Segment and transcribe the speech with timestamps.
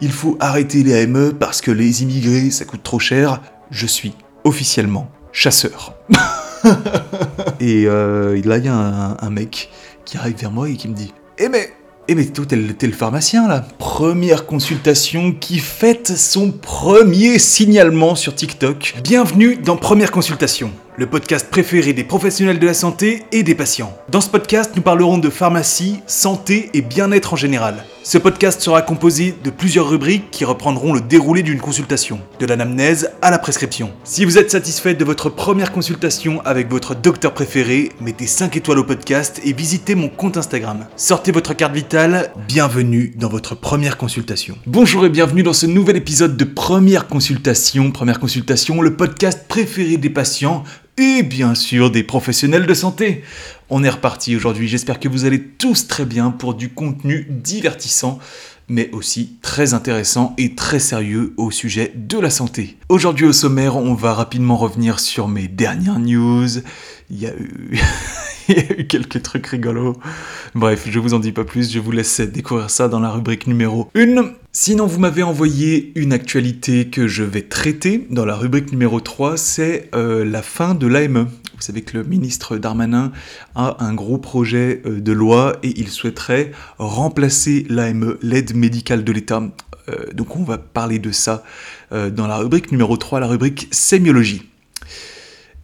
[0.00, 4.14] il faut arrêter les AME parce que les immigrés ça coûte trop cher, je suis
[4.44, 5.94] officiellement chasseur.
[7.60, 9.70] et euh, là il y a un, mec
[10.04, 11.72] qui arrive vers moi et qui me dit Eh mais
[12.06, 18.34] eh mais toi, t'es le, pharmacien là Première consultation qui fête son premier signalement sur
[18.34, 18.96] TikTok.
[19.02, 23.92] Bienvenue dans Première consultation le podcast préféré des professionnels de la santé et des patients.
[24.10, 27.84] Dans ce podcast, nous parlerons de pharmacie, santé et bien-être en général.
[28.06, 33.08] Ce podcast sera composé de plusieurs rubriques qui reprendront le déroulé d'une consultation, de l'anamnèse
[33.22, 33.92] à la prescription.
[34.04, 38.80] Si vous êtes satisfait de votre première consultation avec votre docteur préféré, mettez 5 étoiles
[38.80, 40.86] au podcast et visitez mon compte Instagram.
[40.96, 44.58] Sortez votre carte vitale, bienvenue dans votre première consultation.
[44.66, 47.90] Bonjour et bienvenue dans ce nouvel épisode de Première consultation.
[47.90, 50.62] Première consultation, le podcast préféré des patients
[50.98, 53.24] et bien sûr des professionnels de santé.
[53.70, 58.18] On est reparti aujourd'hui, j'espère que vous allez tous très bien pour du contenu divertissant
[58.68, 62.76] mais aussi très intéressant et très sérieux au sujet de la santé.
[62.88, 66.48] Aujourd'hui au sommaire, on va rapidement revenir sur mes dernières news.
[67.10, 67.78] Il y a eu,
[68.88, 69.96] quelques trucs rigolos.
[70.54, 73.46] Bref, je vous en dis pas plus, je vous laisse découvrir ça dans la rubrique
[73.46, 74.32] numéro 1.
[74.52, 79.36] Sinon, vous m'avez envoyé une actualité que je vais traiter dans la rubrique numéro 3,
[79.36, 81.28] c'est euh, la fin de l'AME.
[81.72, 83.12] Vous le ministre Darmanin
[83.54, 89.12] a un gros projet euh, de loi et il souhaiterait remplacer l'AME, l'aide médicale de
[89.12, 89.42] l'État.
[89.88, 91.42] Euh, donc on va parler de ça
[91.90, 94.42] dans la rubrique numéro 3, la rubrique sémiologie.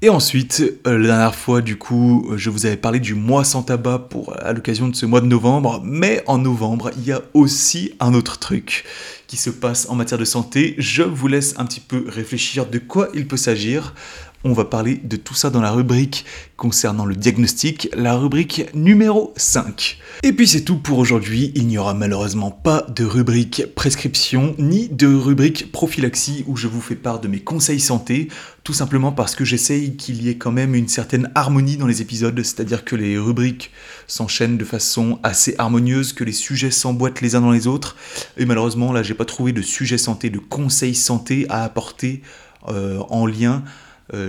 [0.03, 3.63] Et ensuite, euh, la dernière fois, du coup, je vous avais parlé du mois sans
[3.63, 7.21] tabac pour, à l'occasion de ce mois de novembre, mais en novembre, il y a
[7.35, 8.87] aussi un autre truc
[9.27, 10.75] qui se passe en matière de santé.
[10.79, 13.95] Je vous laisse un petit peu réfléchir de quoi il peut s'agir.
[14.43, 16.25] On va parler de tout ça dans la rubrique
[16.57, 19.99] concernant le diagnostic, la rubrique numéro 5.
[20.23, 24.89] Et puis c'est tout pour aujourd'hui, il n'y aura malheureusement pas de rubrique prescription ni
[24.89, 28.29] de rubrique prophylaxie où je vous fais part de mes conseils santé,
[28.65, 32.01] tout simplement parce que j'essaye qu'il y ait quand même une certaine harmonie dans les
[32.01, 33.71] épisodes, c'est-à-dire que les rubriques
[34.07, 37.95] s'enchaînent de façon assez harmonieuse, que les sujets s'emboîtent les uns dans les autres,
[38.39, 42.23] et malheureusement là j'ai pas trouvé de sujet santé, de conseils santé à apporter
[42.69, 43.65] euh, en lien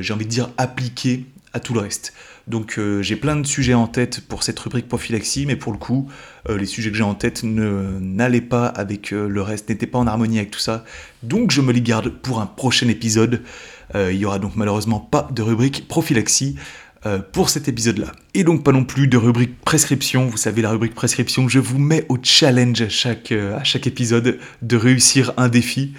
[0.01, 2.13] j'ai envie de dire, appliqué à tout le reste.
[2.47, 5.77] Donc euh, j'ai plein de sujets en tête pour cette rubrique prophylaxie, mais pour le
[5.77, 6.09] coup,
[6.49, 10.07] euh, les sujets que j'ai en tête n'allaient pas avec le reste, n'étaient pas en
[10.07, 10.83] harmonie avec tout ça.
[11.23, 13.41] Donc je me les garde pour un prochain épisode.
[13.95, 16.55] il y aura donc malheureusement pas de rubrique prophylaxie.
[17.31, 18.11] pour cet épisode-là.
[18.35, 20.27] Et donc pas non plus de rubrique prescription.
[20.27, 24.77] Vous savez, la rubrique prescription, je vous mets au challenge chaque, à chaque épisode de
[24.77, 25.93] réussir un défi.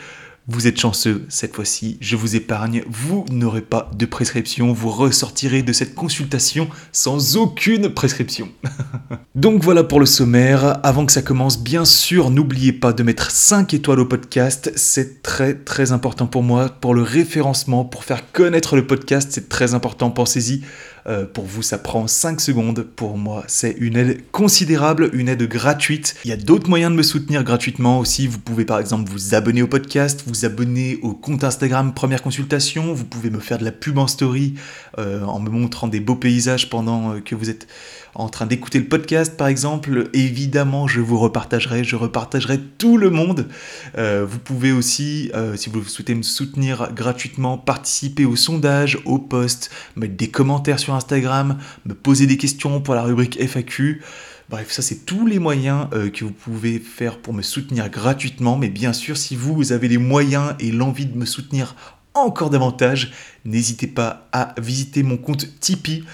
[0.48, 5.62] Vous êtes chanceux, cette fois-ci, je vous épargne, vous n'aurez pas de prescription, vous ressortirez
[5.62, 8.48] de cette consultation sans aucune prescription.
[9.36, 13.30] Donc voilà pour le sommaire, avant que ça commence, bien sûr, n'oubliez pas de mettre
[13.30, 18.32] 5 étoiles au podcast, c'est très très important pour moi, pour le référencement, pour faire
[18.32, 20.62] connaître le podcast, c'est très important, pensez-y.
[21.06, 22.82] Euh, pour vous, ça prend 5 secondes.
[22.82, 26.14] Pour moi, c'est une aide considérable, une aide gratuite.
[26.24, 28.26] Il y a d'autres moyens de me soutenir gratuitement aussi.
[28.26, 32.92] Vous pouvez par exemple vous abonner au podcast, vous abonner au compte Instagram Première Consultation.
[32.94, 34.54] Vous pouvez me faire de la pub en story
[34.98, 37.66] euh, en me montrant des beaux paysages pendant euh, que vous êtes
[38.14, 43.10] en train d'écouter le podcast par exemple, évidemment je vous repartagerai, je repartagerai tout le
[43.10, 43.48] monde.
[43.96, 49.18] Euh, vous pouvez aussi, euh, si vous souhaitez me soutenir gratuitement, participer au sondage, au
[49.18, 54.02] post, mettre des commentaires sur Instagram, me poser des questions pour la rubrique FAQ.
[54.50, 58.58] Bref, ça c'est tous les moyens euh, que vous pouvez faire pour me soutenir gratuitement.
[58.58, 61.74] Mais bien sûr, si vous avez les moyens et l'envie de me soutenir
[62.14, 63.12] encore davantage,
[63.46, 66.04] n'hésitez pas à visiter mon compte Tipeee.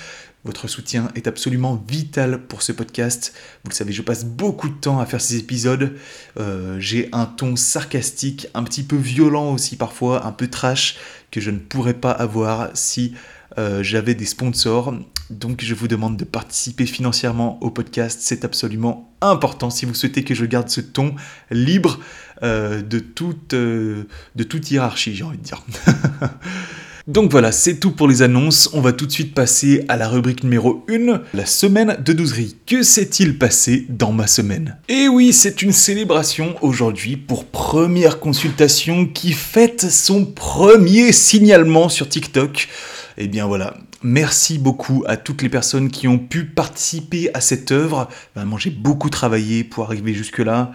[0.45, 3.35] Votre soutien est absolument vital pour ce podcast.
[3.65, 5.97] Vous le savez, je passe beaucoup de temps à faire ces épisodes.
[6.39, 10.97] Euh, j'ai un ton sarcastique, un petit peu violent aussi parfois, un peu trash,
[11.33, 13.15] que je ne pourrais pas avoir si
[13.59, 14.95] euh, j'avais des sponsors.
[15.29, 18.21] Donc je vous demande de participer financièrement au podcast.
[18.23, 21.17] C'est absolument important si vous souhaitez que je garde ce ton
[21.51, 21.99] libre
[22.45, 24.07] euh, de, toute, de
[24.49, 25.65] toute hiérarchie, j'ai envie de dire.
[27.09, 28.69] Donc voilà, c'est tout pour les annonces.
[28.75, 32.59] On va tout de suite passer à la rubrique numéro 1, la semaine de douzerie.
[32.67, 34.77] Que s'est-il passé dans ma semaine?
[34.91, 42.11] Eh oui, c'est une célébration aujourd'hui pour première consultation qui fête son premier signalement sur
[42.11, 42.69] TikTok.
[43.17, 47.73] Eh bien voilà, Merci beaucoup à toutes les personnes qui ont pu participer à cette
[47.73, 48.09] œuvre.
[48.37, 50.71] Vraiment, j'ai beaucoup travaillé pour arriver jusque-là.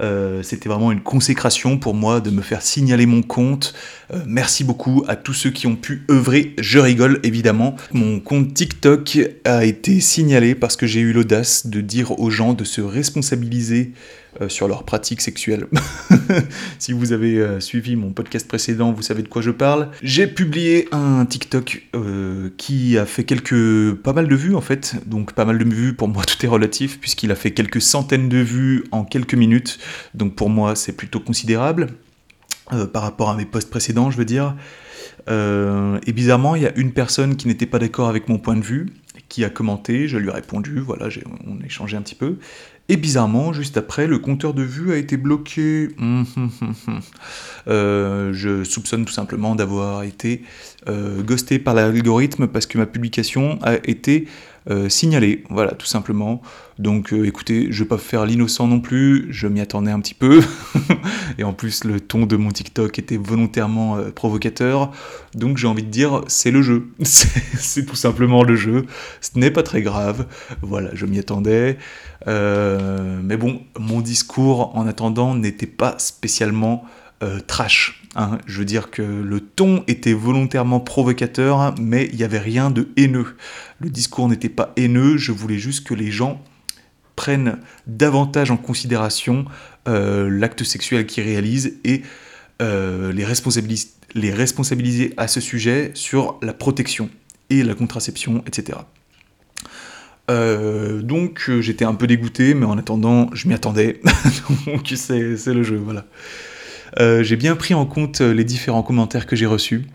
[0.00, 3.74] Euh, c'était vraiment une consécration pour moi de me faire signaler mon compte.
[4.12, 6.54] Euh, merci beaucoup à tous ceux qui ont pu œuvrer.
[6.58, 7.76] Je rigole évidemment.
[7.92, 12.52] Mon compte TikTok a été signalé parce que j'ai eu l'audace de dire aux gens
[12.52, 13.92] de se responsabiliser
[14.42, 15.66] euh, sur leurs pratiques sexuelles.
[16.78, 19.88] si vous avez euh, suivi mon podcast précédent, vous savez de quoi je parle.
[20.02, 24.96] J'ai publié un TikTok euh, qui a fait quelques pas mal de vues en fait.
[25.06, 28.28] Donc pas mal de vues pour moi tout est relatif puisqu'il a fait quelques centaines
[28.28, 29.78] de vues en quelques minutes.
[30.14, 31.88] Donc pour moi c'est plutôt considérable
[32.92, 34.56] par rapport à mes posts précédents, je veux dire.
[35.28, 38.64] et bizarrement, il y a une personne qui n'était pas d'accord avec mon point de
[38.64, 38.86] vue,
[39.28, 41.08] qui a commenté, je lui ai répondu, voilà,
[41.46, 42.38] on a échangé un petit peu.
[42.88, 45.88] Et bizarrement, juste après, le compteur de vue a été bloqué.
[47.68, 50.44] Euh, je soupçonne tout simplement d'avoir été
[50.88, 54.28] euh, ghosté par l'algorithme parce que ma publication a été
[54.68, 55.44] euh, signalée.
[55.50, 56.42] Voilà, tout simplement.
[56.78, 60.42] Donc écoutez, je vais pas faire l'innocent non plus, je m'y attendais un petit peu.
[61.38, 64.92] Et en plus, le ton de mon TikTok était volontairement provocateur.
[65.34, 66.88] Donc j'ai envie de dire, c'est le jeu.
[67.02, 68.84] c'est tout simplement le jeu.
[69.22, 70.26] Ce n'est pas très grave.
[70.60, 71.78] Voilà, je m'y attendais.
[72.28, 76.84] Euh, mais bon, mon discours en attendant n'était pas spécialement
[77.22, 78.02] euh, trash.
[78.16, 78.38] Hein.
[78.46, 82.88] Je veux dire que le ton était volontairement provocateur, mais il n'y avait rien de
[82.96, 83.36] haineux.
[83.80, 86.42] Le discours n'était pas haineux, je voulais juste que les gens
[87.14, 89.44] prennent davantage en considération
[89.88, 92.02] euh, l'acte sexuel qu'ils réalisent et
[92.60, 97.10] les, responsabiliser, les responsabiliser à ce sujet sur la protection
[97.50, 98.78] et la contraception, etc.
[100.28, 104.00] Euh, donc euh, j'étais un peu dégoûté, mais en attendant, je m'y attendais.
[104.66, 106.06] donc c'est, le jeu, voilà.
[106.98, 109.86] Euh, j'ai bien pris en compte les différents commentaires que j'ai reçus.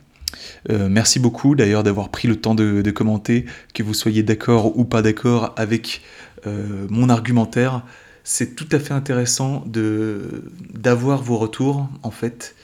[0.69, 5.01] merci beaucoup d'ailleurs d'avoir pris le temps de, commenter, que vous soyez d'accord ou pas
[5.01, 6.01] d'accord avec
[6.45, 7.83] mon argumentaire.
[8.23, 12.55] C'est tout à fait intéressant d'avoir vos retours en fait.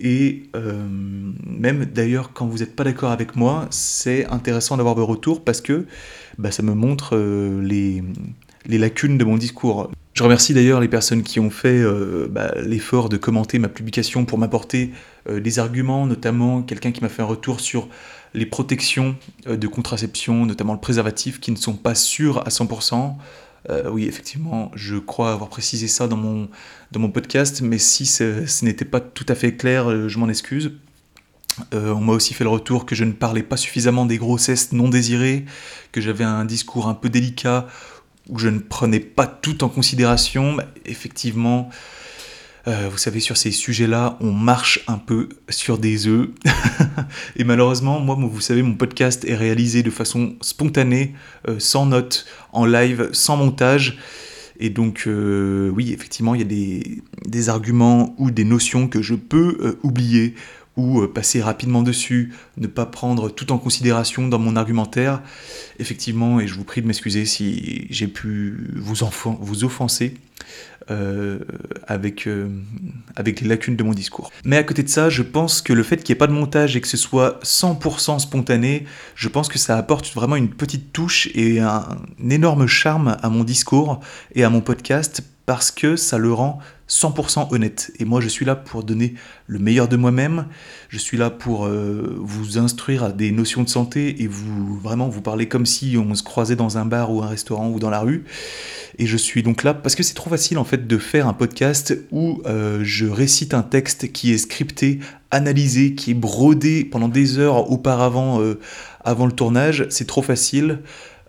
[0.00, 0.50] Et
[1.46, 5.60] même d'ailleurs, quand vous n'êtes pas d'accord avec moi, c'est intéressant d'avoir vos retours parce
[5.60, 5.86] que
[6.38, 8.02] bah, ça me montre euh, les,
[8.78, 9.90] lacunes de mon discours.
[10.14, 14.24] Je remercie d'ailleurs les personnes qui ont fait euh, bah, l'effort de commenter ma publication
[14.24, 14.92] pour m'apporter
[15.28, 17.88] euh, des arguments, notamment quelqu'un qui m'a fait un retour sur
[18.34, 19.16] les protections
[19.46, 23.14] de contraception, notamment le préservatif, qui ne sont pas sûrs à 100%.
[23.90, 26.48] oui, effectivement, je crois avoir précisé ça dans mon,
[27.10, 30.72] podcast, mais si ce n'était pas tout à fait clair, je m'en excuse.
[31.74, 34.72] Euh, on m'a aussi fait le retour que je ne parlais pas suffisamment des grossesses
[34.72, 35.44] non désirées,
[35.92, 37.66] que j'avais un discours un peu délicat,
[38.28, 40.56] où je ne prenais pas tout en considération.
[40.84, 41.70] effectivement,
[42.68, 46.28] euh, vous savez, sur ces sujets-là, on marche un peu sur des œufs.
[47.36, 51.14] Et malheureusement, moi, vous savez, mon podcast est réalisé de façon spontanée,
[51.48, 53.98] euh, sans notes, en live, sans montage.
[54.60, 59.76] Et donc, oui, effectivement, il y a des, arguments ou des notions que je peux
[59.82, 60.36] oublier
[60.76, 65.22] ou euh, passer rapidement dessus, ne pas prendre tout en considération dans mon argumentaire.
[65.78, 69.04] Effectivement, et je vous prie de m'excuser si j'ai pu vous,
[69.64, 70.14] offenser
[70.90, 71.40] euh,
[71.86, 72.48] avec, euh,
[73.16, 74.30] avec les lacunes de mon discours.
[74.44, 76.32] Mais à côté de ça, je pense que le fait qu'il n'y ait pas de
[76.32, 80.92] montage et que ce soit 100% spontané, je pense que ça apporte vraiment une petite
[80.92, 81.86] touche et un
[82.30, 84.00] énorme charme à mon discours
[84.34, 86.58] et à mon podcast parce que ça le rend
[86.88, 87.90] 100% honnête.
[87.98, 89.14] Et moi, je suis là pour donner
[89.46, 90.46] le meilleur de moi-même.
[90.90, 95.08] Je suis là pour euh, vous instruire à des notions de santé et vous vraiment
[95.08, 97.88] vous parler comme si on se croisait dans un bar ou un restaurant ou dans
[97.88, 98.24] la rue.
[98.98, 101.32] Et je suis donc là parce que c'est trop facile en fait de faire un
[101.32, 104.98] podcast où euh, je récite un texte qui est scripté,
[105.30, 108.60] analysé, qui est brodé pendant des heures auparavant, euh,
[109.02, 109.86] avant le tournage.
[109.88, 110.80] C'est trop facile.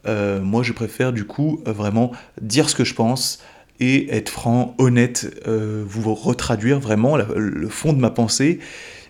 [0.05, 3.39] moi, je préfère du coup vraiment dire ce que je pense,
[3.79, 8.59] et être franc, honnête, euh, vous retraduire vraiment le fond de ma pensée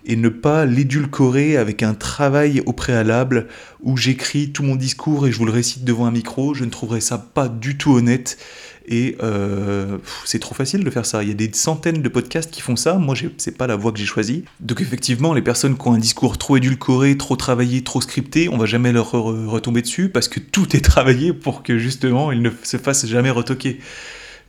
[0.06, 3.46] et ne pas l'édulcorer avec un travail au préalable
[3.82, 6.54] où j'écris tout mon discours et je vous le récite devant un micro.
[6.54, 8.38] Je ne trouverais ça pas du tout honnête
[8.86, 11.22] et euh, c'est trop facile de faire ça.
[11.22, 12.94] Il y a des centaines de podcasts qui font ça.
[12.94, 14.44] Moi, c'est pas la voie que j'ai choisie.
[14.60, 18.58] Donc effectivement, les personnes qui ont un discours trop édulcoré, trop travaillé, trop scripté, on
[18.58, 22.50] va jamais leur retomber dessus parce que tout est travaillé pour que justement ils ne
[22.62, 23.78] se fassent jamais retoquer.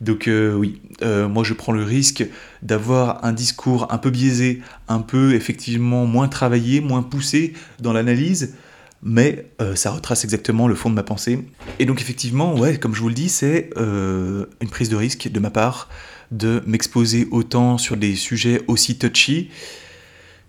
[0.02, 2.26] Donc euh, oui, euh, moi je prends le risque
[2.62, 8.56] d'avoir un discours un peu biaisé, un peu effectivement moins travaillé, moins poussé dans l'analyse,
[9.04, 11.46] mais euh, ça retrace exactement le fond de ma pensée.
[11.80, 15.40] Et donc effectivement, ouais, comme je vous le dis, c'est une prise de risque de
[15.40, 15.90] ma part
[16.32, 19.50] de m'exposer autant sur des sujets aussi touchy.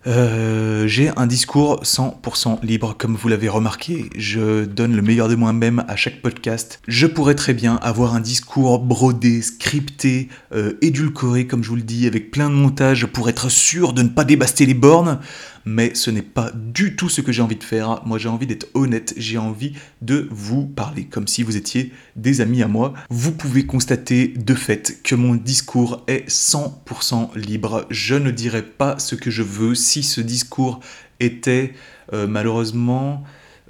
[0.06, 4.08] Euh, j'ai un discours 100% libre, comme vous l'avez remarqué.
[4.16, 6.80] Je donne le meilleur de moi-même à chaque podcast.
[6.86, 11.82] Je pourrais très bien avoir un discours brodé, scripté, euh, édulcoré, comme je vous le
[11.82, 15.18] dis, avec plein de montages pour être sûr de ne pas débaster les bornes.
[15.66, 18.00] Mais ce n'est pas du tout ce que j'ai envie de faire.
[18.06, 19.12] Moi, j'ai envie d'être honnête.
[19.16, 22.94] J'ai envie de vous parler comme si vous étiez des amis à moi.
[23.10, 27.84] Vous pouvez constater de fait que mon discours est 100% libre.
[27.90, 30.80] Je ne dirai pas ce que je veux si ce discours
[31.20, 31.74] était
[32.12, 33.24] euh, malheureusement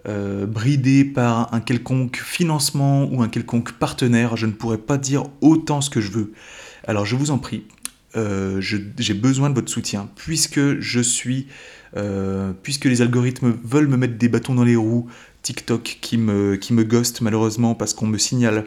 [0.09, 5.25] euh, bridé par un quelconque financement ou un quelconque partenaire, je ne pourrais pas dire
[5.41, 6.33] autant ce que je veux.
[6.87, 7.65] Alors je vous en prie,
[8.17, 11.49] euh, j'ai besoin de votre soutien, puisque je suis,
[12.63, 15.09] puisque les algorithmes veulent me mettre des bâtons dans les roues,
[15.43, 18.65] TikTok qui me, qui me ghost malheureusement parce qu'on me signale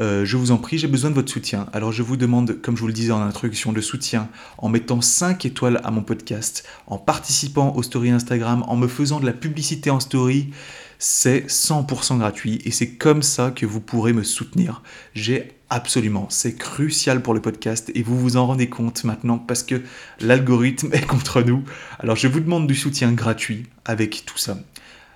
[0.00, 1.66] euh, je vous en prie, j'ai besoin de votre soutien.
[1.72, 5.00] Alors je vous demande, comme je vous le disais en introduction, de soutien en mettant
[5.00, 9.32] 5 étoiles à mon podcast, en participant aux stories Instagram, en me faisant de la
[9.32, 10.50] publicité en story.
[10.98, 14.82] C'est 100% gratuit et c'est comme ça que vous pourrez me soutenir.
[15.14, 19.62] J'ai absolument, c'est crucial pour le podcast et vous vous en rendez compte maintenant parce
[19.62, 19.82] que
[20.20, 21.64] l'algorithme est contre nous.
[21.98, 24.58] Alors je vous demande du soutien gratuit avec tout ça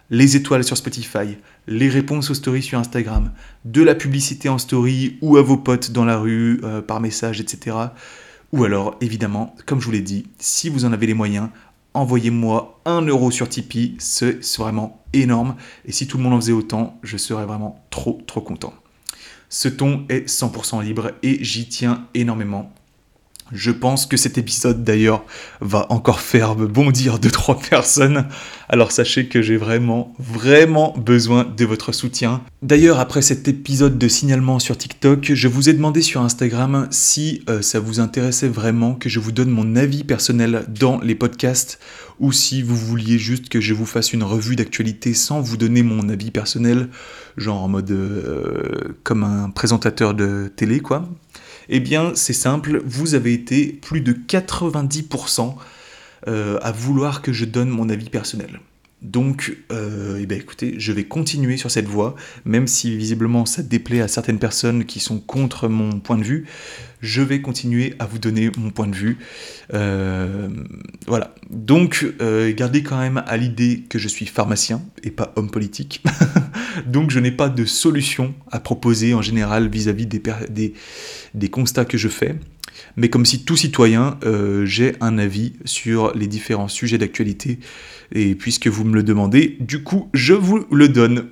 [0.09, 1.37] les étoiles sur Spotify,
[1.67, 3.33] les réponses aux stories sur Instagram,
[3.65, 7.41] de la publicité en story ou à vos potes dans la rue, euh, par message,
[7.41, 7.77] etc.
[8.53, 11.49] Ou alors, évidemment, comme je vous l'ai dit, si vous en avez les moyens,
[11.93, 15.57] envoyez-moi un euro sur Tipeee, c'est vraiment énorme.
[15.87, 18.75] Et si tout le monde en faisait autant, je serais vraiment trop, trop content.
[19.49, 22.73] Ce ton est 100% libre et j'y tiens énormément.
[23.53, 25.25] Je pense que cet épisode d'ailleurs
[25.61, 28.27] va encore faire bondir deux trois personnes.
[28.69, 32.43] Alors sachez que j'ai vraiment vraiment besoin de votre soutien.
[32.63, 37.43] D'ailleurs après cet épisode de signalement sur TikTok, je vous ai demandé sur Instagram si
[37.49, 41.79] euh, ça vous intéressait vraiment que je vous donne mon avis personnel dans les podcasts
[42.19, 45.83] ou si vous vouliez juste que je vous fasse une revue d'actualité sans vous donner
[45.83, 46.89] mon avis personnel,
[47.37, 51.09] genre en mode euh, comme un présentateur de télé quoi.
[51.69, 55.55] Eh bien, c'est simple, vous avez été plus de 90%
[56.29, 58.61] euh, à vouloir que je donne mon avis personnel.
[59.03, 63.63] Donc, euh, eh bien, écoutez, je vais continuer sur cette voie, même si visiblement ça
[63.63, 66.47] déplaît à certaines personnes qui sont contre mon point de vue,
[67.01, 69.19] je vais continuer à vous donner mon point de vue.
[69.75, 70.49] Euh,
[71.07, 71.35] voilà.
[71.51, 76.03] Donc, euh, gardez quand même à l'idée que je suis pharmacien et pas homme politique.
[76.87, 82.09] Donc, je n'ai pas de solution à proposer en général vis-à-vis des, constats que je
[82.09, 82.37] fais
[82.97, 87.59] mais comme si tout citoyen, euh, j'ai un avis sur les différents sujets d'actualité.
[88.15, 91.29] Et puisque vous me le demandez, du coup, je vous le donne.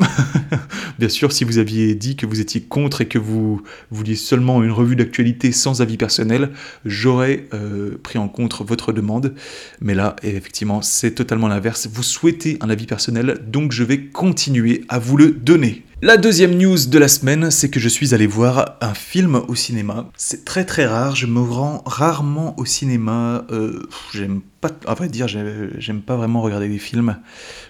[0.98, 4.62] Bien sûr, si vous aviez dit que vous étiez contre et que vous vouliez seulement
[4.62, 6.50] une revue d'actualité sans avis personnel,
[6.84, 9.34] j'aurais euh, pris en compte votre demande.
[9.80, 11.88] Mais là, effectivement, c'est totalement l'inverse.
[11.92, 15.84] Vous souhaitez un avis personnel, donc je vais continuer à vous le donner.
[16.04, 19.54] La deuxième news de la semaine, c'est que je suis allé voir un film au
[19.54, 20.10] cinéma.
[20.18, 23.46] C'est très très rare, je me rends rarement au cinéma.
[23.50, 24.42] Euh, j'aime
[24.86, 27.16] à vrai dire, j'aime pas vraiment regarder des films.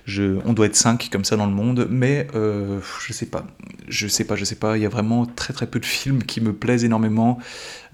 [0.04, 3.46] Je, on doit être 5 comme ça dans le monde, mais euh, je sais pas.
[3.88, 4.76] Je sais pas, je sais pas.
[4.76, 7.38] Il y a vraiment très très peu de films qui me plaisent énormément.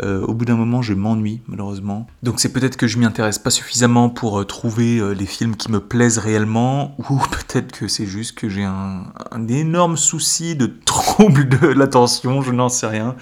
[0.02, 2.06] Euh, au bout d'un moment, je m'ennuie, malheureusement.
[2.22, 5.70] Donc c'est peut-être que je m'y intéresse pas suffisamment pour euh, trouver les films qui
[5.70, 10.66] me plaisent réellement, ou peut-être que c'est juste que j'ai un, un énorme souci de
[10.84, 13.16] trouble de l'attention, je n'en sais rien.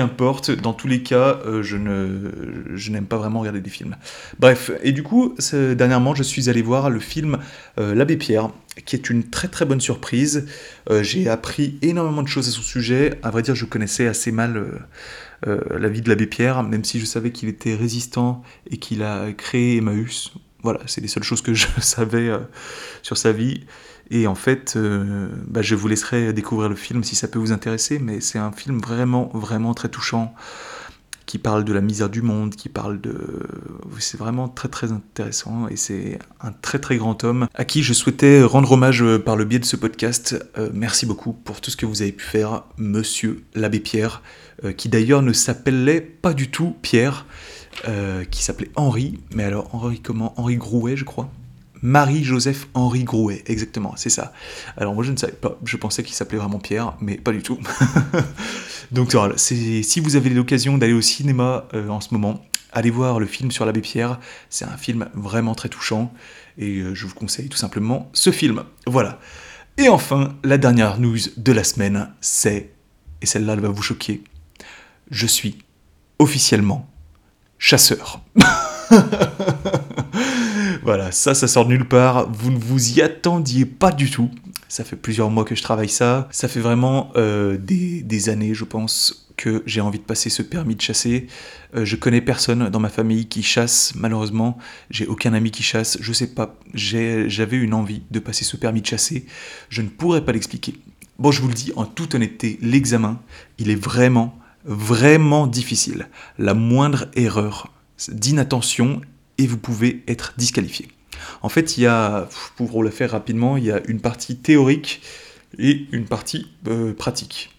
[0.00, 2.30] Qu'importe, dans tous les cas, je ne,
[2.74, 3.96] je n'aime pas vraiment regarder des films.
[4.38, 7.38] Bref, et du coup, dernièrement, je suis allé voir le film
[7.76, 8.50] L'abbé Pierre
[8.84, 10.46] qui est une très très bonne surprise.
[10.90, 13.18] Euh, j'ai appris énormément de choses à son sujet.
[13.22, 14.78] À vrai dire, je connaissais assez mal euh,
[15.46, 19.02] euh, la vie de l'abbé Pierre, même si je savais qu'il était résistant et qu'il
[19.02, 20.32] a créé Emmaüs.
[20.62, 22.30] Voilà, c'est les seules choses que je savais
[23.02, 23.64] sur sa vie.
[24.10, 24.76] Et en fait,
[25.46, 28.50] bah, je vous laisserai découvrir le film si ça peut vous intéresser, mais c'est un
[28.50, 30.34] film vraiment, vraiment très touchant
[31.30, 33.14] qui parle de la misère du monde, qui parle de...
[34.00, 37.92] C'est vraiment très très intéressant et c'est un très très grand homme à qui je
[37.92, 40.44] souhaitais rendre hommage euh, par le biais de ce podcast.
[40.58, 44.22] Euh, merci beaucoup pour tout ce que vous avez pu faire, monsieur l'abbé Pierre,
[44.64, 47.26] euh, qui d'ailleurs ne s'appelait pas du tout Pierre,
[48.30, 50.34] qui s'appelait Henri, mais alors Henri comment?
[50.36, 51.30] Henri Grouet je crois
[51.82, 54.32] Marie-Joseph Henri Grouet, exactement, c'est ça.
[54.76, 57.42] Alors moi je ne savais pas, je pensais qu'il s'appelait vraiment Pierre, mais pas du
[57.42, 57.58] tout.
[58.92, 63.18] Donc voilà, si vous avez l'occasion d'aller au cinéma euh, en ce moment, allez voir
[63.20, 66.12] le film sur l'abbé Pierre, c'est un film vraiment très touchant,
[66.58, 68.64] et euh, je vous conseille tout simplement ce film.
[68.86, 69.18] Voilà.
[69.78, 72.72] Et enfin, la dernière news de la semaine, c'est,
[73.22, 74.22] et celle-là elle va vous choquer,
[75.10, 75.58] je suis
[76.18, 76.88] officiellement
[77.58, 78.20] chasseur.
[80.82, 82.30] voilà, ça, ça sort de nulle part.
[82.30, 84.30] Vous ne vous y attendiez pas du tout.
[84.68, 86.28] Ça fait plusieurs mois que je travaille ça.
[86.30, 90.42] Ça fait vraiment euh, des, des, années, je pense, que j'ai envie de passer ce
[90.42, 91.26] permis de chasser.
[91.74, 94.58] Euh, je connais personne dans ma famille qui chasse, malheureusement.
[94.90, 95.98] J'ai aucun ami qui chasse.
[96.00, 96.56] Je sais pas.
[96.74, 99.26] J'avais une envie de passer ce permis de chasser.
[99.68, 100.74] Je ne pourrais pas l'expliquer.
[101.18, 103.20] Bon, je vous le dis en toute honnêteté, l'examen,
[103.58, 106.08] il est vraiment, vraiment difficile.
[106.38, 107.70] La moindre erreur
[108.08, 109.02] d'inattention
[109.40, 110.88] et vous pouvez être disqualifié.
[111.40, 114.36] En fait, il y a, pour vous le faire rapidement, il y a une partie
[114.36, 115.00] théorique
[115.58, 117.50] et une partie euh, pratique.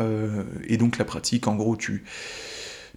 [0.00, 2.02] Euh, et donc la pratique, en gros, tu,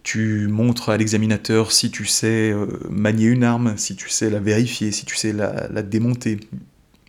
[0.01, 4.39] tu montres à l'examinateur si tu sais euh, manier une arme, si tu sais la
[4.39, 6.39] vérifier, si tu sais la, démonter,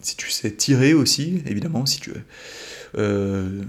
[0.02, 2.12] si tu sais tirer aussi, évidemment, si tu,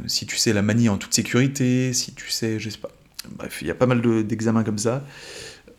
[0.08, 2.92] si tu sais la manier en toute sécurité, si tu sais, je sais pas.
[3.38, 5.06] Bref, il y a pas mal d'examens comme ça.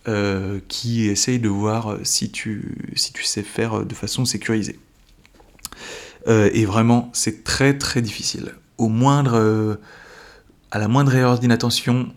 [0.07, 4.79] Euh, qui essaye de voir si tu, si tu sais faire de façon sécurisée.
[6.29, 8.53] Euh, et vraiment, c'est très très difficile.
[8.77, 9.77] Au moindre, euh,
[10.71, 12.13] à la moindre erreur d'inattention,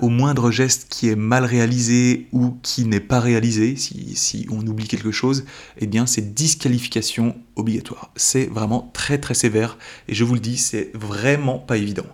[0.00, 4.66] au moindre geste qui est mal réalisé ou qui n'est pas réalisé, si, si, on
[4.66, 5.44] oublie quelque chose,
[5.78, 8.10] eh bien c'est disqualification obligatoire.
[8.16, 9.76] C'est vraiment très très sévère
[10.08, 12.06] et je vous le dis, c'est vraiment pas évident.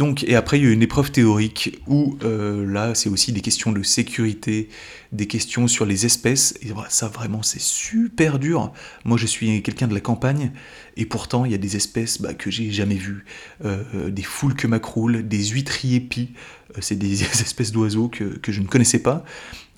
[0.00, 3.42] Donc, et après, il y a une épreuve théorique où euh, là, c'est aussi des
[3.42, 4.70] questions de sécurité,
[5.12, 6.54] des questions sur les espèces.
[6.62, 8.72] Et ça, vraiment, c'est super dur.
[9.04, 10.52] Moi, je suis quelqu'un de la campagne,
[10.96, 13.26] et pourtant, il y a des espèces bah, que j'ai jamais vues.
[13.62, 16.30] Euh, des foules que macroules, des huîtriers pis.
[16.70, 19.22] Euh, c'est des espèces d'oiseaux que, que, je ne connaissais pas.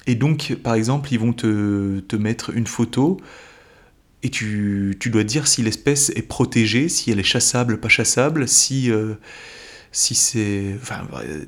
[0.06, 3.16] Et donc, par exemple, ils vont te, te mettre une photo.
[4.22, 8.46] Et tu, tu, dois dire si l'espèce est protégée, si elle est chassable, pas chassable,
[8.46, 8.88] si,
[9.92, 10.74] si c'est.
[10.90, 11.44] Euh,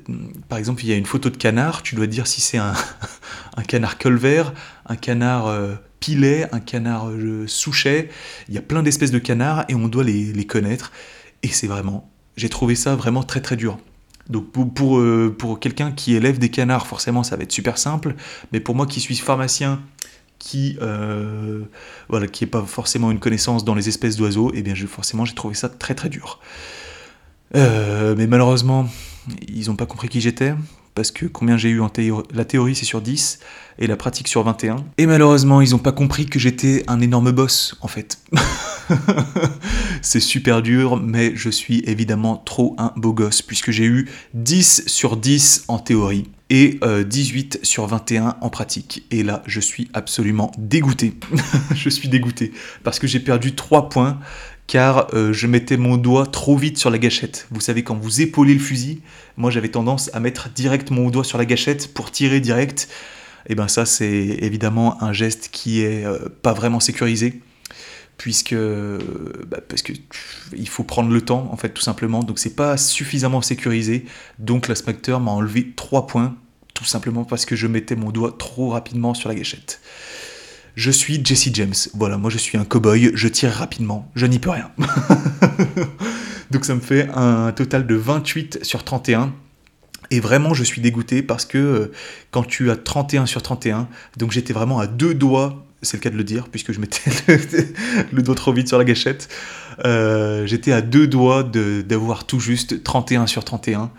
[0.47, 2.73] par exemple, il y a une photo de canard, tu dois dire si c'est un,
[3.57, 4.53] un, canard colvert,
[4.85, 8.09] un canard euh, pilet, un canard euh, souchet.
[8.47, 10.91] Il y a plein d'espèces de canards et on doit les, les connaître.
[11.43, 12.09] Et c'est vraiment.
[12.37, 13.79] J'ai trouvé ça vraiment très très dur.
[14.29, 15.03] Donc pour, pour,
[15.37, 18.15] pour quelqu'un qui élève des canards, forcément ça va être super simple.
[18.51, 19.81] Mais pour moi qui suis pharmacien,
[20.39, 20.77] qui
[22.09, 25.25] voilà, qui n'est pas forcément une connaissance dans les espèces d'oiseaux, et eh bien forcément
[25.25, 26.39] j'ai trouvé ça très très dur.
[27.55, 28.87] Euh, mais malheureusement,
[29.47, 30.53] ils n'ont pas compris qui j'étais,
[30.93, 33.39] parce que combien j'ai eu en théorie, la théorie c'est sur 10
[33.79, 34.77] et la pratique sur 21.
[34.97, 38.19] Et malheureusement, ils n'ont pas compris que j'étais un énorme boss en fait.
[40.01, 44.83] c'est super dur, mais je suis évidemment trop un beau gosse puisque j'ai eu 10
[44.87, 49.05] sur 10 en théorie et 18 euh, sur 21 en pratique.
[49.11, 51.13] Et là, je suis absolument dégoûté.
[51.75, 54.19] je suis dégoûté parce que j'ai perdu 3 points
[54.67, 57.47] car euh, je mettais mon doigt trop vite sur la gâchette.
[57.51, 59.01] Vous savez, quand vous épaulez le fusil,
[59.37, 62.87] moi j'avais tendance à mettre direct mon doigt sur la gâchette pour tirer direct.
[63.47, 67.41] Et eh bien ça, c'est évidemment un geste qui est euh, pas vraiment sécurisé,
[68.17, 69.93] puisque bah, parce que
[70.57, 72.23] il faut prendre le temps en fait tout simplement.
[72.23, 74.05] Donc c'est pas suffisamment sécurisé.
[74.39, 76.35] Donc l'inspecteur m'a enlevé 3 points
[76.75, 79.79] tout simplement parce que je mettais mon doigt trop rapidement sur la gâchette.
[80.75, 81.73] Je suis Jesse James.
[81.93, 84.71] Voilà, moi je suis un cow-boy, je tire rapidement, je n'y peux rien.
[86.51, 89.33] Donc ça me fait un total de 28 sur 31.
[90.11, 91.91] Et vraiment, je suis dégoûté parce que euh,
[92.31, 96.11] quand tu as 31 sur 31, donc j'étais vraiment à deux doigts, c'est le cas
[96.11, 97.09] de le dire, puisque je mettais
[98.11, 99.29] le, doigt trop vite sur la gâchette,
[99.83, 103.91] euh, j'étais à deux doigts d'avoir tout juste 31 sur 31.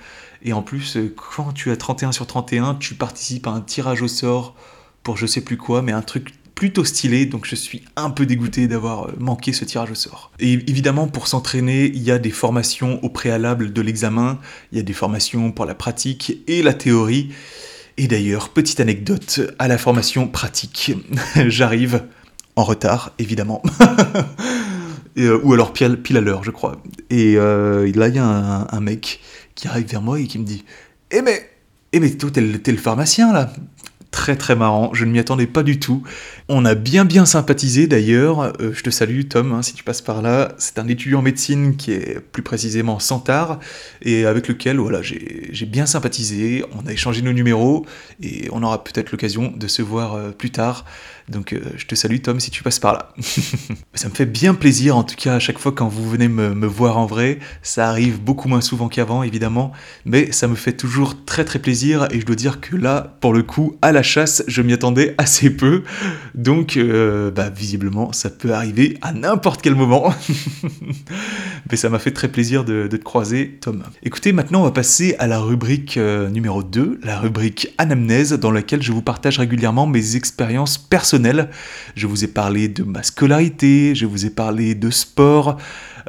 [0.42, 4.02] Et en plus, euh, quand tu as 31 sur 31, tu participes à un tirage
[4.02, 4.54] au sort
[5.02, 8.26] pour je sais plus quoi, mais un truc plutôt stylé, donc je suis un peu
[8.26, 10.32] dégoûté d'avoir euh, manqué ce tirage au sort.
[10.40, 14.40] Et évidemment, pour s'entraîner, il y a des formations au préalable de l'examen,
[14.72, 17.30] il y a des formations pour la pratique et la théorie.
[17.98, 20.92] Et d'ailleurs, petite anecdote, à la formation pratique,
[21.46, 22.02] j'arrive
[22.56, 23.62] en retard, évidemment.
[25.18, 26.76] Euh, ou alors pile, à l'heure, je crois.
[27.08, 29.20] Et euh, là, il y a un, mec
[29.54, 30.62] qui arrive vers moi et qui me dit
[31.10, 31.48] Eh mais,
[31.94, 33.50] eh mais toi, t'es le pharmacien, là
[34.16, 36.02] très très marrant, je ne m'y attendais pas du tout.
[36.48, 40.00] On a bien bien sympathisé d'ailleurs, euh, je te salue Tom hein, si tu passes
[40.00, 43.58] par là, c'est un étudiant en médecine qui est plus précisément Santard,
[44.00, 47.84] et avec lequel voilà, j'ai bien sympathisé, on a échangé nos numéros,
[48.22, 50.84] et on aura peut-être l'occasion de se voir euh, plus tard.
[51.28, 53.12] Donc euh, je te salue Tom si tu passes par là.
[53.94, 56.66] ça me fait bien plaisir en tout cas à chaque fois quand vous venez me
[56.66, 57.40] voir en vrai.
[57.62, 59.72] Ça arrive beaucoup moins souvent qu'avant évidemment,
[60.04, 63.32] mais ça me fait toujours très très plaisir et je dois dire que là pour
[63.32, 65.82] le coup à la chasse, je m'y attendais assez peu.
[66.36, 70.12] Donc, euh, bah, visiblement, ça peut arriver à n'importe quel moment.
[71.70, 73.82] Mais ça m'a fait très plaisir de, te croiser, Tom.
[74.02, 78.50] Écoutez, maintenant, on va passer à la rubrique euh, numéro 2, la rubrique anamnèse, dans
[78.50, 81.48] laquelle je vous partage régulièrement mes expériences personnelles.
[81.94, 85.56] Je vous ai parlé de ma scolarité, je vous ai parlé de sport,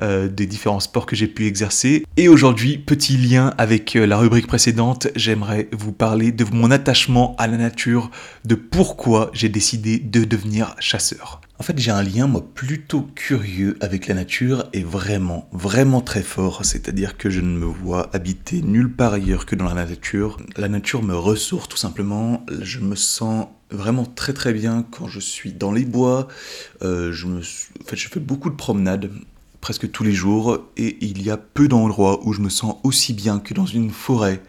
[0.02, 2.06] euh, des différents sports que j'ai pu exercer.
[2.18, 7.36] Et aujourd'hui, petit lien avec euh, la rubrique précédente, j'aimerais vous parler de mon attachement
[7.38, 8.12] à la nature,
[8.46, 11.42] de pourquoi j'ai décidé de devenir chasseur.
[11.60, 16.22] En fait, j'ai un lien, moi, plutôt curieux avec la nature et vraiment, vraiment très
[16.22, 16.64] fort.
[16.64, 20.38] C'est-à-dire que je ne me vois habiter nulle part ailleurs que dans la nature.
[20.56, 22.46] La nature me ressource tout simplement.
[22.62, 26.28] Je me sens vraiment très très bien quand je suis dans les bois.
[26.84, 27.40] Euh, je, me...
[27.40, 29.10] en fait, je fais beaucoup de promenades
[29.68, 33.12] presque tous les jours et il y a peu d'endroits où je me sens aussi
[33.12, 34.42] bien que dans une forêt,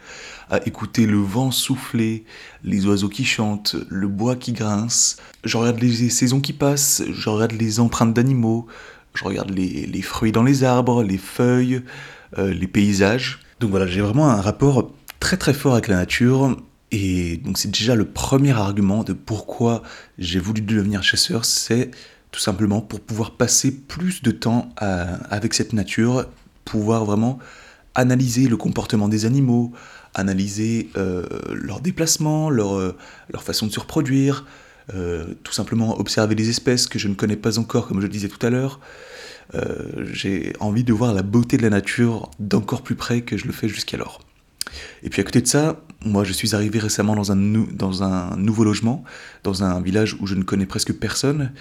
[0.49, 2.23] à écouter le vent souffler,
[2.63, 5.17] les oiseaux qui chantent, le bois qui grince.
[5.43, 8.65] Je regarde les saisons qui passent, je regarde les empreintes d'animaux,
[9.13, 11.81] je regarde les, fruits dans les arbres, les feuilles,
[12.37, 13.39] euh, les paysages.
[13.59, 16.55] Donc voilà, j'ai vraiment un rapport très très fort avec la nature.
[16.91, 19.83] Et donc c'est déjà le premier argument de pourquoi
[20.17, 21.91] j'ai voulu devenir chasseur, c'est
[22.31, 26.25] tout simplement pour pouvoir passer plus de temps avec cette nature,
[26.65, 27.39] pouvoir vraiment
[27.95, 29.73] analyser le comportement des animaux,
[30.13, 32.95] analyser euh, leurs déplacements, leur, euh,
[33.31, 34.45] leur, façon de se reproduire,
[34.93, 38.11] euh, tout simplement observer les espèces que je ne connais pas encore, comme je le
[38.11, 38.79] disais tout à l'heure.
[40.13, 43.51] J'ai envie de voir la beauté de la nature d'encore plus près que je le
[43.51, 44.21] fais jusqu'alors.
[45.01, 48.37] Et puis à côté de ça, moi je suis arrivé récemment dans un, dans un
[48.37, 49.03] nouveau logement,
[49.43, 51.51] dans un village où je ne connais presque personne,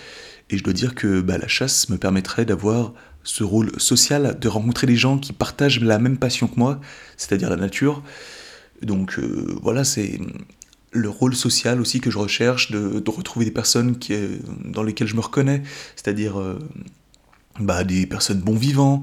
[0.51, 4.49] et je dois dire que bah, la chasse me permettrait d'avoir ce rôle social, de
[4.49, 6.81] rencontrer des gens qui partagent la même passion que moi,
[7.17, 8.03] c'est-à-dire la nature.
[8.83, 10.19] Donc euh, voilà, c'est
[10.93, 15.17] le rôle social aussi que je recherche, de, retrouver des personnes euh, dans lesquelles je
[15.17, 15.63] me reconnais,
[15.97, 16.59] c'est-à-dire euh,
[17.61, 19.03] bah, des personnes bons vivants,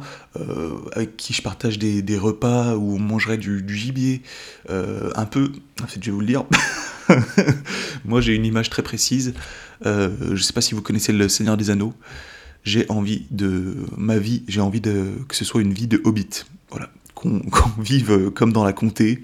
[0.93, 4.21] avec qui je partage des, repas où on mangerait du, gibier,
[4.69, 5.51] un peu,
[5.83, 6.45] en fait je vais vous le dire,
[8.05, 9.33] moi j'ai une image très précise,
[9.85, 11.93] euh, je sais pas si vous connaissez le Seigneur des Anneaux.
[12.63, 16.45] J'ai envie de ma vie, j'ai envie de que ce soit une vie de hobbit.
[16.71, 16.89] Voilà,
[17.51, 19.21] qu'on vive comme dans la comté.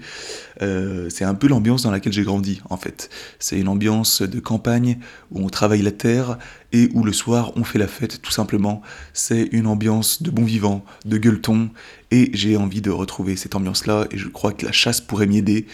[0.60, 3.10] Euh, c'est un peu l'ambiance dans laquelle j'ai grandi, en fait.
[3.38, 4.98] C'est une ambiance de campagne
[5.30, 6.38] où on travaille la terre
[6.72, 8.82] et où le soir on fait la fête, tout simplement.
[9.12, 11.70] C'est une ambiance de bon vivant, de gueuleton,
[12.10, 15.38] et j'ai envie de retrouver cette ambiance-là, et je crois que la chasse pourrait m'y
[15.38, 15.66] aider.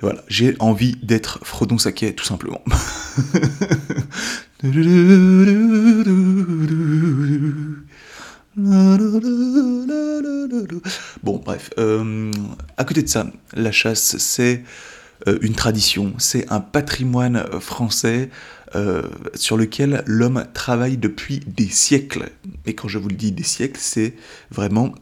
[0.00, 2.62] Voilà, j'ai envie d'être Frodon Saquet, tout simplement.
[11.22, 11.70] Bon, bref.
[11.78, 12.30] Euh,
[12.76, 14.64] à côté de ça, la chasse, c'est
[15.28, 18.30] euh, une tradition, c'est un patrimoine français
[18.74, 19.02] euh,
[19.34, 22.30] sur lequel l'homme travaille depuis des siècles.
[22.66, 24.14] Et quand je vous le dis des siècles, c'est
[24.50, 24.92] vraiment,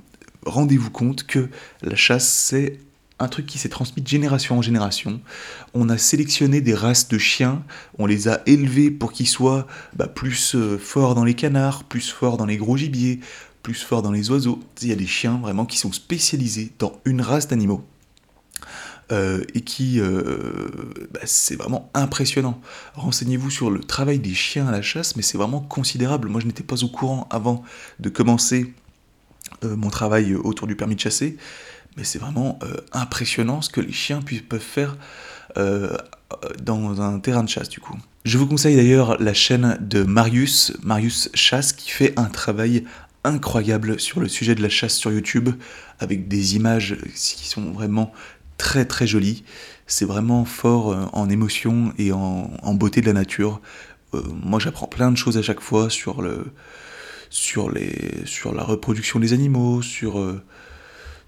[0.44, 1.48] rendez-vous compte que
[1.82, 2.78] la chasse, c'est
[3.20, 5.20] un truc qui s'est transmis de génération en génération.
[5.74, 7.64] On a sélectionné des races de chiens,
[7.98, 12.11] on les a élevés pour qu'ils soient bah, plus euh, forts dans les canards, plus
[12.11, 13.20] forts dans les gros gibiers,
[13.62, 14.61] plus forts dans les oiseaux.
[14.83, 17.85] Il y a des chiens vraiment qui sont spécialisés dans une race d'animaux.
[19.11, 20.68] Euh, et qui, euh,
[21.14, 22.61] bah, c'est vraiment impressionnant.
[22.92, 26.28] Renseignez-vous sur le travail des chiens à la chasse, mais c'est vraiment considérable.
[26.28, 27.64] Moi, je n'étais pas au courant avant
[28.00, 28.74] de commencer
[29.62, 31.38] mon travail autour du permis de chasser,
[31.98, 34.96] mais c'est vraiment euh, impressionnant ce que les chiens peuvent faire
[35.56, 35.96] euh,
[36.62, 37.98] dans un terrain de chasse du coup.
[38.24, 42.84] Je vous conseille d'ailleurs la chaîne de Marius, Marius Chasse, qui fait un travail
[43.24, 45.50] incroyable sur le sujet de la chasse sur YouTube,
[45.98, 48.12] avec des images qui sont vraiment
[48.58, 49.42] très très jolies.
[49.88, 53.61] C'est vraiment fort euh, en émotion et en, beauté de la nature.
[54.12, 56.46] moi j'apprends plein de choses à chaque fois sur, le,
[57.28, 60.22] sur, les, sur la reproduction des animaux, sur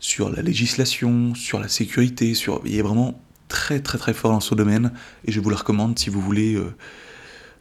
[0.00, 2.62] sur la législation, sur la sécurité, sur...
[2.64, 4.92] il est vraiment très très très fort dans ce domaine
[5.24, 6.72] et je vous le recommande si vous voulez euh,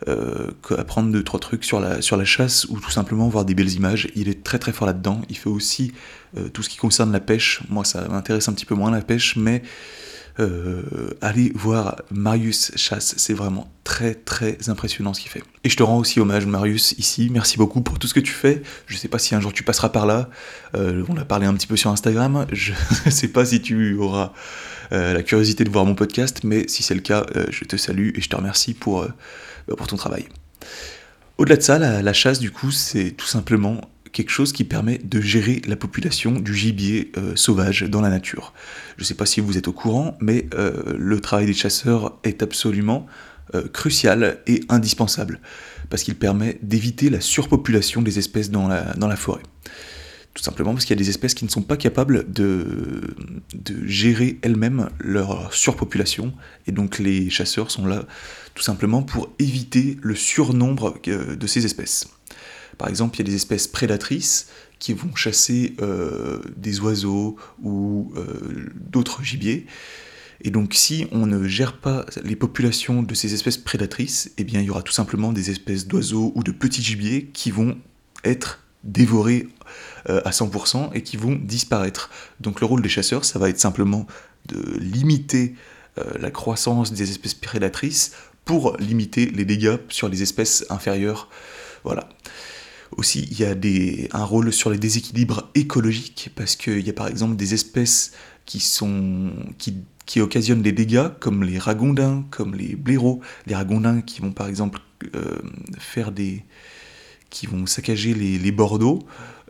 [0.08, 4.08] euh, apprendre deux trois trucs sur la, chasse ou tout simplement voir des belles images.
[4.16, 5.22] Il est très très fort là-dedans.
[5.30, 5.92] Il fait aussi
[6.38, 7.62] euh, tout ce qui concerne la pêche.
[7.70, 9.62] Moi ça m'intéresse un petit peu moins la pêche, mais
[10.40, 10.84] euh,
[11.22, 15.44] allez voir Marius Chasse, c'est vraiment très très impressionnant ce qu'il fait.
[15.64, 18.32] Et je te rends aussi hommage Marius ici, merci beaucoup pour tout ce que tu
[18.32, 18.62] fais.
[18.88, 20.30] Je sais pas si un jour tu passeras par là,
[20.76, 22.74] euh, on a parlé un petit peu sur Instagram, je
[23.10, 24.34] sais pas si tu auras
[24.92, 28.12] euh, la curiosité de voir mon podcast, mais si c'est le cas, je te salue
[28.16, 29.06] et je te remercie pour,
[29.68, 30.28] bah, pour ton travail.
[31.38, 35.22] Au-delà de ça, la chasse du coup, c'est tout simplement quelque chose qui permet de
[35.22, 38.54] gérer la population du gibier euh, sauvage dans la nature.
[38.98, 42.18] Je ne sais pas si vous êtes au courant, mais euh, le travail des chasseurs
[42.24, 43.06] est absolument
[43.56, 45.40] euh, crucial et indispensable,
[45.90, 49.42] parce qu'il permet d'éviter la surpopulation des espèces dans la, forêt.
[50.34, 53.16] Tout simplement parce qu'il y a des espèces qui ne sont pas capables de,
[53.86, 56.34] gérer elles-mêmes leur surpopulation,
[56.68, 58.06] et donc les chasseurs sont là
[58.54, 62.08] tout simplement pour éviter le surnombre de ces espèces.
[62.80, 64.48] Par exemple, il y a des espèces prédatrices
[64.80, 69.68] qui vont chasser euh, des oiseaux ou euh, d'autres gibiers.
[70.42, 74.62] Et donc si on ne gère pas les populations de ces espèces prédatrices, eh bien
[74.62, 77.78] il y aura tout simplement des espèces d'oiseaux ou de petits gibiers qui vont
[78.24, 79.50] être dévorés
[80.08, 82.10] euh, à 100% et qui vont disparaître.
[82.40, 84.08] Donc le rôle des chasseurs, ça va être simplement
[84.48, 85.56] de limiter
[86.18, 88.14] la croissance des espèces prédatrices
[88.46, 91.28] pour limiter les dégâts sur les espèces inférieures.
[91.84, 92.08] Voilà.
[92.98, 96.94] Aussi, il y a des, un rôle sur les déséquilibres écologiques, parce qu'il y a
[96.94, 98.12] par exemple des espèces
[98.46, 103.22] qui, sont, qui, occasionnent des dégâts, comme les ragondins, comme les blaireaux.
[103.46, 104.80] Les ragondins qui vont par exemple
[105.16, 105.38] euh,
[105.78, 106.44] faire des.
[107.30, 109.00] qui vont saccager les, les bordeaux.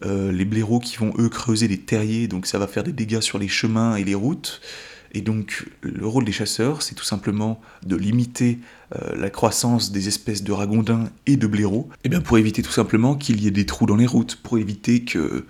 [0.06, 3.19] Euh, les blaireaux qui vont eux creuser des terriers, donc ça va faire des dégâts
[3.19, 4.62] sur les chemins et les routes.
[5.11, 8.59] Et donc le rôle des chasseurs, c'est tout simplement de limiter
[8.95, 12.61] euh, la croissance des espèces de ragondins et de blaireaux, et eh bien pour éviter
[12.61, 15.45] tout simplement qu'il y ait des trous dans les routes, pour éviter que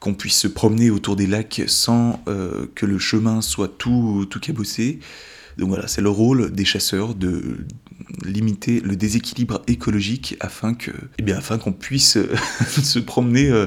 [0.00, 4.40] qu'on puisse se promener autour des lacs sans euh, que le chemin soit tout, tout
[4.40, 4.98] cabossé,
[5.58, 7.66] donc voilà, c'est le rôle des chasseurs de
[8.24, 12.18] limiter le déséquilibre écologique afin que, eh bien, afin qu'on puisse
[12.66, 13.66] se promener euh,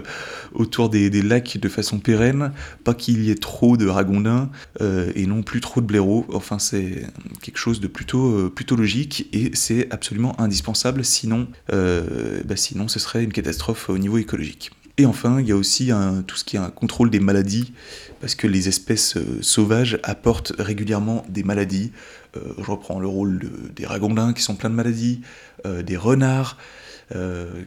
[0.54, 2.52] autour des, lacs de façon pérenne,
[2.84, 4.50] pas qu'il y ait trop de ragondins
[4.82, 6.26] euh, et non plus trop de blaireaux.
[6.34, 7.04] Enfin, c'est
[7.42, 11.02] quelque chose de plutôt, euh, logique et c'est absolument indispensable.
[11.02, 14.72] Bah, sinon, ce serait une catastrophe au niveau écologique.
[14.98, 15.92] Et enfin, il y a aussi
[16.26, 17.74] tout ce qui est un contrôle des maladies,
[18.22, 21.92] parce que les espèces euh, sauvages apportent régulièrement des maladies.
[22.38, 23.42] Euh, je reprends le rôle
[23.76, 25.22] des ragondins qui sont pleins de maladies,
[25.66, 26.58] euh, des renards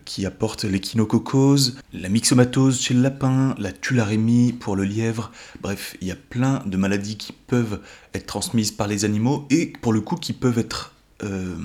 [0.05, 5.31] qui apportent l'échinococose, la myxomatose chez le lapin, la tularémie pour le lièvre.
[5.63, 7.79] Bref, il y a plein de maladies qui peuvent
[8.15, 11.57] être transmises par les animaux et pour le coup qui peuvent être euh,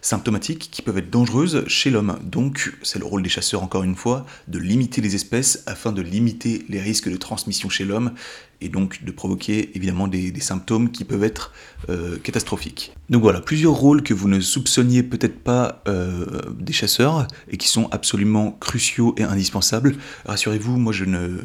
[0.00, 2.18] symptomatiques qui peuvent être dangereuses chez l'homme.
[2.22, 6.02] Donc c'est le rôle des chasseurs encore une fois de limiter les espèces afin de
[6.02, 8.12] limiter les risques de transmission chez l'homme
[8.64, 11.52] et donc de provoquer évidemment des, symptômes qui peuvent être
[11.88, 12.92] euh, catastrophiques.
[13.08, 17.68] Donc voilà, plusieurs rôles que vous ne soupçonniez peut-être pas euh, des chasseurs et qui
[17.68, 19.96] sont absolument cruciaux et indispensables.
[20.26, 21.38] Rassurez-vous, moi je ne,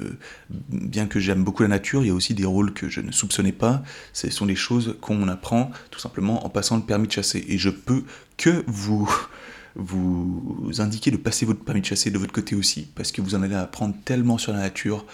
[0.69, 3.11] bien que j'aime beaucoup la nature, il y a aussi des rôles que je ne
[3.11, 3.83] soupçonnais pas.
[4.13, 7.45] Ce sont des choses qu'on apprend tout simplement en passant le permis de chasser.
[7.47, 8.03] Et je peux
[8.37, 9.09] que vous
[9.75, 13.35] vous indiquer de passer votre permis de chasser de votre côté aussi, parce que vous
[13.35, 15.05] en allez apprendre tellement sur la nature.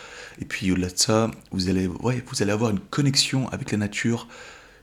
[0.41, 3.77] Et puis au-delà de ça, vous allez, ouais, vous allez avoir une connexion avec la
[3.77, 4.27] nature,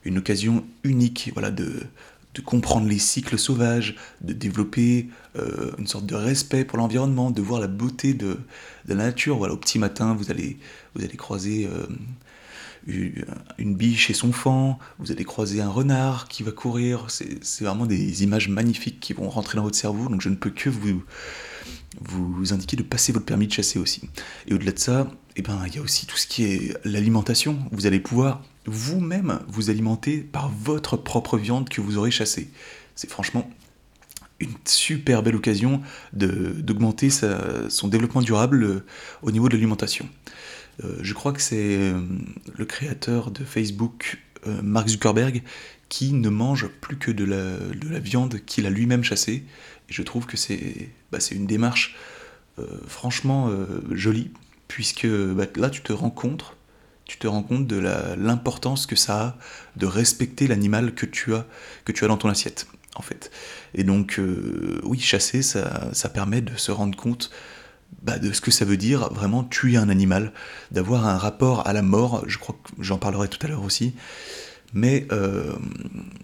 [0.04, 1.80] une occasion unique voilà, de,
[2.34, 7.42] de comprendre les cycles sauvages, de développer euh, une sorte de respect pour l'environnement, de
[7.42, 8.38] voir la beauté de,
[8.86, 9.36] de, la nature.
[9.36, 10.58] Voilà, au petit matin, vous allez,
[10.94, 11.86] vous allez croiser euh,
[12.86, 17.86] une biche et son fan, vous allez croiser un renard qui va courir, c'est vraiment
[17.86, 21.02] des images magnifiques qui vont rentrer dans votre cerveau, donc je ne peux que vous,
[22.00, 24.08] vous indiquer de passer votre permis de chasser aussi.
[24.46, 27.58] Et au-delà de ça, eh ben, il y a aussi tout ce qui est l'alimentation,
[27.70, 32.50] vous allez pouvoir vous-même vous alimenter par votre propre viande que vous aurez chassée.
[32.94, 33.48] C'est franchement
[34.40, 35.80] une super belle occasion
[36.12, 38.84] d'augmenter son développement durable euh,
[39.22, 40.08] au niveau de l'alimentation.
[40.84, 42.00] Euh, je crois que c'est euh,
[42.56, 45.42] le créateur de Facebook, euh, Mark Zuckerberg,
[45.88, 49.44] qui ne mange plus que de la, viande qu'il a lui-même chassée.
[49.88, 51.96] Et je trouve que c'est bah, une démarche
[52.86, 53.50] franchement
[53.92, 54.30] jolie,
[54.68, 56.56] puisque bah, là tu te rends compte,
[57.06, 57.78] tu te rends compte de
[58.16, 59.38] l'importance que ça a
[59.76, 61.46] de respecter l'animal que tu as
[61.84, 63.30] que tu as dans ton assiette, en fait.
[63.74, 64.20] Et donc
[64.82, 67.30] oui, chasser, ça, ça permet de se rendre compte
[68.02, 70.32] bah, de ce que ça veut dire vraiment tuer un animal,
[70.70, 73.94] d'avoir un rapport à la mort, je crois que j'en parlerai tout à l'heure aussi,
[74.74, 75.52] mais euh,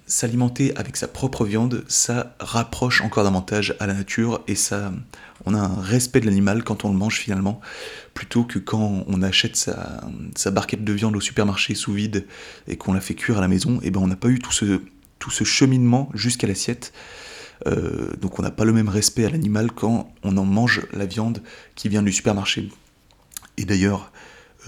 [0.07, 4.93] s'alimenter avec sa propre viande, ça rapproche encore davantage à la nature et ça,
[5.45, 7.61] on a un respect de l'animal quand on le mange finalement,
[8.15, 10.01] plutôt que quand on achète sa,
[10.35, 12.27] sa barquette de viande au supermarché sous vide
[12.67, 14.39] et qu'on la fait cuire à la maison, et eh ben on n'a pas eu
[14.39, 14.81] tout ce,
[15.19, 16.93] tout ce cheminement jusqu'à l'assiette.
[17.67, 21.07] Euh, donc on n'a pas le même respect à l'animal quand on en mange la
[21.07, 21.43] viande
[21.75, 22.69] qui vient du supermarché.
[23.57, 24.13] Et d'ailleurs,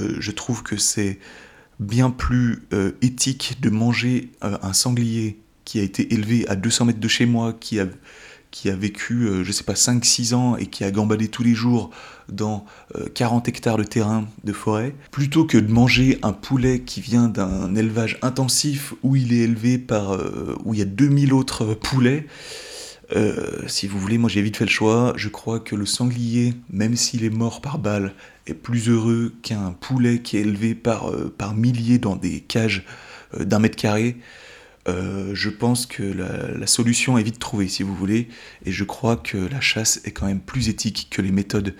[0.01, 1.19] euh, je trouve que c'est
[1.79, 7.01] bien plus euh, éthique de manger un sanglier qui a été élevé à 200 mètres
[7.01, 7.87] de chez moi, qui a,
[8.51, 11.91] qui a vécu, je sais pas, 5-6 ans et qui a gambadé tous les jours
[12.29, 12.67] dans
[13.15, 17.75] 40 hectares de terrain de forêt, plutôt que de manger un poulet qui vient d'un
[17.77, 20.19] élevage intensif où il est élevé par,
[20.65, 22.27] où il y a 2000 autres poulets,
[23.15, 25.13] euh, si vous voulez, moi j'ai vite fait le choix.
[25.17, 28.15] Je crois que le sanglier, même s'il est mort par balle,
[28.47, 32.85] est plus heureux qu'un poulet qui est élevé par, euh, milliers dans des cages
[33.35, 34.17] euh, d'un mètre carré.
[34.87, 38.29] je pense que la, solution est vite trouvée, si vous voulez,
[38.67, 41.77] et je crois que la chasse est quand même plus éthique que les méthodes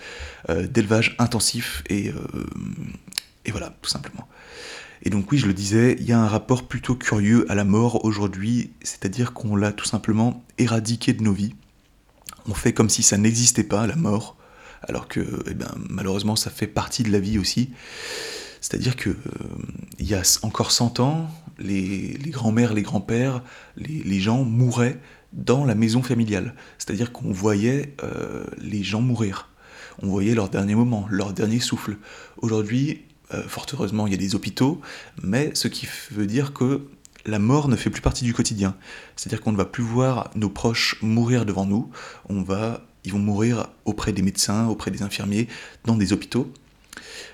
[0.47, 2.13] d'élevage intensif, et
[3.51, 4.29] voilà, tout simplement.
[5.03, 7.63] Et donc oui, je le disais, il y a un rapport plutôt curieux à la
[7.63, 11.55] mort aujourd'hui, c'est-à-dire qu'on l'a tout simplement éradiqué de nos vies.
[12.47, 14.37] On fait comme si ça n'existait pas, la mort,
[14.83, 17.71] alors que eh ben, malheureusement ça fait partie de la vie aussi.
[18.61, 19.15] C'est-à-dire que euh,
[19.97, 23.43] il y a encore 100 ans, les, grands-mères, les grands-pères,
[23.75, 24.99] les, gens mouraient
[25.33, 26.53] dans la maison familiale.
[26.77, 29.49] C'est-à-dire qu'on voyait euh, les gens mourir.
[30.03, 31.97] On voyait leur dernier moment, leur dernier souffle.
[32.37, 33.01] Aujourd'hui,
[33.33, 34.81] euh, fort heureusement, il y a des hôpitaux,
[35.23, 36.87] mais ce qui veut dire que
[37.25, 38.75] la mort ne fait plus partie du quotidien.
[39.15, 41.89] C'est-à-dire qu'on ne va plus voir nos proches mourir devant nous,
[42.29, 45.47] on va, ils vont mourir auprès des médecins, auprès des infirmiers,
[45.85, 46.51] dans des hôpitaux.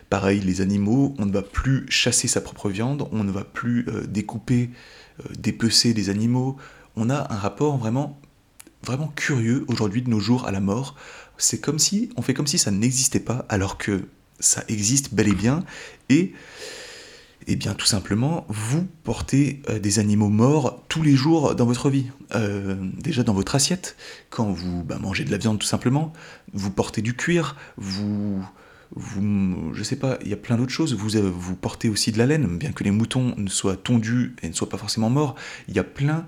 [0.10, 3.86] Pareil, les animaux, on ne va plus chasser sa propre viande, on ne va plus
[3.90, 4.70] euh, découper,
[5.20, 6.58] euh, dépecer des animaux.
[6.96, 8.20] On a un rapport vraiment,
[8.84, 10.96] vraiment curieux aujourd'hui de nos jours à la mort.
[11.38, 14.08] C'est comme si, on fait comme si ça n'existait pas, alors que
[14.40, 15.64] ça existe bel et bien,
[16.10, 16.34] et
[17.50, 21.90] eh bien tout simplement, vous portez euh, des animaux morts tous les jours dans votre
[21.90, 22.08] vie.
[22.36, 23.96] Euh, déjà dans votre assiette,
[24.30, 26.12] quand vous bah, mangez de la viande tout simplement,
[26.54, 28.46] vous portez du cuir, vous...
[28.96, 30.96] Vous, je sais pas, il y a plein d'autres choses.
[30.96, 34.34] Vous, euh, vous portez aussi de la laine, bien que les moutons ne soient tondus
[34.42, 35.36] et ne soient pas forcément morts.
[35.68, 36.26] Il y a plein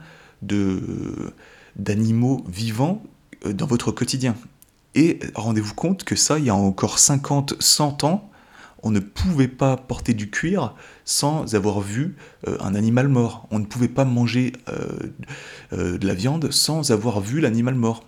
[1.78, 3.02] d'animaux vivants
[3.46, 4.36] dans votre quotidien.
[5.00, 8.30] Et rendez-vous compte que ça, il y a encore 50, 100 ans,
[8.84, 12.18] on ne pouvait pas porter du cuir sans avoir vu
[12.50, 13.48] euh, un animal mort.
[13.50, 14.90] On ne pouvait pas manger euh,
[15.72, 18.04] euh, de la viande sans avoir vu l'animal mort.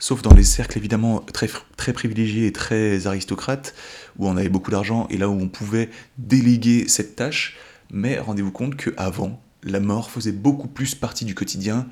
[0.00, 3.72] Sauf dans les cercles évidemment très, très privilégiés et très aristocrates,
[4.18, 7.56] où on avait beaucoup d'argent et là où on pouvait déléguer cette tâche.
[7.92, 11.86] Mais rendez-vous compte qu'avant, la mort faisait beaucoup plus partie du quotidien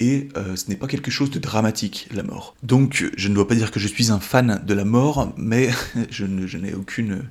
[0.00, 2.54] et euh, ce n'est pas quelque chose de dramatique, la mort.
[2.62, 5.70] Donc je ne dois pas dire que je suis un fan de la mort, mais
[6.10, 6.26] je,
[6.56, 7.24] n'ai aucune,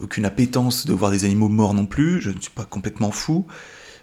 [0.00, 3.46] aucune appétence de voir des animaux morts non plus, je ne suis pas complètement fou,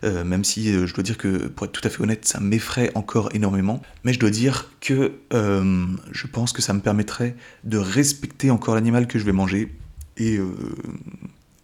[0.04, 2.40] euh, même si euh, je dois dire que, pour être tout à fait honnête, ça
[2.40, 7.78] m'effraie encore énormément, mais je dois dire que je pense que ça me permettrait de
[7.78, 9.76] respecter encore l'animal que je vais manger,
[10.18, 10.40] et,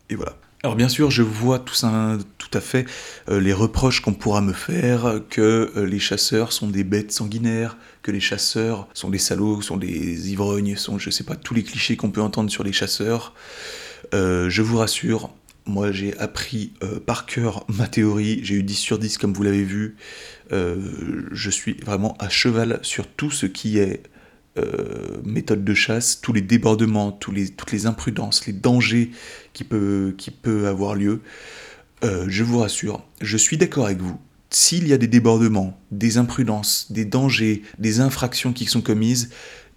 [0.09, 0.37] et voilà.
[0.63, 2.85] Alors bien sûr, je vois tout, à fait
[3.29, 7.77] euh, les reproches qu'on pourra me faire, que euh, les chasseurs sont des bêtes sanguinaires,
[8.03, 11.63] que les chasseurs sont des salauds, sont des ivrognes, sont je sais pas tous les
[11.63, 13.33] clichés qu'on peut entendre sur les chasseurs.
[14.13, 15.31] Euh, je vous rassure,
[15.65, 16.73] moi j'ai appris
[17.07, 19.95] par cœur ma théorie, j'ai eu 10 sur 10 comme vous l'avez vu.
[20.51, 24.03] je suis vraiment à cheval sur tout ce qui est
[24.57, 29.11] euh, méthode de chasse, tous les débordements, les, toutes les imprudences, les dangers
[29.53, 31.21] qui peuvent qui peut avoir lieu,
[32.03, 34.19] euh, je vous rassure, je suis d'accord avec vous.
[34.49, 39.29] S'il y a des débordements, des imprudences, des dangers, des infractions qui sont commises,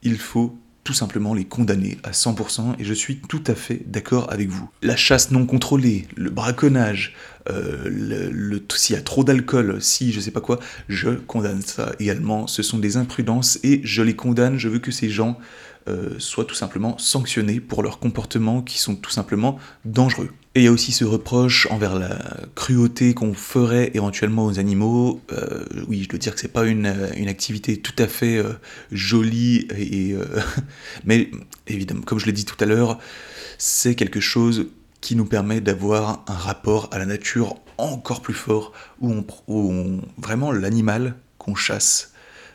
[0.02, 4.30] il faut tout simplement les condamner à 100% et je suis tout à fait d'accord
[4.30, 4.68] avec vous.
[4.82, 7.14] La chasse non contrôlée, le braconnage,
[7.50, 11.92] euh, le, s'il y a trop d'alcool, si je sais pas quoi, je condamne ça
[11.98, 12.46] également.
[12.46, 14.58] Ce sont des imprudences et je les condamne.
[14.58, 15.38] Je veux que ces gens
[15.88, 20.30] euh, soient tout simplement sanctionnés pour leurs comportements qui sont tout simplement dangereux.
[20.56, 22.16] Et il y a aussi ce reproche envers la
[22.54, 25.20] cruauté qu'on ferait éventuellement aux animaux.
[25.32, 28.52] Euh, oui, je dois dire que c'est pas une, une, activité tout à fait euh,
[28.92, 30.24] jolie, euh,
[31.04, 31.28] mais
[31.66, 33.00] évidemment, comme je l'ai dit tout à l'heure,
[33.58, 34.68] c'est quelque chose
[35.00, 39.72] qui nous permet d'avoir un rapport à la nature encore plus fort, où on, où
[39.72, 42.12] on vraiment l'animal qu'on chasse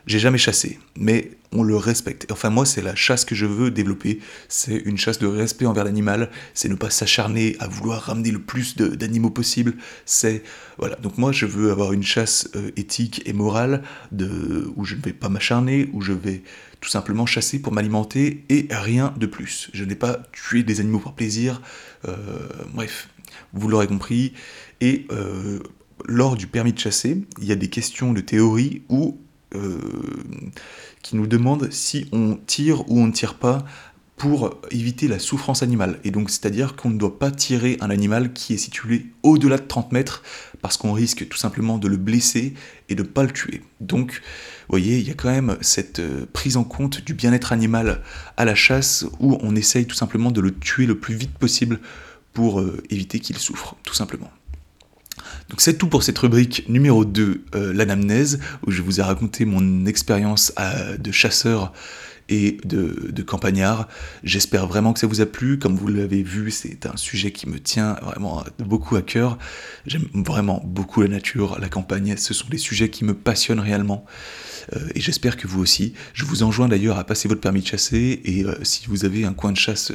[0.09, 2.27] j'ai jamais chassé, mais on le respecte.
[2.31, 4.19] Enfin, moi, c'est la chasse que je veux développer.
[4.47, 6.29] C'est une chasse de respect envers l'animal.
[6.53, 9.73] C'est ne pas s'acharner à vouloir ramener le plus d'animaux possible.
[10.05, 10.43] C'est
[10.77, 10.95] voilà.
[10.97, 13.81] Donc moi, je veux avoir une chasse euh, éthique et morale
[14.11, 16.43] de où je ne vais pas m'acharner, où je vais
[16.81, 19.69] tout simplement chasser pour m'alimenter et rien de plus.
[19.73, 21.61] Je n'ai pas tué des animaux pour plaisir.
[22.07, 22.15] Euh,
[22.73, 23.09] bref,
[23.53, 24.33] vous l'aurez compris.
[24.81, 25.59] Et euh,
[26.05, 29.19] lors du permis de chasser, il y a des questions de théorie où
[29.55, 29.79] euh,
[31.01, 33.65] qui nous demande si on tire ou on ne tire pas
[34.19, 35.97] pour éviter la souffrance animale.
[36.03, 39.65] Et donc, c'est-à-dire qu'on ne doit pas tirer un animal qui est situé au-delà de
[39.65, 40.23] 30 mètres,
[40.61, 42.53] parce qu'on risque tout simplement de le blesser
[42.89, 43.63] et de ne pas le tuer.
[43.79, 47.53] Donc, vous voyez, il y a quand même cette euh, prise en compte du bien-être
[47.53, 48.01] animal
[48.35, 51.79] à la chasse, où on essaye tout simplement de le tuer le plus vite possible
[52.33, 54.29] pour euh, éviter qu'il souffre, tout simplement.
[55.49, 59.45] Donc c'est tout pour cette rubrique numéro 2, euh, l'anamnèse, où je vous ai raconté
[59.45, 60.53] mon expérience
[60.99, 61.73] de chasseur
[62.29, 63.87] et de, campagnard.
[64.23, 65.59] J'espère vraiment que ça vous a plu.
[65.59, 69.37] Comme vous l'avez vu, c'est un sujet qui me tient vraiment beaucoup à cœur.
[69.85, 72.15] J'aime vraiment beaucoup la nature, la campagne.
[72.17, 74.05] Ce sont des sujets qui me passionnent réellement.
[74.75, 75.93] Euh, et j'espère que vous aussi.
[76.13, 78.21] Je vous enjoins d'ailleurs à passer votre permis de chasser.
[78.23, 79.91] Et euh, si vous avez un coin de chasse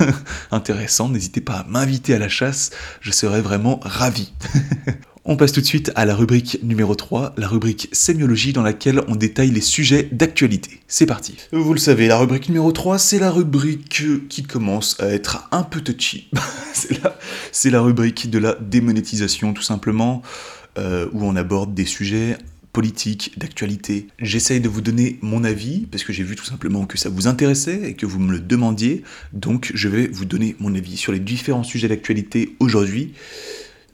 [0.50, 2.70] intéressant, n'hésitez pas à m'inviter à la chasse.
[3.00, 4.32] Je serais vraiment ravi.
[5.26, 9.02] On passe tout de suite à la rubrique numéro 3, la rubrique sémiologie dans laquelle
[9.06, 10.80] on détaille les sujets d'actualité.
[10.88, 11.36] C'est parti.
[11.52, 15.62] Vous le savez, la rubrique numéro 3, c'est la rubrique qui commence à être un
[15.62, 16.30] peu touchy.
[17.52, 20.22] c'est la, rubrique de la démonétisation tout simplement,
[20.78, 22.38] euh, où on aborde des sujets
[22.72, 24.06] politiques, d'actualité.
[24.20, 27.26] J'essaye de vous donner mon avis, parce que j'ai vu tout simplement que ça vous
[27.26, 29.02] intéressait et que vous me le demandiez,
[29.34, 33.12] donc je vais vous donner mon avis sur les différents sujets d'actualité aujourd'hui.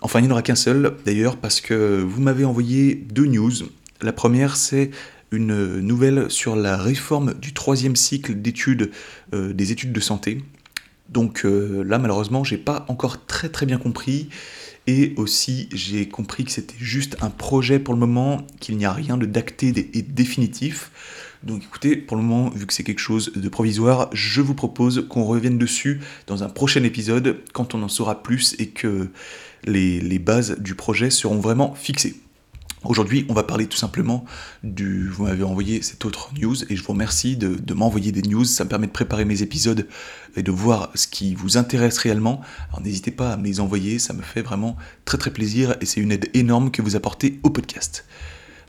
[0.06, 3.50] Enfin, il n'y en aura qu'un seul, d'ailleurs, parce que vous m'avez envoyé deux news.
[4.02, 4.92] La première, c'est
[5.32, 8.92] une nouvelle sur la réforme du troisième cycle d'études
[9.34, 10.44] euh, des études de santé.
[11.08, 14.28] Donc euh, là, malheureusement, j'ai pas encore très très bien compris.
[14.86, 18.92] Et aussi, j'ai compris que c'était juste un projet pour le moment, qu'il n'y a
[18.92, 20.92] rien de d'acté et définitif.
[21.42, 25.06] Donc écoutez, pour le moment, vu que c'est quelque chose de provisoire, je vous propose
[25.08, 29.10] qu'on revienne dessus dans un prochain épisode, quand on en saura plus et que
[29.66, 32.16] les, bases du projet seront vraiment fixées.
[32.84, 34.24] Aujourd'hui, on va parler tout simplement
[34.62, 35.08] du...
[35.08, 38.44] Vous m'avez envoyé cette autre news et je vous remercie de, m'envoyer des news.
[38.44, 39.88] Ça me permet de préparer mes épisodes
[40.36, 42.42] et de voir ce qui vous intéresse réellement.
[42.68, 45.86] Alors n'hésitez pas à me les envoyer, ça me fait vraiment très très plaisir et
[45.86, 48.04] c'est une aide énorme que vous apportez au podcast.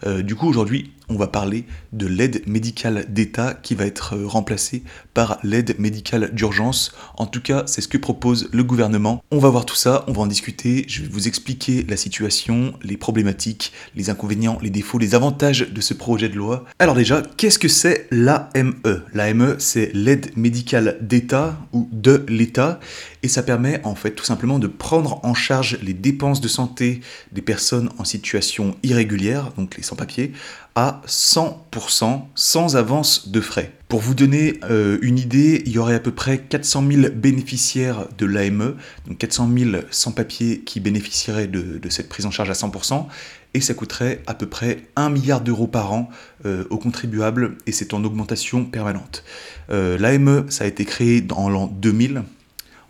[0.05, 4.27] Euh, du coup, aujourd'hui, on va parler de l'aide médicale d'État qui va être euh,
[4.27, 4.83] remplacée
[5.13, 6.93] par l'aide médicale d'urgence.
[7.17, 9.23] En tout cas, c'est ce que propose le gouvernement.
[9.31, 12.73] On va voir tout ça, on va en discuter, je vais vous expliquer la situation,
[12.83, 16.65] les problématiques, les inconvénients, les défauts, les avantages de ce projet de loi.
[16.79, 18.75] Alors déjà, qu'est-ce que c'est l'AME
[19.13, 22.79] L'AME, c'est l'aide médicale d'État ou de l'État
[23.23, 27.01] et ça permet en fait tout simplement de prendre en charge les dépenses de santé
[27.31, 30.31] des personnes en situation irrégulière, donc les sans-papiers,
[30.77, 33.73] à 100% sans avance de frais.
[33.87, 38.07] Pour vous donner euh, une idée, il y aurait à peu près 400 000 bénéficiaires
[38.15, 38.75] de l'AME,
[39.07, 43.07] donc 400 000 sans-papiers qui bénéficieraient de, cette prise en charge à 100%,
[43.55, 46.09] et ça coûterait à peu près 1 milliard d'euros par an
[46.45, 49.23] euh, aux contribuables, et c'est en augmentation permanente.
[49.71, 52.21] Euh, L'AME, ça a été créé en l'an 2000,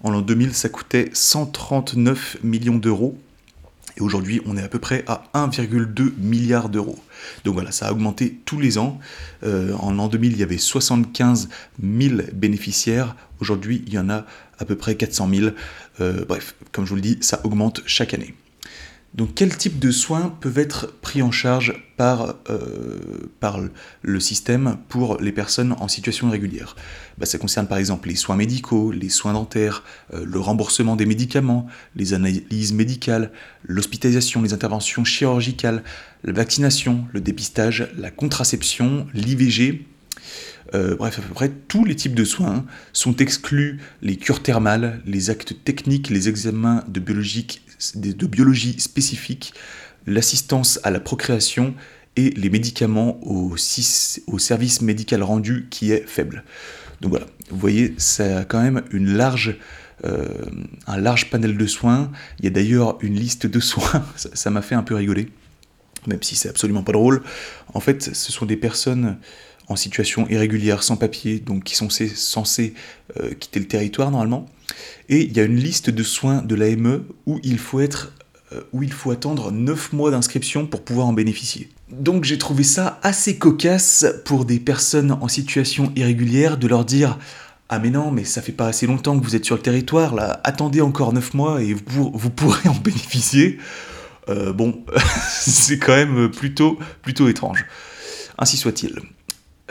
[0.03, 3.17] en l'an 2000, ça coûtait 139 millions d'euros.
[3.97, 6.99] Et aujourd'hui, on est à peu près à 1,2 milliard d'euros.
[7.43, 8.99] Donc voilà, ça a augmenté tous les ans.
[9.43, 11.49] Euh, en l'an 2000, il y avait 75
[11.81, 13.15] 000 bénéficiaires.
[13.39, 14.25] Aujourd'hui, il y en a
[14.59, 15.49] à peu près 400 000.
[15.99, 18.35] Euh, bref, comme je vous le dis, ça augmente chaque année.
[19.17, 23.69] Donc quel type de soins peuvent être pris en charge par, euh,
[24.03, 26.75] le système pour les personnes en situation irrégulière?
[27.17, 31.07] Bah, Ça concerne par exemple les soins médicaux, les soins dentaires, euh, le remboursement des
[31.07, 31.65] médicaments,
[31.95, 33.31] les analyses médicales,
[33.63, 35.83] l'hospitalisation, les interventions chirurgicales,
[36.23, 39.87] la vaccination, le dépistage, la contraception, l'IVG,
[40.75, 45.01] euh, bref, à peu près tous les types de soins sont exclus les cures thermales,
[45.05, 46.99] les actes techniques, les examens de,
[47.95, 49.53] de biologie spécifique,
[50.05, 51.75] l'assistance à la procréation
[52.15, 56.43] et les médicaments au, service médical rendu qui est faible.
[57.01, 59.57] Donc voilà, vous voyez, ça a quand même une large,
[60.03, 60.27] euh,
[60.87, 62.11] un large panel de soins.
[62.39, 65.29] Il y a d'ailleurs une liste de soins, ça m'a fait un peu rigoler,
[66.07, 67.21] même si c'est absolument pas drôle.
[67.73, 69.17] En fait, ce sont des personnes
[69.67, 72.73] en situation irrégulière, sans papier, donc qui sont censés
[73.17, 74.47] euh, quitter le territoire normalement.
[75.09, 78.13] Et il y a une liste de soins de l'AME où il faut être
[78.53, 81.69] euh, où il faut attendre 9 mois d'inscription pour pouvoir en bénéficier.
[81.91, 87.17] Donc j'ai trouvé ça assez cocasse pour des personnes en situation irrégulière de leur dire
[87.69, 90.15] ah mais non, mais ça fait pas assez longtemps que vous êtes sur le territoire,
[90.15, 93.57] là, attendez encore 9 mois et vous, pourrez en bénéficier.
[94.29, 94.85] Euh, bon,
[95.29, 97.65] c'est quand même plutôt, plutôt étrange.
[98.37, 99.01] Ainsi soit-il.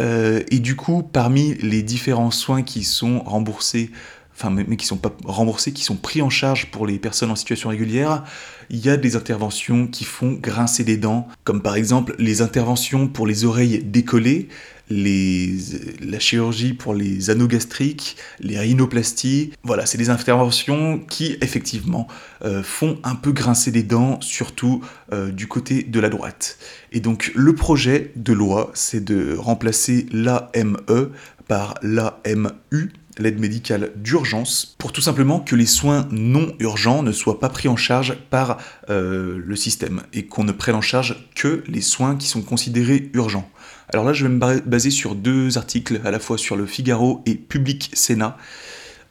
[0.00, 3.90] Euh, et du coup, parmi les différents soins qui sont remboursés,
[4.36, 7.36] enfin mais qui sont pas remboursés, qui sont pris en charge pour les personnes en
[7.36, 8.24] situation régulière,
[8.68, 13.08] il y a des interventions qui font grincer des dents, comme par exemple les interventions
[13.08, 14.48] pour les oreilles décollées,
[14.88, 15.56] les,
[16.00, 19.52] la chirurgie pour les anneaux gastriques, les rhinoplasties.
[19.64, 22.06] Voilà, c'est des interventions qui effectivement
[22.44, 24.82] euh, font un peu grincer des dents, surtout
[25.12, 26.58] euh, du côté de la droite.
[26.92, 30.76] Et donc le projet de loi, c'est de remplacer l'AME
[31.48, 37.40] par l'AMU, l'aide médicale d'urgence, pour tout simplement que les soins non urgents ne soient
[37.40, 38.58] pas pris en charge par
[38.90, 43.10] euh, le système et qu'on ne prenne en charge que les soins qui sont considérés
[43.14, 43.48] urgents.
[43.92, 47.22] Alors là, je vais me baser sur deux articles, à la fois sur le Figaro
[47.24, 48.36] et Public Sénat.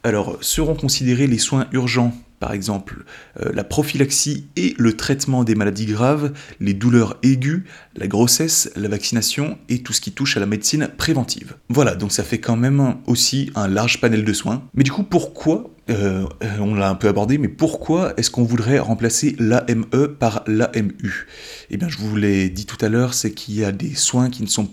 [0.04, 2.12] Alors, seront considérés les soins urgents
[2.46, 3.02] par exemple
[3.40, 7.62] euh, la prophylaxie et le traitement des maladies graves, les douleurs aiguës,
[7.96, 11.56] la grossesse, la vaccination et tout ce qui touche à la médecine préventive.
[11.68, 14.62] Voilà, donc ça fait quand même aussi un large panel de soins.
[14.74, 16.24] Mais du coup, pourquoi, euh,
[16.60, 21.26] on l'a un peu abordé, mais pourquoi est-ce qu'on voudrait remplacer l'AME par l'AMU
[21.70, 24.30] Eh bien, je vous l'ai dit tout à l'heure, c'est qu'il y a des soins
[24.30, 24.68] qui ne sont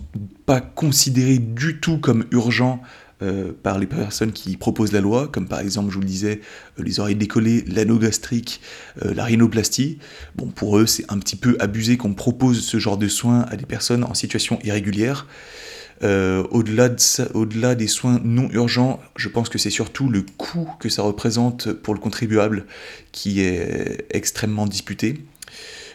[0.46, 2.80] pas considérés du tout comme urgents
[3.24, 6.40] euh, par les personnes qui proposent la loi, comme par exemple, je vous le disais,
[6.78, 8.60] euh, les oreilles décollées, l'anneau gastrique,
[9.02, 9.98] euh, la rhinoplastie.
[10.36, 13.56] Bon, pour eux, c'est un petit peu abusé qu'on propose ce genre de soins à
[13.56, 15.26] des personnes en situation irrégulière.
[16.02, 16.98] au-delà, de
[17.32, 21.72] au-delà des soins non urgents, je pense que c'est surtout le coût que ça représente
[21.72, 22.66] pour le contribuable
[23.12, 25.24] qui est extrêmement disputé,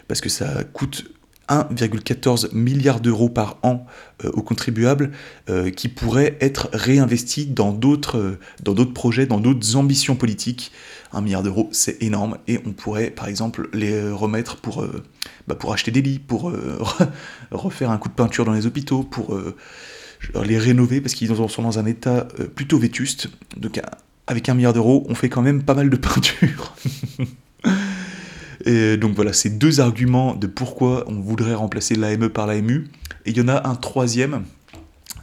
[0.08, 1.06] parce que ça coûte
[1.50, 3.86] 1,14 milliard d'euros par an
[4.24, 5.12] euh, aux contribuables
[5.50, 10.72] euh, qui pourraient être réinvestis dans d'autres, euh, dans d'autres projets, dans d'autres ambitions politiques.
[11.12, 14.86] Un milliard d'euros, c'est énorme et on pourrait par exemple les remettre pour,
[15.48, 16.54] bah, pour acheter des lits, pour
[17.52, 19.36] refaire un coup de peinture dans les hôpitaux, pour
[20.46, 23.30] les rénover parce qu'ils sont dans un état plutôt vétuste.
[23.58, 23.82] Donc
[24.28, 26.76] avec un milliard d'euros, on fait quand même pas mal de peinture.
[28.66, 32.88] Donc voilà, c'est deux arguments de pourquoi on voudrait remplacer l'AME par l'AMU.
[33.26, 34.44] Et il y en a un troisième,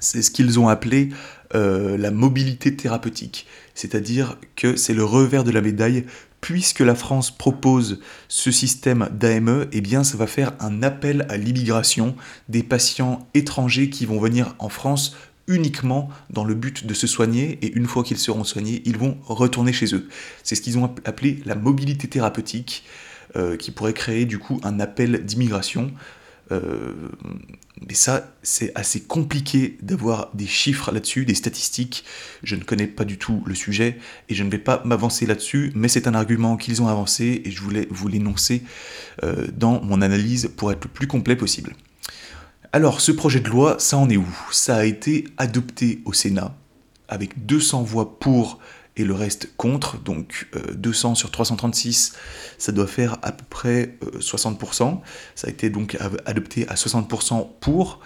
[0.00, 1.10] c'est ce qu'ils ont appelé
[1.54, 3.46] euh, la mobilité thérapeutique.
[3.74, 6.04] C'est-à-dire que c'est le revers de la médaille.
[6.40, 11.36] Puisque la France propose ce système d'AME, eh bien ça va faire un appel à
[11.36, 12.14] l'immigration
[12.48, 15.16] des patients étrangers qui vont venir en France
[15.48, 19.16] uniquement dans le but de se soigner et une fois qu'ils seront soignés, ils vont
[19.24, 20.08] retourner chez eux.
[20.42, 22.84] C'est ce qu'ils ont appelé la mobilité thérapeutique.
[23.34, 25.90] Euh, qui pourrait créer du coup un appel d'immigration.
[26.52, 26.94] Euh,
[27.86, 32.04] mais ça, c'est assez compliqué d'avoir des chiffres là-dessus, des statistiques.
[32.44, 33.98] Je ne connais pas du tout le sujet
[34.28, 37.50] et je ne vais pas m'avancer là-dessus, mais c'est un argument qu'ils ont avancé et
[37.50, 38.62] je voulais vous l'énoncer
[39.24, 41.74] euh, dans mon analyse pour être le plus complet possible.
[42.72, 44.26] Alors, ce projet de loi, ça en est où?
[44.52, 46.54] Ça a été adopté au Sénat
[47.08, 48.60] avec 200 voix pour
[48.96, 52.14] et le reste contre, donc 200 euh, sur 336,
[52.58, 54.82] ça doit faire à peu près 60%.
[54.82, 54.94] Euh,
[55.34, 58.00] ça a été donc adopté à 60% pour,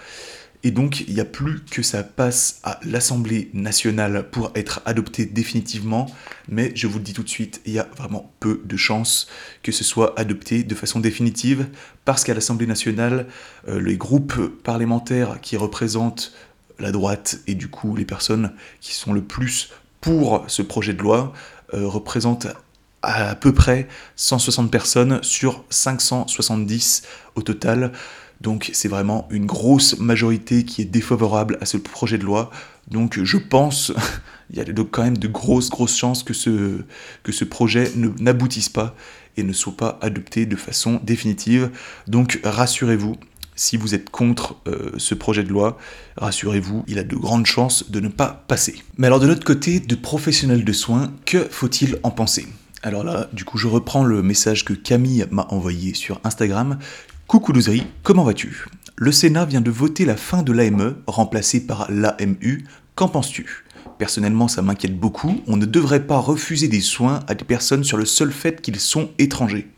[0.63, 5.25] et donc il n'y a plus que ça passe à l'Assemblée nationale pour être adopté
[5.25, 6.07] définitivement,
[6.49, 9.29] mais je vous le dis tout de suite, il y a vraiment peu de chances
[9.63, 11.69] que ce soit adopté de façon définitive,
[12.05, 13.27] parce qu'à l'Assemblée nationale,
[13.69, 16.33] euh, les groupes parlementaires qui représentent
[16.79, 19.71] la droite et du coup les personnes qui sont le plus
[20.01, 21.33] pour ce projet de loi
[21.75, 22.47] euh, représente
[23.03, 27.03] à peu près 160 personnes sur 570
[27.35, 27.93] au total.
[28.41, 32.51] Donc c'est vraiment une grosse majorité qui est défavorable à ce projet de loi.
[32.89, 33.93] Donc je pense,
[34.51, 36.83] il y a quand même de grosses, grosses chances que ce,
[37.23, 38.95] que ce projet n'aboutisse pas
[39.37, 41.71] et ne soit pas adopté de façon définitive.
[42.07, 43.17] Donc rassurez-vous,
[43.61, 45.77] si vous êtes contre euh, ce projet de loi,
[46.17, 48.83] rassurez-vous, il a de grandes chances de ne pas passer.
[48.97, 52.47] Mais alors de l'autre côté, de professionnels de soins, que faut-il en penser?
[52.83, 56.79] Alors là, du coup, je reprends le message que Camille m'a envoyé sur Instagram.
[57.27, 58.65] Coucou Louzeri, comment vas-tu?
[58.97, 62.65] Le Sénat vient de voter la fin de l'AME, remplacée par l'AMU.
[62.95, 63.65] Qu'en penses-tu?
[63.99, 65.39] Personnellement, ça m'inquiète beaucoup.
[65.47, 68.81] On ne devrait pas refuser des soins à des personnes sur le seul fait qu'ils
[68.81, 69.69] sont étrangers.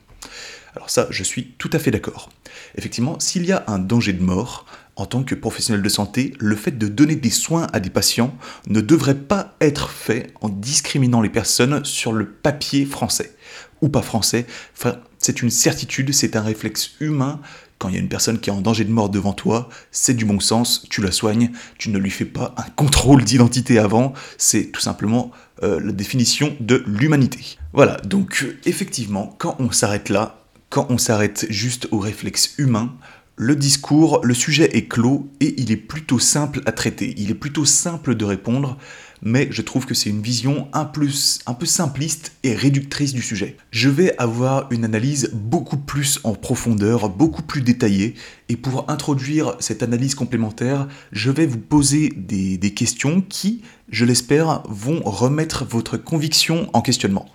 [0.74, 2.30] Alors ça, je suis tout à fait d'accord.
[2.76, 4.66] Effectivement, s'il y a un danger de mort,
[4.96, 8.34] en tant que professionnel de santé, le fait de donner des soins à des patients
[8.68, 13.34] ne devrait pas être fait en discriminant les personnes sur le papier français
[13.80, 14.46] ou pas français.
[14.76, 17.40] Enfin, c'est une certitude, c'est un réflexe humain.
[17.78, 20.14] Quand il y a une personne qui est en danger de mort devant toi, c'est
[20.14, 24.12] du bon sens, tu la soignes, tu ne lui fais pas un contrôle d'identité avant,
[24.38, 25.32] c'est tout simplement
[25.64, 27.58] euh, la définition de l'humanité.
[27.72, 30.41] Voilà, donc effectivement, quand on s'arrête là,
[30.72, 32.94] quand on s'arrête juste au réflexe humain,
[33.36, 37.34] le discours, le sujet est clos et il est plutôt simple à traiter, il est
[37.34, 38.78] plutôt simple de répondre,
[39.20, 43.58] mais je trouve que c'est une vision un peu, simpliste et réductrice du sujet.
[43.70, 48.14] Je vais avoir une analyse beaucoup plus en profondeur, beaucoup plus détaillée,
[48.48, 53.60] et pour introduire cette analyse complémentaire, je vais vous poser des, questions qui,
[53.90, 57.28] je l'espère, vont remettre votre conviction en questionnement.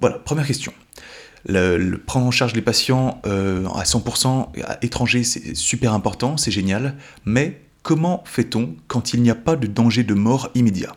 [0.00, 0.72] Voilà, première question.
[1.48, 6.50] Le, prendre en charge les patients euh, à 100% à étrangers, c'est super important, c'est
[6.50, 10.96] génial, mais comment fait-on quand il n'y a pas de danger de mort immédiat?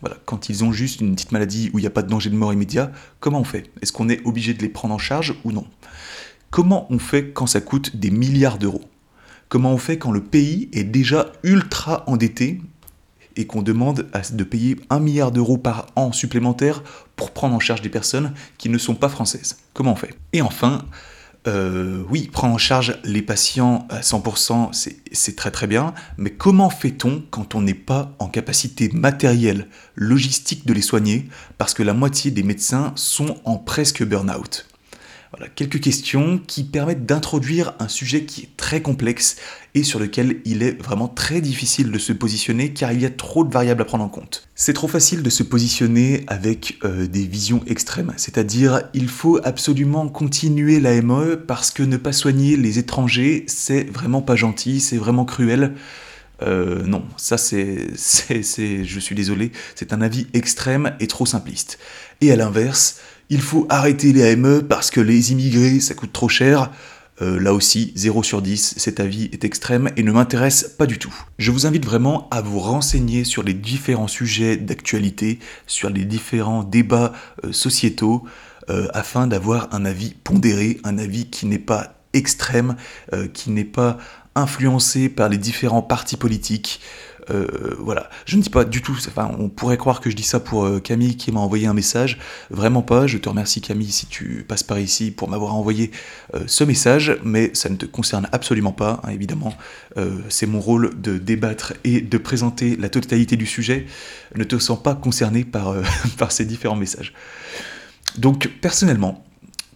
[0.00, 2.30] Voilà, quand ils ont juste une petite maladie où il n'y a pas de danger
[2.30, 3.70] de mort immédiat, comment on fait?
[3.82, 5.66] Est-ce qu'on est obligé de les prendre en charge ou non?
[6.50, 8.84] Comment on fait quand ça coûte des milliards d'euros?
[9.48, 12.60] Comment on fait quand le pays est déjà ultra endetté
[13.38, 16.82] et qu'on demande de payer un milliard d'euros par an supplémentaire
[17.16, 19.58] pour prendre en charge des personnes qui ne sont pas françaises.
[19.72, 20.14] Comment on fait?
[20.32, 20.84] Et enfin,
[21.46, 24.70] euh, oui, prendre en charge les patients à 100%,
[25.12, 30.66] c'est très très bien, mais comment fait-on quand on n'est pas en capacité matérielle, logistique
[30.66, 34.66] de les soigner, parce que la moitié des médecins sont en presque burn-out
[35.30, 39.36] voilà, quelques questions qui permettent d'introduire un sujet qui est très complexe
[39.74, 43.10] et sur lequel il est vraiment très difficile de se positionner car il y a
[43.10, 44.48] trop de variables à prendre en compte.
[44.54, 50.08] C'est trop facile de se positionner avec euh, des visions extrêmes, c'est-à-dire il faut absolument
[50.08, 54.96] continuer la MOE parce que ne pas soigner les étrangers, c'est vraiment pas gentil, c'est
[54.96, 55.74] vraiment cruel.
[56.40, 61.78] Euh, non, ça c'est, c'est, je suis désolé, c'est un avis extrême et trop simpliste.
[62.20, 63.00] Et à l'inverse,
[63.30, 66.70] il faut arrêter les AME parce que les immigrés, ça coûte trop cher.
[67.20, 70.98] Euh, là aussi, 0 sur 10, cet avis est extrême et ne m'intéresse pas du
[70.98, 71.14] tout.
[71.38, 76.62] Je vous invite vraiment à vous renseigner sur les différents sujets d'actualité, sur les différents
[76.62, 77.12] débats
[77.44, 78.24] euh, sociétaux,
[78.70, 82.74] euh, afin d'avoir un avis pondéré, un avis qui n'est pas extrême,
[83.34, 83.98] qui n'est pas
[84.34, 86.80] influencé par les différents partis politiques,
[87.30, 90.22] euh, voilà, je ne dis pas du tout, enfin, on pourrait croire que je dis
[90.22, 92.18] ça pour euh, Camille qui m'a envoyé un message,
[92.50, 95.90] vraiment pas, je te remercie Camille si tu passes par ici pour m'avoir envoyé
[96.34, 99.54] euh, ce message, mais ça ne te concerne absolument pas, hein, évidemment,
[100.28, 103.86] c'est mon rôle de débattre et de présenter la totalité du sujet,
[104.36, 105.74] ne te sens pas concerné par,
[106.18, 107.12] par ces différents messages.
[108.16, 109.24] Donc personnellement,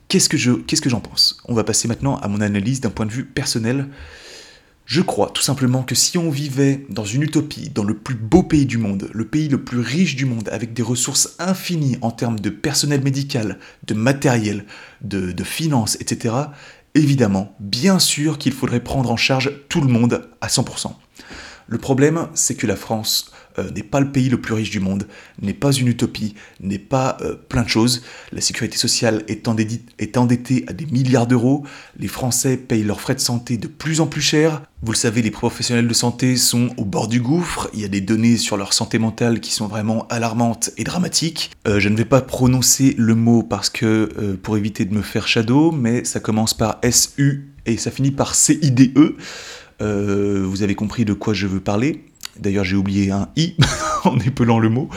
[0.07, 1.43] qu'est-ce que j'en pense?
[1.47, 3.89] On va passer maintenant à mon analyse d'un point de vue personnel.
[4.85, 8.43] Je crois tout simplement que si on vivait dans une utopie, dans le plus beau
[8.43, 12.11] pays du monde, le pays le plus riche du monde, avec des ressources infinies en
[12.11, 14.65] termes de personnel médical, de matériel,
[15.03, 16.35] de, finances, etc.,
[16.95, 20.93] évidemment, bien sûr qu'il faudrait prendre en charge tout le monde à 100%.
[21.69, 24.81] Le problème, c'est que la France euh, n'est pas le pays le plus riche du
[24.81, 25.07] monde,
[25.41, 28.03] n'est pas une utopie, n'est pas euh, plein de choses.
[28.33, 31.65] La sécurité sociale est, endettée, à des milliards d'euros.
[31.99, 34.63] Les Français payent leurs frais de santé de plus en plus cher.
[34.83, 37.69] Vous le savez, les professionnels de santé sont au bord du gouffre.
[37.75, 41.51] Il y a des données sur leur santé mentale qui sont vraiment alarmantes et dramatiques.
[41.69, 45.29] Euh, je ne vais pas prononcer le mot parce que pour éviter de me faire
[45.29, 48.93] shadow, mais ça commence par SU et ça finit par CIDE.
[49.81, 52.05] vous avez compris de quoi je veux parler.
[52.39, 53.57] D'ailleurs, j'ai oublié un i
[54.05, 54.89] en épelant le mot.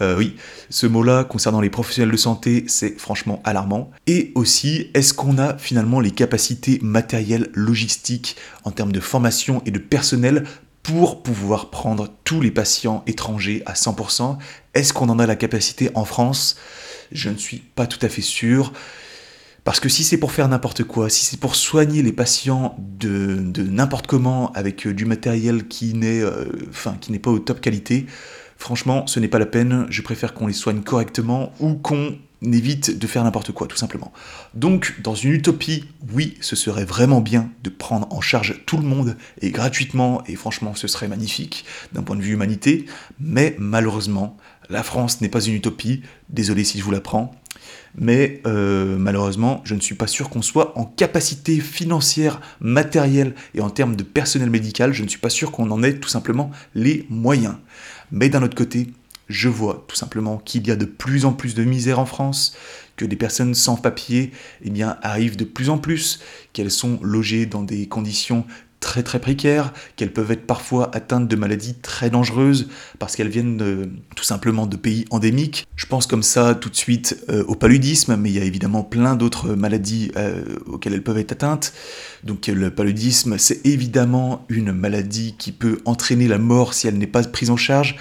[0.00, 0.36] Euh, oui,
[0.70, 3.90] ce mot-là, concernant les professionnels de santé, c'est franchement alarmant.
[4.06, 9.70] Et aussi, est-ce qu'on a finalement les capacités matérielles, logistiques, en termes de formation et
[9.70, 10.44] de personnel
[10.82, 14.36] pour pouvoir prendre tous les patients étrangers à 100%
[14.74, 16.56] Est-ce qu'on en a la capacité en France?
[17.10, 18.72] Je ne suis pas tout à fait sûr.
[19.64, 23.40] Parce que si c'est pour faire n'importe quoi, si c'est pour soigner les patients de,
[23.62, 26.44] n'importe comment avec euh, du matériel qui n'est euh,
[27.00, 28.04] qui n'est pas au top qualité,
[28.58, 29.86] franchement, ce n'est pas la peine.
[29.88, 34.12] Je préfère qu'on les soigne correctement ou qu'on évite de faire n'importe quoi, tout simplement.
[34.52, 38.82] Donc, dans une utopie, oui, ce serait vraiment bien de prendre en charge tout le
[38.82, 42.84] monde et gratuitement, et franchement, ce serait magnifique d'un point de vue humanité,
[43.18, 44.36] mais malheureusement,
[44.68, 47.34] la France n'est pas une utopie, désolé si je vous l'apprends,
[47.96, 53.60] mais euh, malheureusement, je ne suis pas sûr qu'on soit en capacité financière, matérielle et
[53.60, 56.50] en termes de personnel médical, je ne suis pas sûr qu'on en ait tout simplement
[56.74, 57.56] les moyens.
[58.10, 58.88] Mais d'un autre côté,
[59.28, 62.56] je vois tout simplement qu'il y a de plus en plus de misère en France,
[62.96, 64.32] que des personnes sans papier
[64.64, 66.20] eh arrivent de plus en plus,
[66.52, 68.44] qu'elles sont logées dans des conditions
[68.84, 72.68] très très précaires, qu'elles peuvent être parfois atteintes de maladies très dangereuses
[72.98, 75.66] parce qu'elles viennent tout simplement de pays endémiques.
[75.74, 78.82] Je pense comme ça tout de suite euh, au paludisme, mais il y a évidemment
[78.82, 81.72] plein d'autres maladies euh, auxquelles elles peuvent être atteintes.
[82.24, 87.06] Donc le paludisme, c'est évidemment une maladie qui peut entraîner la mort si elle n'est
[87.06, 87.96] pas prise en charge.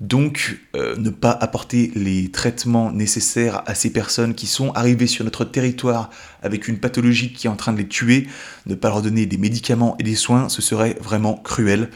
[0.00, 5.24] Donc, euh, ne pas apporter les traitements nécessaires à ces personnes qui sont arrivées sur
[5.24, 6.10] notre territoire
[6.42, 8.26] avec une pathologie qui est en train de les tuer,
[8.66, 11.90] ne pas leur donner des médicaments et des soins, ce serait vraiment cruel.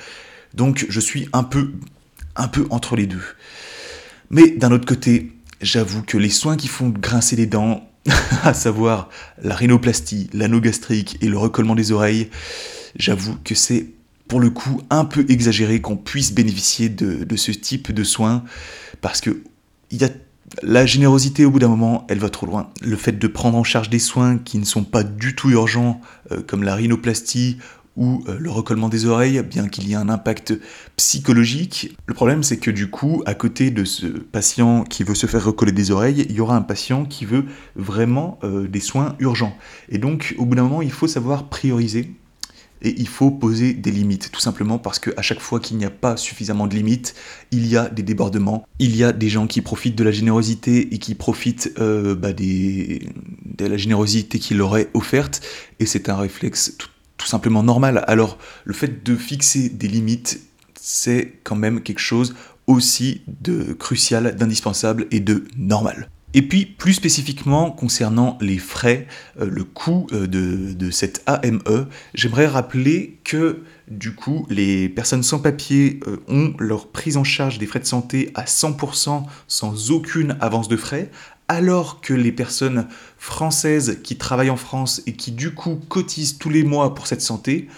[0.55, 1.73] Donc, je suis un peu,
[2.37, 3.25] un peu entre les deux.
[4.31, 7.91] Mais d'un autre côté, j'avoue que les soins qui font grincer les dents,
[8.45, 9.09] à savoir
[9.43, 12.31] la rhinoplastie, l'anneau gastrique et le recollement des oreilles,
[12.97, 13.87] j'avoue que c'est
[14.29, 18.45] pour le coup un peu exagéré qu'on puisse bénéficier de, ce type de soins
[19.01, 19.43] parce que
[19.91, 20.11] y a
[20.63, 22.71] la générosité, au bout d'un moment, elle va trop loin.
[22.83, 26.01] Le fait de prendre en charge des soins qui ne sont pas du tout urgents,
[26.33, 27.59] euh, comme la rhinoplastie
[27.97, 30.55] ou euh, le recollement des oreilles, bien qu'il y ait un impact
[30.97, 31.97] psychologique.
[32.07, 35.45] Le problème, c'est que du coup, à côté de ce patient qui veut se faire
[35.45, 37.45] recoller des oreilles, il y aura un patient qui veut
[37.77, 39.57] vraiment euh, des soins urgents.
[39.91, 42.15] Et donc, au bout d'un moment, il faut savoir prioriser
[42.83, 45.91] et il faut poser des limites, tout simplement parce qu'à chaque fois qu'il n'y a
[45.91, 47.15] pas suffisamment de limites,
[47.51, 50.95] il y a des débordements, il y a des gens qui profitent de la générosité
[50.95, 53.01] et qui profitent euh, bah, de
[53.59, 55.41] la générosité qu'il leur est offerte,
[55.81, 56.77] et c'est un réflexe
[57.17, 58.05] tout simplement normal.
[58.07, 60.41] Alors le fait de fixer des limites,
[60.81, 62.35] c'est quand même quelque chose
[62.67, 66.11] aussi de crucial, d'indispensable et de normal.
[66.35, 69.07] Et puis, plus spécifiquement concernant les frais,
[69.41, 75.39] euh, le coût euh, de, cette AME, j'aimerais rappeler que du coup, les personnes sans
[75.39, 80.37] papier euh, ont leur prise en charge des frais de santé à 100% sans aucune
[80.41, 81.11] avance de frais,
[81.49, 86.51] alors que les personnes françaises qui travaillent en France et qui du coup cotisent tous
[86.51, 87.69] les mois pour cette santé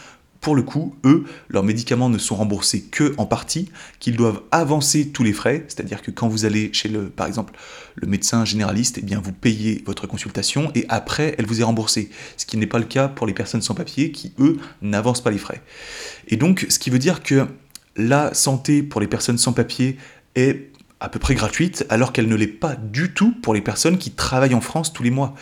[0.41, 5.09] pour le coup, eux, leurs médicaments ne sont remboursés que en partie, qu'ils doivent avancer
[5.09, 7.53] tous les frais, c'est-à-dire que quand vous allez chez le, par exemple,
[7.97, 12.47] le médecin généraliste, eh vous payez votre consultation et après elle vous est remboursée, ce
[12.47, 15.39] qui n'est pas le cas pour les personnes sans papier qui eux n'avancent pas les
[15.39, 15.63] frais.
[16.29, 17.47] Et donc, ce qui veut dire que
[17.97, 19.99] la santé pour les personnes sans papier
[20.37, 20.71] est
[21.01, 24.11] à peu près gratuite, alors qu'elle ne l'est pas du tout pour les personnes qui
[24.11, 25.35] travaillent en France tous les mois.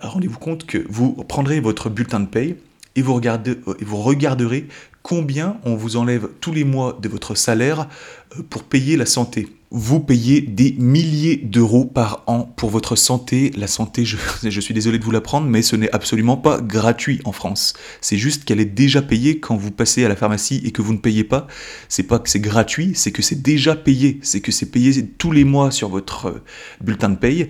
[0.00, 2.56] Rendez-vous compte que vous prendrez votre bulletin de paye
[2.96, 4.66] et vous, regardez, euh, vous regarderez
[5.02, 7.88] combien on vous enlève tous les mois de votre salaire
[8.36, 9.48] euh, pour payer la santé.
[9.74, 13.50] Vous payez des milliers d'euros par an pour votre santé.
[13.56, 17.20] La santé, je, je suis désolé de vous l'apprendre, mais ce n'est absolument pas gratuit
[17.24, 17.72] en France.
[18.02, 20.92] C'est juste qu'elle est déjà payée quand vous passez à la pharmacie et que vous
[20.92, 21.46] ne payez pas.
[21.88, 24.20] C'est pas que c'est gratuit, c'est que c'est déjà payé.
[24.22, 26.42] C'est que c'est payé tous les mois sur votre euh,
[26.82, 27.48] bulletin de paye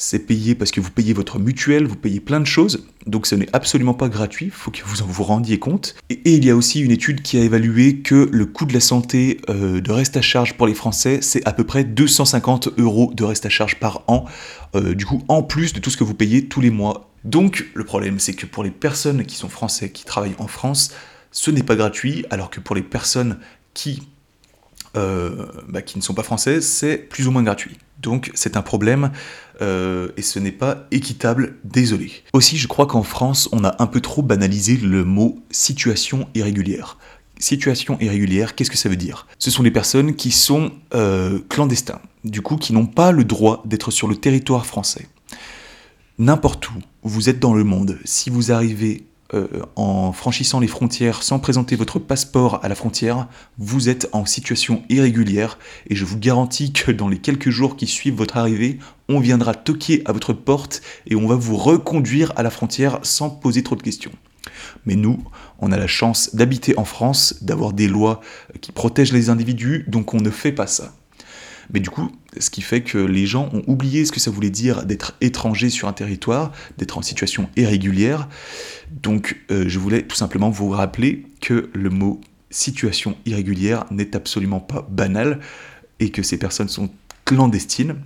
[0.00, 3.34] c'est payé parce que vous payez votre mutuelle, vous payez plein de choses, donc ce
[3.34, 5.94] n'est absolument pas gratuit, il faut que vous en vous rendiez compte.
[6.08, 8.80] Et, il y a aussi une étude qui a évalué que le coût de la
[8.80, 13.12] santé euh, de reste à charge pour les Français, c'est à peu près 250 euros
[13.14, 14.24] de reste à charge par an,
[14.74, 17.10] euh, du coup en plus de tout ce que vous payez tous les mois.
[17.24, 20.94] Donc le problème c'est que pour les personnes qui sont français, qui travaillent en France,
[21.30, 23.38] ce n'est pas gratuit, alors que pour les personnes
[23.74, 24.08] qui,
[24.96, 27.76] euh, bah, qui ne sont pas françaises, c'est plus ou moins gratuit.
[28.00, 29.10] Donc c'est un problème
[29.62, 32.12] euh, et ce n'est pas équitable, désolé.
[32.32, 36.96] Aussi, je crois qu'en France, on a un peu trop banalisé le mot situation irrégulière.
[37.38, 39.26] Situation irrégulière, qu'est-ce que ça veut dire?
[39.38, 43.62] Ce sont des personnes qui sont euh, clandestins, du coup qui n'ont pas le droit
[43.64, 45.08] d'être sur le territoire français.
[46.18, 51.22] N'importe où vous êtes dans le monde, si vous arrivez euh, en franchissant les frontières
[51.22, 53.28] sans présenter votre passeport à la frontière,
[53.58, 55.58] vous êtes en situation irrégulière
[55.88, 58.78] et je vous garantis que dans les quelques jours qui suivent votre arrivée,
[59.08, 63.30] on viendra toquer à votre porte et on va vous reconduire à la frontière sans
[63.30, 64.12] poser trop de questions.
[64.84, 65.22] Mais nous,
[65.60, 68.20] on a la chance d'habiter en France, d'avoir des lois
[68.60, 70.94] qui protègent les individus, donc on ne fait pas ça.
[71.72, 74.50] Mais du coup, ce qui fait que les gens ont oublié ce que ça voulait
[74.50, 78.28] dire d'être étranger sur un territoire, d'être en situation irrégulière.
[79.02, 84.60] Donc euh, je voulais tout simplement vous rappeler que le mot situation irrégulière n'est absolument
[84.60, 85.40] pas banal
[86.00, 86.90] et que ces personnes sont
[87.24, 87.96] clandestines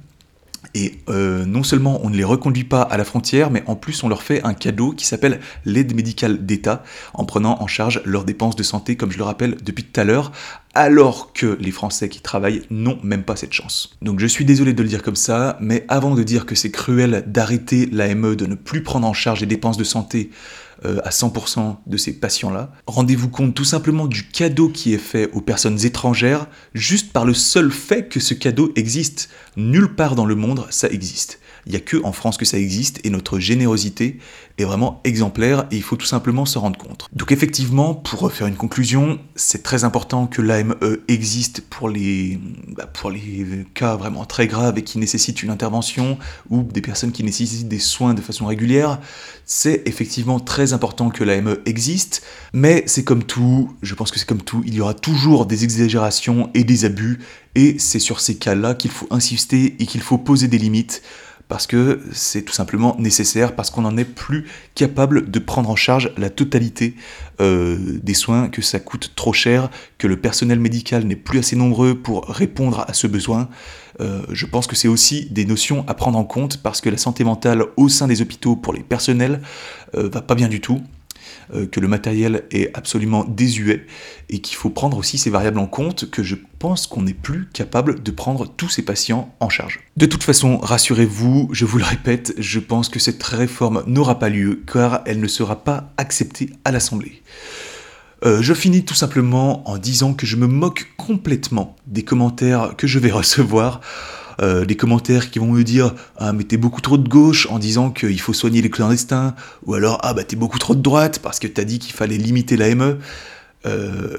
[0.75, 4.03] et euh, non seulement on ne les reconduit pas à la frontière, mais en plus
[4.03, 8.25] on leur fait un cadeau qui s'appelle l'aide médicale d'État, en prenant en charge leurs
[8.25, 10.33] dépenses de santé, comme je le rappelle depuis tout à l'heure,
[10.75, 13.97] alors que les Français qui travaillent n'ont même pas cette chance.
[14.03, 16.71] Donc je suis désolé de le dire comme ça, mais avant de dire que c'est
[16.71, 20.31] cruel d'arrêter l'AME, de ne plus prendre en charge les dépenses de santé
[20.85, 22.73] euh, à 100% de ces patients-là.
[22.87, 27.35] Rendez-vous compte tout simplement du cadeau qui est fait aux personnes étrangères juste par le
[27.35, 29.31] seul fait que ce cadeau existe.
[29.57, 31.41] Nulle part dans le monde ça existe.
[31.67, 34.19] Il n'y a que en France que ça existe et notre générosité
[34.59, 37.09] est vraiment exemplaire et il faut tout simplement se rendre compte.
[37.13, 40.77] Donc effectivement, pour faire une conclusion, c'est très important que l'AME
[41.09, 42.39] existe pour les,
[42.69, 46.19] bah, pour les cas vraiment très graves et qui nécessitent une intervention
[46.51, 49.01] ou des personnes qui nécessitent des soins de façon régulière.
[49.47, 54.29] C'est effectivement très important que l'AME existe, mais c'est comme tout, je pense que c'est
[54.29, 57.19] comme tout, il y aura toujours des exagérations et des abus
[57.55, 61.03] et c'est sur ces cas-là qu'il faut insister et qu'il faut poser des limites
[61.49, 65.77] parce que c'est tout simplement nécessaire, parce qu'on n'en est plus capable de prendre en
[65.77, 66.95] charge la totalité
[67.41, 71.57] euh, des soins, que ça coûte trop cher, que le personnel médical n'est plus assez
[71.57, 73.49] nombreux pour répondre à ce besoin.
[74.01, 76.97] Euh, je pense que c'est aussi des notions à prendre en compte parce que la
[76.97, 79.41] santé mentale au sein des hôpitaux pour les personnels
[79.95, 80.83] euh, va pas bien du tout.
[81.53, 83.87] Euh, que le matériel est absolument désuet
[84.31, 87.49] et qu'il faut prendre aussi ces variables en compte, que je pense qu'on n'est plus
[87.53, 89.81] capable de prendre tous ces patients en charge.
[89.97, 94.29] De toute façon, rassurez-vous, je vous le répète, je pense que cette réforme n'aura pas
[94.29, 97.23] lieu car elle ne sera pas acceptée à l'Assemblée.
[98.25, 102.87] Euh, je finis tout simplement en disant que je me moque complètement des commentaires que
[102.87, 103.81] je vais recevoir
[104.41, 107.59] euh, des commentaires qui vont me dire ah mais t'es beaucoup trop de gauche en
[107.59, 109.35] disant qu'il faut soigner les clandestins
[109.67, 112.19] ou alors ah bah t'es beaucoup trop de droite parce que t'as dit qu'il fallait
[112.19, 112.99] limiter la ME.
[113.67, 114.19] Euh,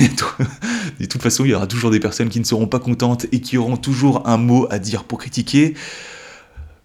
[1.00, 3.40] de toute façon, il y aura toujours des personnes qui ne seront pas contentes et
[3.40, 5.74] qui auront toujours un mot à dire pour critiquer.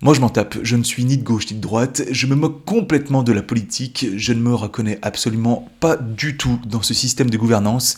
[0.01, 0.57] Moi, je m'en tape.
[0.61, 2.03] Je ne suis ni de gauche ni de droite.
[2.11, 4.07] Je me moque complètement de la politique.
[4.15, 7.97] Je ne me reconnais absolument pas du tout dans ce système de gouvernance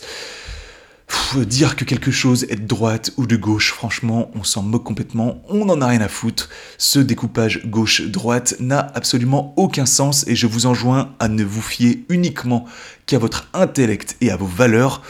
[1.44, 5.42] dire que quelque chose est de droite ou de gauche, franchement, on s'en moque complètement,
[5.48, 6.48] on n'en a rien à foutre.
[6.78, 12.04] Ce découpage gauche-droite n'a absolument aucun sens et je vous enjoins à ne vous fier
[12.08, 12.64] uniquement
[13.06, 15.02] qu'à votre intellect et à vos valeurs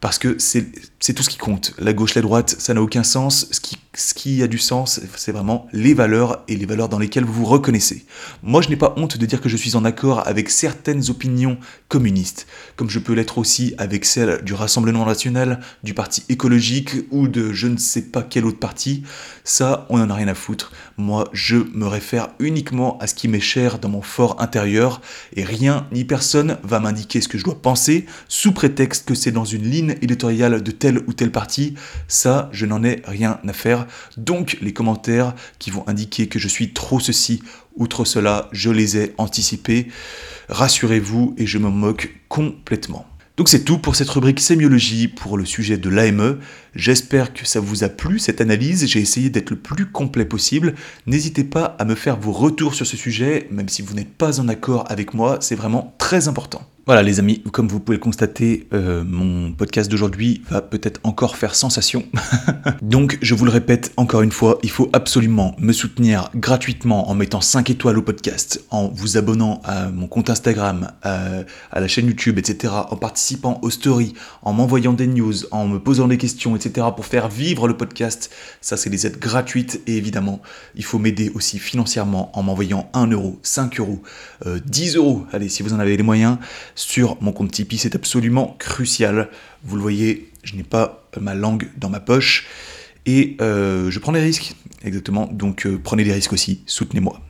[0.00, 0.66] parce que c'est
[1.12, 1.74] tout ce qui compte.
[1.78, 3.46] La gauche, la droite, ça n'a aucun sens.
[3.50, 6.98] Ce qui, ce qui a du sens, c'est vraiment les valeurs et les valeurs dans
[6.98, 8.06] lesquelles vous vous reconnaissez.
[8.42, 11.58] Moi, je n'ai pas honte de dire que je suis en accord avec certaines opinions
[11.88, 12.46] communistes,
[12.76, 17.52] comme je peux l'être aussi avec celles du Rassemblement national, du Parti écologique ou de
[17.52, 19.02] je ne sais pas quel autre parti.
[19.44, 20.72] Ça, on n'en a rien à foutre.
[20.96, 25.00] Moi, je me réfère uniquement à ce qui m'est cher dans mon fort intérieur
[25.34, 29.32] et rien ni personne va m'indiquer ce que je dois penser sous prétexte que c'est
[29.32, 31.74] dans une ligne éditoriale de telle ou telle partie,
[32.06, 33.86] ça, je n'en ai rien à faire.
[34.16, 37.42] Donc, les commentaires qui vont indiquer que je suis trop ceci
[37.76, 39.88] ou trop cela, je les ai anticipés.
[40.48, 43.06] Rassurez-vous et je me moque complètement.
[43.36, 46.38] Donc c'est tout pour cette rubrique sémiologie pour le sujet de l'AME.
[46.76, 50.74] J'espère que ça vous a plu cette analyse, j'ai essayé d'être le plus complet possible.
[51.06, 54.40] N'hésitez pas à me faire vos retours sur ce sujet, même si vous n'êtes pas
[54.40, 56.66] en accord avec moi, c'est vraiment très important.
[56.86, 61.36] Voilà les amis, comme vous pouvez le constater, euh, mon podcast d'aujourd'hui va peut-être encore
[61.36, 62.04] faire sensation.
[62.82, 67.14] Donc je vous le répète encore une fois, il faut absolument me soutenir gratuitement en
[67.14, 71.88] mettant 5 étoiles au podcast, en vous abonnant à mon compte Instagram, à, à la
[71.88, 74.12] chaîne YouTube, etc., en participant aux stories,
[74.42, 78.30] en m'envoyant des news, en me posant des questions, etc., pour faire vivre le podcast.
[78.60, 80.40] Ça c'est des aides gratuites et évidemment,
[80.74, 84.02] il faut m'aider aussi financièrement en m'envoyant 1 euro, 5 euros,
[84.44, 86.38] 10 euros, allez si vous en avez les moyens
[86.74, 87.78] sur mon compte Tipeee.
[87.78, 89.28] C'est absolument crucial.
[89.64, 92.46] Vous le voyez, je n'ai pas ma langue dans ma poche
[93.06, 94.54] et euh, je prends des risques.
[94.84, 95.28] Exactement.
[95.32, 96.62] Donc euh, prenez des risques aussi.
[96.66, 97.20] Soutenez-moi.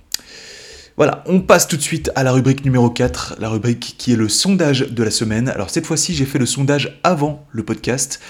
[0.97, 4.17] Voilà, on passe tout de suite à la rubrique numéro 4, la rubrique qui est
[4.17, 5.49] le sondage de la semaine.
[5.49, 8.21] Alors cette fois-ci, j'ai fait le sondage avant le podcast.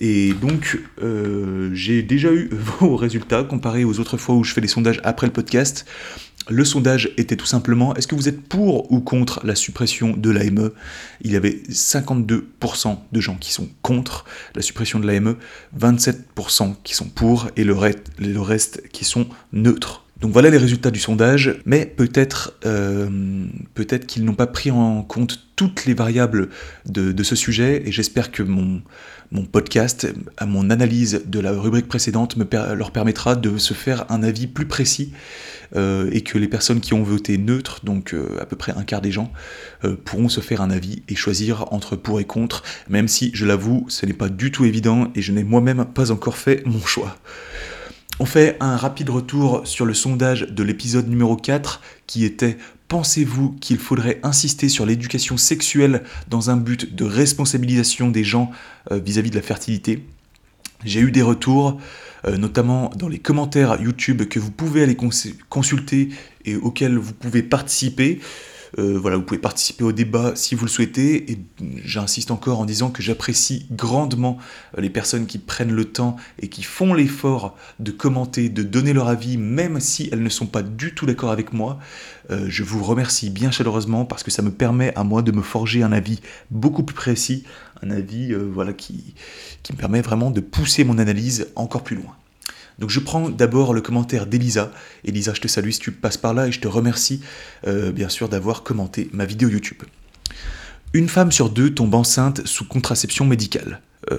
[0.00, 2.48] Et donc, euh, j'ai déjà eu
[2.80, 5.84] vos résultats comparés aux autres fois où je fais les sondages après le podcast.
[6.48, 10.30] Le sondage était tout simplement est-ce que vous êtes pour ou contre la suppression de
[10.30, 10.70] l'AME
[11.20, 14.24] Il y avait 52% de gens qui sont contre
[14.54, 15.36] la suppression de l'AME,
[15.78, 20.06] 27% qui sont pour et le, reste qui sont neutres.
[20.20, 25.02] Donc voilà les résultats du sondage, mais peut-être euh, peut-être qu'ils n'ont pas pris en
[25.02, 26.48] compte toutes les variables
[26.86, 28.82] de, ce sujet, et j'espère que mon,
[29.32, 34.10] mon podcast, à mon analyse de la rubrique précédente, me leur permettra de se faire
[34.10, 35.12] un avis plus précis
[35.76, 38.82] euh, et que les personnes qui ont voté neutre, donc euh, à peu près un
[38.82, 39.32] quart des gens,
[39.84, 43.46] euh, pourront se faire un avis et choisir entre pour et contre, même si, je
[43.46, 46.84] l'avoue, ce n'est pas du tout évident et je n'ai moi-même pas encore fait mon
[46.84, 47.16] choix.
[48.18, 52.58] On fait un rapide retour sur le sondage de l'épisode numéro 4 qui était
[52.90, 58.50] Pensez-vous qu'il faudrait insister sur l'éducation sexuelle dans un but de responsabilisation des gens
[58.90, 60.04] vis-à-vis -vis de la fertilité?
[60.84, 61.80] J'ai eu des retours.
[62.26, 64.96] Euh, notamment dans les commentaires YouTube que vous pouvez aller
[65.48, 66.10] consulter
[66.44, 68.20] et auxquels vous pouvez participer.
[68.78, 71.30] Euh, voilà, vous pouvez participer au débat si vous le souhaitez.
[71.32, 71.38] Et
[71.84, 74.38] j'insiste encore en disant que j'apprécie grandement
[74.76, 78.92] euh, les personnes qui prennent le temps et qui font l'effort de commenter, de donner
[78.92, 81.78] leur avis, même si elles ne sont pas du tout d'accord avec moi.
[82.30, 85.42] Euh, je vous remercie bien chaleureusement parce que ça me permet à moi de me
[85.42, 87.44] forger un avis beaucoup plus précis,
[87.82, 89.14] un avis voilà, qui,
[89.62, 92.19] qui me permet vraiment de pousser mon analyse encore plus loin.
[92.80, 94.72] Donc je prends d'abord le commentaire d'Elisa.
[95.04, 97.20] Elisa, je te salue si tu passes par là et je te remercie
[97.66, 99.82] euh, bien sûr d'avoir commenté ma vidéo YouTube.
[100.92, 103.80] Une femme sur deux tombe enceinte sous contraception médicale.
[104.10, 104.18] Euh,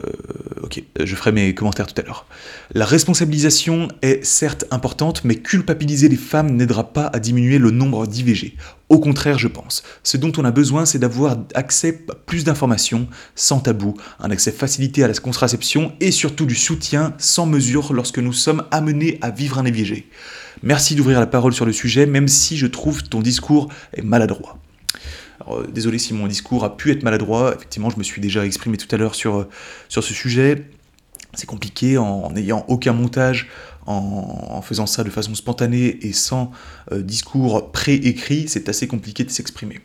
[0.62, 2.28] ok, je ferai mes commentaires tout à l'heure.
[2.74, 8.05] La responsabilisation est certes importante, mais culpabiliser les femmes n'aidera pas à diminuer le nombre
[8.05, 8.55] d'IVG.
[8.92, 9.84] Au contraire, je pense.
[10.04, 14.52] Ce dont on a besoin, c'est d'avoir accès à plus d'informations, sans tabou, un accès
[14.52, 19.30] facilité à la contraception et surtout du soutien sans mesure lorsque nous sommes amenés à
[19.30, 20.10] vivre un IVG.
[20.62, 23.70] Merci d'ouvrir la parole sur le sujet, même si je trouve ton discours
[24.04, 24.60] maladroit.
[25.48, 28.76] Euh, désolé si mon discours a pu être maladroit, effectivement je me suis déjà exprimé
[28.76, 29.50] tout à l'heure sur, euh,
[29.88, 30.66] sur ce sujet.
[31.34, 33.48] C'est compliqué en n'ayant aucun montage,
[33.86, 36.52] en, faisant ça de façon spontanée et sans
[36.92, 39.80] euh, discours préécrit, c'est assez compliqué de s'exprimer.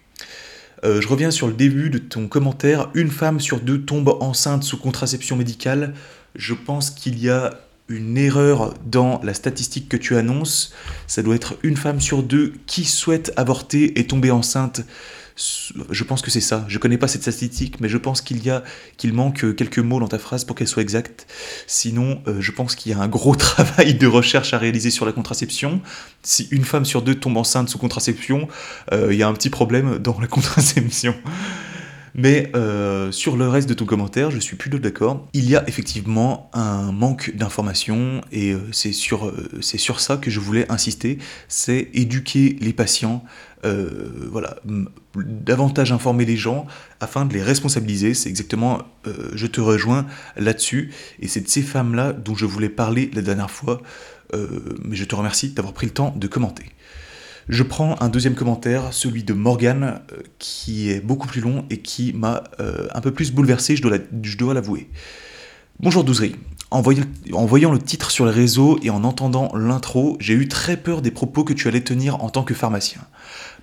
[0.84, 2.90] je reviens sur le début de ton commentaire.
[2.94, 5.94] Une femme sur deux tombe enceinte sous contraception médicale.
[6.36, 10.72] Je pense qu'il y a une erreur dans la statistique que tu annonces.
[11.06, 14.82] Ça doit être une femme sur deux qui souhaite avorter et tomber enceinte
[15.90, 16.64] je pense que c'est ça.
[16.68, 18.64] Je connais pas cette statistique, mais je pense qu'il y a
[18.96, 21.26] qu'il manque quelques mots dans ta phrase pour qu'elle soit exacte.
[21.66, 25.04] Sinon, euh, je pense qu'il y a un gros travail de recherche à réaliser sur
[25.04, 25.82] la contraception.
[26.22, 28.48] Si une femme sur deux tombe enceinte sous contraception,
[28.92, 31.14] euh, il y a un petit problème dans la contraception.
[32.16, 35.28] Mais euh, sur le reste de ton commentaire, je suis plutôt d'accord.
[35.32, 40.40] Il y a effectivement un manque d'informations et c'est sur, c'est sur ça que je
[40.40, 43.24] voulais insister, c'est éduquer les patients
[43.66, 44.56] euh, voilà,
[45.16, 46.66] davantage informer les gens
[47.00, 48.14] afin de les responsabiliser.
[48.14, 50.06] C'est exactement, euh, je te rejoins
[50.36, 53.80] là-dessus, et c'est de ces femmes-là dont je voulais parler la dernière fois,
[54.34, 56.64] euh, mais je te remercie d'avoir pris le temps de commenter.
[57.48, 60.00] Je prends un deuxième commentaire, celui de Morgane,
[60.38, 64.90] qui est beaucoup plus long et qui m'a un peu plus bouleversé, je dois l'avouer.
[65.78, 66.36] Bonjour Douzerie.
[66.70, 71.00] En voyant, le titre sur les réseaux et en entendant l'intro, j'ai eu très peur
[71.00, 73.02] des propos que tu allais tenir en tant que pharmacien.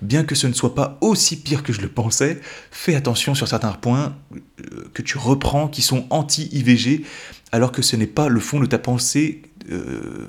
[0.00, 3.46] Bien que ce ne soit pas aussi pire que je le pensais, fais attention sur
[3.46, 7.04] certains points euh, que tu reprends qui sont anti-IVG,
[7.52, 9.42] alors que ce n'est pas le fond de ta pensée.
[9.70, 10.28] Euh,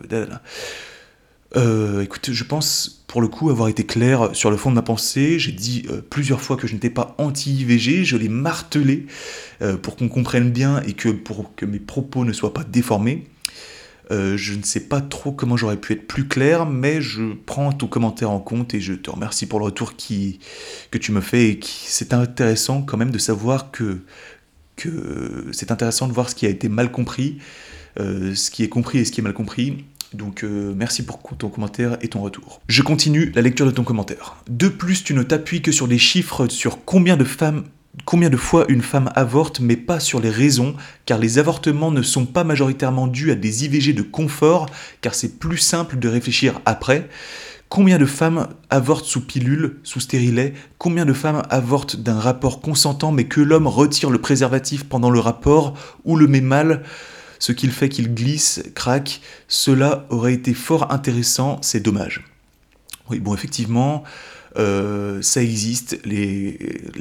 [1.56, 4.82] euh, écoute, je pense pour le coup avoir été clair sur le fond de ma
[4.82, 5.40] pensée.
[5.40, 9.06] J'ai dit euh, plusieurs fois que je n'étais pas anti-IVG, je l'ai martelé
[9.62, 13.26] euh, pour qu'on comprenne bien et que pour que mes propos ne soient pas déformés.
[14.12, 17.88] je ne sais pas trop comment j'aurais pu être plus clair, mais je prends ton
[17.88, 20.40] commentaire en compte et je te remercie pour le retour qui,
[20.92, 24.02] que tu me fais c'est intéressant quand même de savoir que
[25.54, 27.40] c'est intéressant de voir ce qui a été mal compris,
[27.98, 29.86] ce qui est compris et ce qui est mal compris
[30.16, 32.62] donc euh, merci pour ton commentaire et ton retour.
[32.68, 34.38] Je continue la lecture de ton commentaire.
[34.50, 37.64] De plus, tu ne t'appuies que sur des chiffres sur combien de femmes
[38.04, 42.02] combien de fois une femme avorte, mais pas sur les raisons, car les avortements ne
[42.02, 44.68] sont pas majoritairement dus à des IVG de confort,
[45.02, 47.10] car c'est plus simple de réfléchir après.
[47.70, 50.54] Combien de femmes avortent sous pilule, sous stérilet?
[50.78, 55.20] Combien de femmes avortent d'un rapport consentant, mais que l'homme retire le préservatif pendant le
[55.20, 56.84] rapport ou le met mal?
[57.40, 62.24] Ce qu'il fait qu'il glisse, craque, cela aurait été fort intéressant, c'est dommage.
[63.10, 64.04] Oui, bon, effectivement,
[64.58, 66.58] euh, ça existe, les,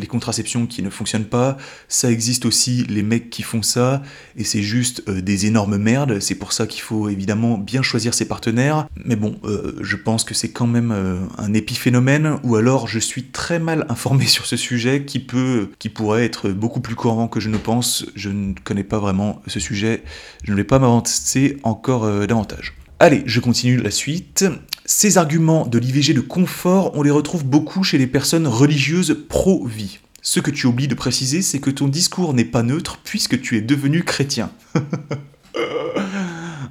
[0.08, 1.56] contraceptions qui ne fonctionnent pas,
[1.88, 4.02] ça existe aussi les mecs qui font ça,
[4.36, 8.14] et c'est juste euh, des énormes merdes, c'est pour ça qu'il faut évidemment bien choisir
[8.14, 10.94] ses partenaires, mais bon, euh, je pense que c'est quand même
[11.38, 15.88] un épiphénomène, ou alors je suis très mal informé sur ce sujet qui peut, qui
[15.88, 19.58] pourrait être beaucoup plus courant que je ne pense, je ne connais pas vraiment ce
[19.58, 20.04] sujet,
[20.44, 22.74] je ne vais pas m'avancer encore davantage.
[23.00, 24.44] Allez, je continue la suite.
[24.86, 29.98] Ces arguments de l'IVG de confort, on les retrouve beaucoup chez les personnes religieuses pro-vie.
[30.20, 33.56] Ce que tu oublies de préciser, c'est que ton discours n'est pas neutre puisque tu
[33.56, 34.50] es devenu chrétien.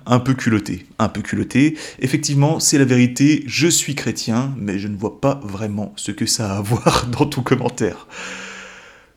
[0.05, 1.75] un peu culotté, un peu culotté.
[1.99, 6.27] Effectivement, c'est la vérité, je suis chrétien, mais je ne vois pas vraiment ce que
[6.27, 8.07] ça a à voir dans ton commentaire.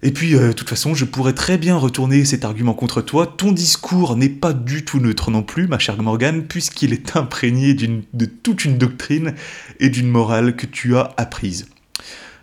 [0.07, 3.27] Et puis, euh, de toute façon, je pourrais très bien retourner cet argument contre toi.
[3.27, 7.75] Ton discours n'est pas du tout neutre non plus, ma chère Morgane, puisqu'il est imprégné
[7.75, 9.35] de toute une doctrine
[9.81, 11.67] et d'une morale que tu as apprise.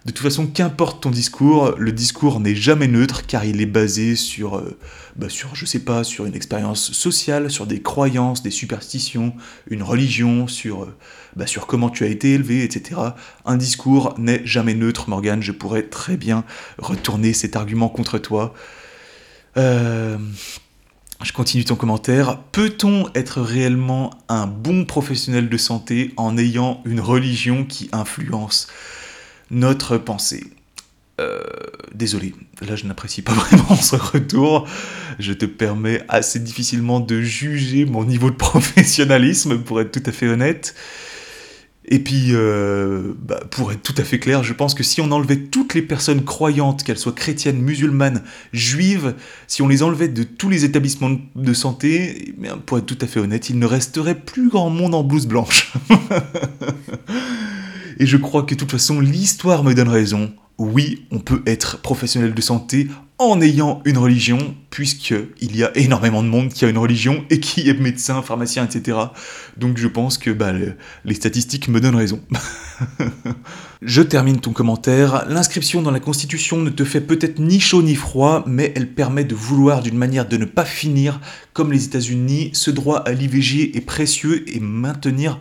[0.06, 4.18] De toute façon, qu'importe ton discours, le discours n'est jamais neutre car il est basé
[4.18, 4.78] sur, euh,
[5.16, 9.34] bah sur, je sais pas, sur une expérience sociale, sur des croyances, des superstitions,
[9.70, 10.94] une religion, sur, euh,
[11.36, 13.00] bah sur comment tu as été élevé, etc.
[13.46, 15.42] Un discours n'est jamais neutre, Morgane.
[15.42, 16.44] Je pourrais très bien
[16.78, 18.54] retourner cet argument contre toi.
[19.58, 20.18] Euh,
[21.24, 22.40] je continue ton commentaire.
[22.52, 28.68] Peut-on être réellement un bon professionnel de santé en ayant une religion qui influence
[29.50, 30.44] notre pensée?
[31.22, 31.44] Euh,
[31.94, 32.34] désolé,
[32.68, 34.68] là je n'apprécie pas vraiment ce retour.
[35.20, 40.12] Je te permets assez difficilement de juger mon niveau de professionnalisme, pour être tout à
[40.12, 40.76] fait honnête.
[41.86, 45.12] Et puis, euh, bah, pour être tout à fait clair, je pense que si on
[45.12, 48.24] enlevait toutes les personnes croyantes, qu'elles soient chrétiennes, musulmanes,
[48.54, 49.16] juives,
[49.48, 53.08] si on les enlevait de tous les établissements de santé, eh pour être tout à
[53.08, 55.74] fait honnête, il ne resterait plus grand monde en blouse blanche.
[58.00, 60.32] Et je crois que de toute façon, l'histoire me donne raison.
[60.58, 62.88] Oui, on peut être professionnel de santé
[63.20, 67.40] en ayant une religion, puisqu'il y a énormément de monde qui a une religion et
[67.40, 68.98] qui est médecin, pharmacien, etc.
[69.58, 70.52] Donc je pense que bah,
[71.06, 72.20] les statistiques me donnent raison.
[73.82, 75.26] je termine ton commentaire.
[75.30, 79.24] L'inscription dans la Constitution ne te fait peut-être ni chaud ni froid, mais elle permet
[79.24, 81.20] de vouloir d'une manière de ne pas finir,
[81.54, 85.40] comme les États-Unis, ce droit à l'IVG est précieux et maintenir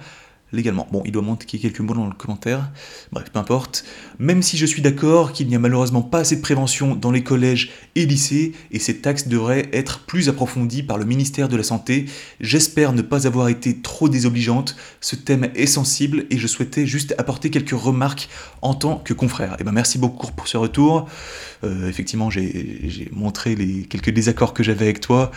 [0.53, 0.87] légalement.
[0.93, 2.71] Bon, il doit manquer quelques mots dans le commentaire,
[3.11, 3.85] bref, peu importe.
[4.19, 7.23] Même si je suis d'accord qu'il n'y a malheureusement pas assez de prévention dans les
[7.23, 11.63] collèges et lycées, et ces taxes devraient être plus approfondies par le ministère de la
[11.63, 12.07] Santé,
[12.41, 17.15] j'espère ne pas avoir été trop désobligeante, ce thème est sensible et je souhaitais juste
[17.19, 18.29] apporter quelques remarques
[18.61, 19.53] en tant que confrère.
[19.53, 21.09] Et eh ben merci beaucoup pour ce retour.
[21.65, 25.31] Euh, effectivement, j'ai montré les quelques désaccords que j'avais avec toi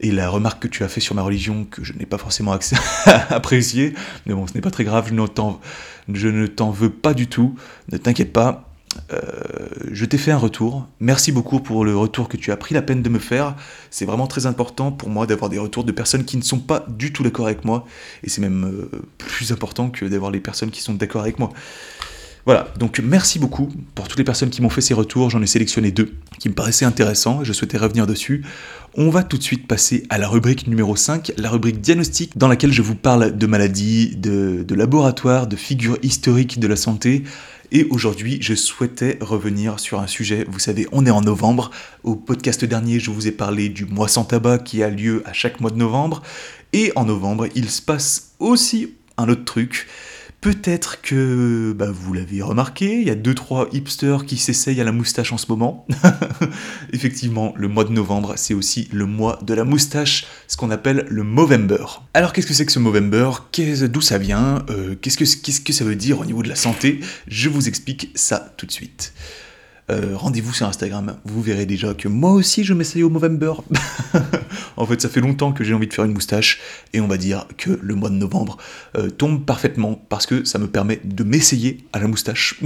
[0.00, 2.56] et la remarque que tu as fait sur ma religion que je n'ai pas forcément
[3.30, 3.94] appréciée,
[4.26, 7.54] mais bon, ce n'est pas très grave, je, ne t'en veux pas du tout,
[7.90, 8.64] ne t'inquiète pas.
[9.12, 9.20] Euh,
[9.92, 10.88] je t'ai fait un retour.
[10.98, 13.54] Merci beaucoup pour le retour que tu as pris la peine de me faire.
[13.90, 16.84] C'est vraiment très important pour moi d'avoir des retours de personnes qui ne sont pas
[16.88, 17.86] du tout d'accord avec moi.
[18.24, 21.52] Et c'est même euh, plus important que d'avoir les personnes qui sont d'accord avec moi.
[22.48, 25.28] Voilà, donc merci beaucoup pour toutes les personnes qui m'ont fait ces retours.
[25.28, 28.42] J'en ai sélectionné deux qui me paraissaient intéressants et je souhaitais revenir dessus.
[28.94, 32.48] On va tout de suite passer à la rubrique numéro 5, la rubrique diagnostic, dans
[32.48, 37.22] laquelle je vous parle de maladies, de, de laboratoires, de figures historiques de la santé.
[37.70, 40.46] Et aujourd'hui, je souhaitais revenir sur un sujet.
[40.48, 41.70] Vous savez, on est en novembre.
[42.02, 45.34] Au podcast dernier, je vous ai parlé du mois sans tabac qui a lieu à
[45.34, 46.22] chaque mois de novembre.
[46.72, 49.86] Et en novembre, il se passe aussi un autre truc.
[50.40, 54.92] Peut-être que bah, vous l'avez remarqué, il y a 2-3 hipsters qui s'essayent à la
[54.92, 55.84] moustache en ce moment.
[56.92, 61.06] Effectivement, le mois de novembre, c'est aussi le mois de la moustache, ce qu'on appelle
[61.08, 61.84] le Movember.
[62.14, 63.30] Alors qu'est-ce que c'est que ce Movember?
[63.88, 64.64] D'où ça vient?
[64.70, 67.00] Euh, Qu'est-ce que que ça veut dire au niveau de la santé?
[67.26, 69.12] Je vous explique ça tout de suite.
[69.90, 73.54] Euh, rendez-vous sur Instagram, vous verrez déjà que moi aussi je m'essaye au Movember.
[74.76, 76.60] en fait, ça fait longtemps que j'ai envie de faire une moustache,
[76.92, 78.58] et on va dire que le mois de novembre
[78.98, 82.60] euh, tombe parfaitement parce que ça me permet de m'essayer à la moustache.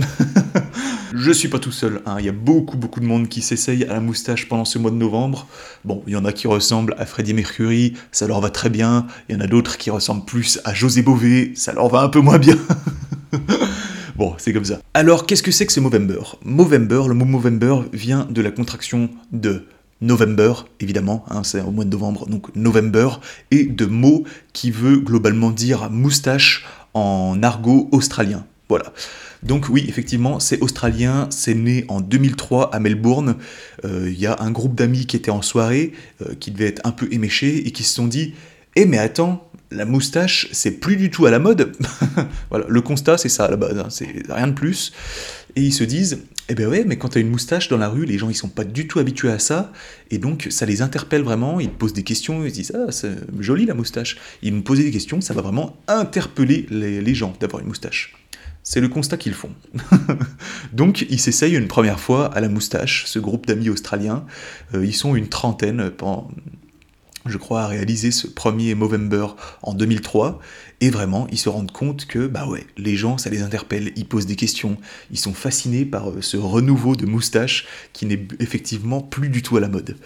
[1.14, 2.16] je suis pas tout seul, hein.
[2.18, 4.90] il y a beaucoup beaucoup de monde qui s'essaye à la moustache pendant ce mois
[4.90, 5.46] de novembre.
[5.84, 9.06] Bon, il y en a qui ressemblent à Freddie Mercury, ça leur va très bien,
[9.28, 12.08] il y en a d'autres qui ressemblent plus à José Bové, ça leur va un
[12.08, 12.58] peu moins bien.
[14.16, 14.80] Bon, c'est comme ça.
[14.94, 16.36] Alors, qu'est-ce que c'est que ce Movember?
[16.44, 19.64] Movember, le mot Movember vient de la contraction de
[20.02, 24.98] November, évidemment, hein, c'est au mois de novembre, donc November, et de mot qui veut
[24.98, 28.44] globalement dire moustache en argot australien.
[28.68, 28.92] Voilà.
[29.42, 33.36] Donc oui, effectivement, c'est australien, c'est né en 2003 à Melbourne.
[33.84, 35.92] Euh, il y a un groupe d'amis qui était en soirée,
[36.22, 38.34] euh, qui devait être un peu éméchés, et qui se sont dit,
[38.76, 41.72] eh mais attends, la moustache, c'est plus du tout à la mode.
[42.50, 44.92] voilà, le constat, c'est ça à la base, hein, c'est rien de plus.
[45.56, 48.04] Et ils se disent, eh ben ouais, mais quand t'as une moustache dans la rue,
[48.04, 49.72] les gens ils sont pas du tout habitués à ça,
[50.10, 53.12] et donc ça les interpelle vraiment, ils posent des questions, ils se disent, ah, c'est
[53.40, 54.16] joli la moustache.
[54.42, 58.14] Ils me posaient des questions, ça va vraiment interpeller les, gens d'avoir une moustache.
[58.62, 59.50] C'est le constat qu'ils font.
[60.72, 64.24] donc ils s'essayent une première fois à la moustache, ce groupe d'amis australiens.
[64.74, 66.30] Euh, ils sont une trentaine pendant
[67.26, 69.26] je crois, a réalisé ce premier Movember
[69.62, 70.40] en 2003,
[70.80, 74.06] et vraiment, ils se rendent compte que, bah ouais, les gens, ça les interpelle, ils
[74.06, 74.76] posent des questions,
[75.10, 79.56] ils sont fascinés par euh, ce renouveau de moustache qui n'est effectivement plus du tout
[79.56, 79.96] à la mode.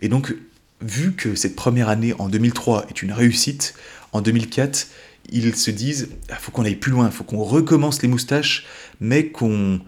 [0.00, 0.34] Et donc,
[0.80, 3.74] vu que cette première année en 2003 est une réussite,
[4.12, 4.88] en 2004,
[5.30, 8.08] ils se disent, il ah, faut qu'on aille plus loin, il faut qu'on recommence les
[8.08, 8.66] moustaches,
[9.00, 9.80] mais qu'on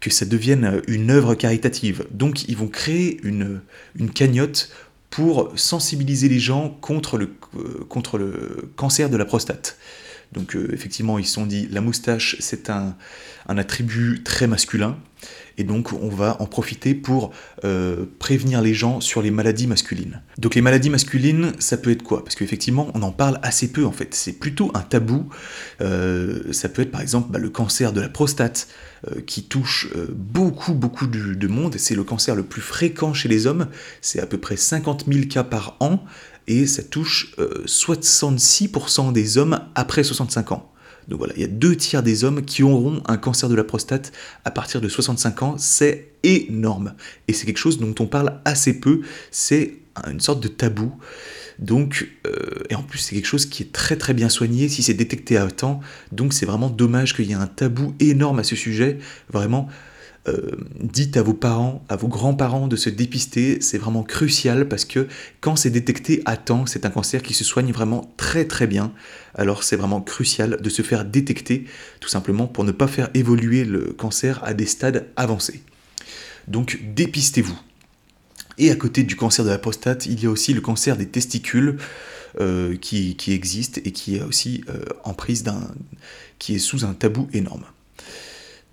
[0.00, 2.04] que ça devienne une œuvre caritative.
[2.10, 3.62] Donc ils vont créer une,
[3.98, 4.70] une cagnotte
[5.14, 9.78] pour sensibiliser les gens contre le, euh, contre le cancer de la prostate.
[10.32, 12.96] Donc euh, effectivement, ils se sont dit, la moustache, c'est un,
[13.46, 14.98] attribut très masculin,
[15.58, 17.30] et donc on va en profiter pour
[17.64, 20.22] euh, prévenir les gens sur les maladies masculines.
[20.38, 22.24] Donc les maladies masculines, ça peut être quoi?
[22.24, 25.28] Parce qu'effectivement, on en parle assez peu en fait, c'est plutôt un tabou.
[25.80, 28.68] ça peut être par exemple bah, le cancer de la prostate,
[29.10, 31.74] euh, qui touche euh, beaucoup, beaucoup de, monde.
[31.78, 33.66] C'est le cancer le plus fréquent chez les hommes.
[34.00, 36.04] C'est à peu près 50 000 cas par an.
[36.46, 40.70] Et ça touche 66% euh, des hommes après 65 ans.
[41.08, 43.64] Donc voilà, il y a deux tiers des hommes qui auront un cancer de la
[43.64, 44.12] prostate
[44.44, 45.54] à partir de 65 ans.
[45.58, 46.94] C'est énorme.
[47.28, 49.02] Et c'est quelque chose dont on parle assez peu.
[49.30, 49.74] C'est
[50.10, 50.92] une sorte de tabou.
[51.58, 52.08] Donc,
[52.68, 55.36] et en plus, c'est quelque chose qui est très très bien soigné si c'est détecté
[55.36, 55.80] à temps.
[56.10, 58.98] Donc, c'est vraiment dommage qu'il y ait un tabou énorme à ce sujet.
[59.30, 59.68] Vraiment,
[60.26, 64.86] euh, dites à vos parents, à vos grands-parents de se dépister, c'est vraiment crucial parce
[64.86, 65.06] que
[65.40, 68.92] quand c'est détecté à temps, c'est un cancer qui se soigne vraiment très très bien.
[69.34, 71.66] Alors c'est vraiment crucial de se faire détecter,
[72.00, 75.62] tout simplement pour ne pas faire évoluer le cancer à des stades avancés.
[76.48, 77.58] Donc dépistez-vous.
[78.56, 81.06] Et à côté du cancer de la prostate, il y a aussi le cancer des
[81.06, 81.76] testicules
[82.40, 85.60] euh, qui, existe et qui est aussi euh, en prise d'un,
[86.38, 87.64] qui est sous un tabou énorme.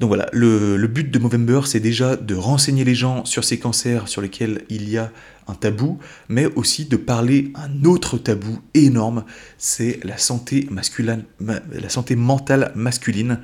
[0.01, 4.07] Donc voilà, le, but de Movember, c'est déjà de renseigner les gens sur ces cancers
[4.07, 5.11] sur lesquels il y a
[5.47, 9.25] un tabou, mais aussi de parler un autre tabou énorme,
[9.59, 13.41] c'est la santé masculine, la santé mentale masculine.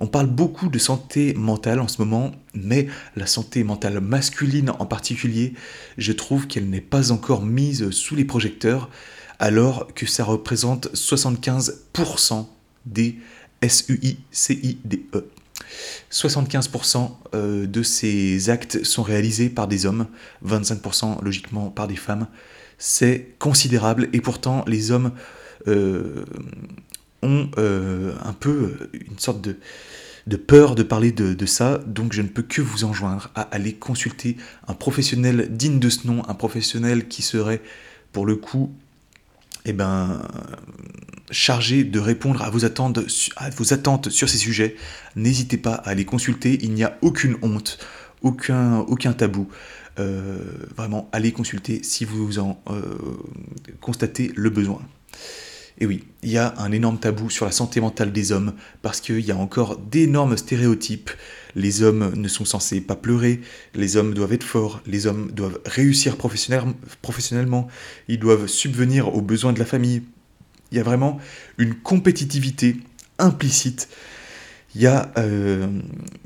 [0.00, 4.86] On parle beaucoup de santé mentale en ce moment, mais la santé mentale masculine en
[4.86, 5.54] particulier,
[5.98, 8.90] je trouve qu'elle n'est pas encore mise sous les projecteurs,
[9.38, 12.46] alors que ça représente 75%
[12.86, 13.20] des
[13.64, 14.98] SUICIDE.
[16.10, 20.06] 75% euh, de ces actes sont réalisés par des hommes,
[20.46, 22.26] 25% logiquement par des femmes.
[22.78, 25.12] C'est considérable et pourtant les hommes
[25.68, 26.24] euh,
[27.22, 32.28] ont euh, un peu une sorte de, peur de parler de, ça, donc je ne
[32.28, 34.36] peux que vous enjoindre à aller consulter
[34.66, 37.62] un professionnel digne de ce nom, un professionnel qui serait
[38.12, 38.74] pour le coup
[39.64, 40.22] eh ben,
[41.30, 43.00] chargé de répondre à vos, attentes,
[44.10, 44.76] sur ces sujets,
[45.16, 47.78] n'hésitez pas à les consulter, il n'y a aucune honte,
[48.22, 49.48] aucun, aucun tabou.
[49.98, 50.38] Euh,
[50.76, 52.82] vraiment, allez consulter si vous en euh,
[53.80, 54.80] constatez le besoin.
[55.78, 59.00] Et oui, il y a un énorme tabou sur la santé mentale des hommes parce
[59.00, 61.10] qu'il y a encore d'énormes stéréotypes.
[61.54, 63.40] Les hommes ne sont censés pas pleurer,
[63.74, 67.68] les hommes doivent être forts, les hommes doivent réussir professionnellement,
[68.08, 70.02] ils doivent subvenir aux besoins de la famille.
[70.70, 71.18] Il y a vraiment
[71.58, 72.76] une compétitivité
[73.18, 73.88] implicite
[74.74, 75.66] il y a, euh,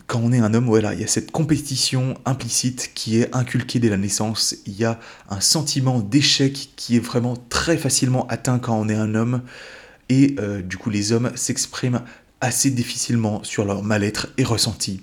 [0.06, 3.80] quand on est un homme, voilà, il y a cette compétition implicite qui est inculquée
[3.80, 4.56] dès la naissance.
[4.66, 8.94] Il y a un sentiment d'échec qui est vraiment très facilement atteint quand on est
[8.94, 9.42] un homme.
[10.08, 12.02] Et euh, du coup, les hommes s'expriment
[12.40, 15.02] assez difficilement sur leur mal-être et ressenti.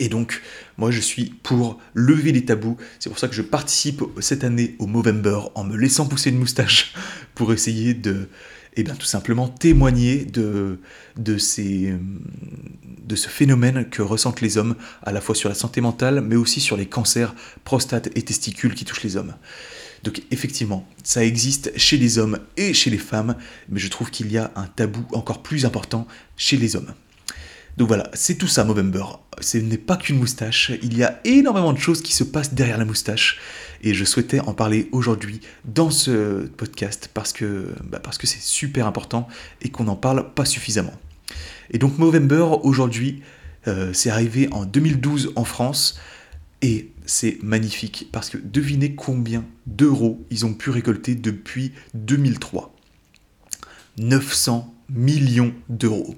[0.00, 0.42] Et donc,
[0.76, 2.76] moi, je suis pour lever les tabous.
[2.98, 6.38] C'est pour ça que je participe cette année au Movember en me laissant pousser une
[6.38, 6.94] moustache
[7.34, 8.28] pour essayer de,
[8.76, 10.80] et bien, tout simplement témoigner de,
[11.16, 11.98] de ce
[13.28, 16.76] phénomène que ressentent les hommes, à la fois sur la santé mentale, mais aussi sur
[16.76, 17.34] les cancers,
[17.64, 19.34] prostate et testicules qui touchent les hommes.
[20.02, 23.36] Donc effectivement, ça existe chez les hommes et chez les femmes,
[23.70, 26.06] mais je trouve qu'il y a un tabou encore plus important
[26.36, 26.92] chez les hommes.
[27.76, 29.04] Donc voilà, c'est tout ça Movember.
[29.40, 32.78] Ce n'est pas qu'une moustache, il y a énormément de choses qui se passent derrière
[32.78, 33.40] la moustache
[33.82, 39.26] et je souhaitais en parler aujourd'hui dans ce podcast parce que bah, c'est super important
[39.60, 40.94] et qu'on n'en parle pas suffisamment.
[41.70, 43.22] Et donc Movember aujourd'hui,
[43.66, 45.98] euh, c'est arrivé en 2012 en France
[46.62, 52.72] et c'est magnifique parce que devinez combien d'euros ils ont pu récolter depuis 2003.
[53.98, 56.16] 900 millions d'euros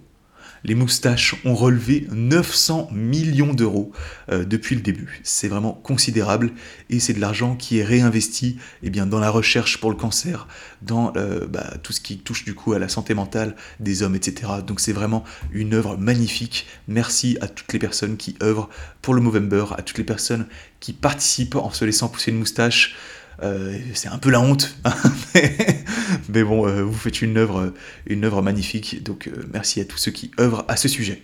[0.67, 3.93] les moustaches ont relevé 900 millions d'euros
[4.31, 5.21] euh, depuis le début.
[5.23, 6.53] C'est vraiment considérable
[6.91, 10.49] et c'est de l'argent qui est réinvesti eh bien, dans la recherche pour le cancer,
[10.83, 14.17] dans euh, bah, tout ce qui touche du coup à la santé mentale des hommes,
[14.17, 14.55] etc.
[14.67, 15.23] Donc c'est vraiment
[15.53, 16.67] une œuvre magnifique.
[16.89, 18.69] Merci à toutes les personnes qui œuvrent
[19.03, 20.47] pour le Movember, à toutes les personnes
[20.81, 22.97] qui participent en se laissant pousser une moustache.
[23.43, 24.95] Euh, c'est un peu la honte, hein,
[26.29, 27.73] mais, bon, euh, vous faites une œuvre,
[28.07, 31.23] une œuvre magnifique, donc euh, merci à tous ceux qui œuvrent à ce sujet.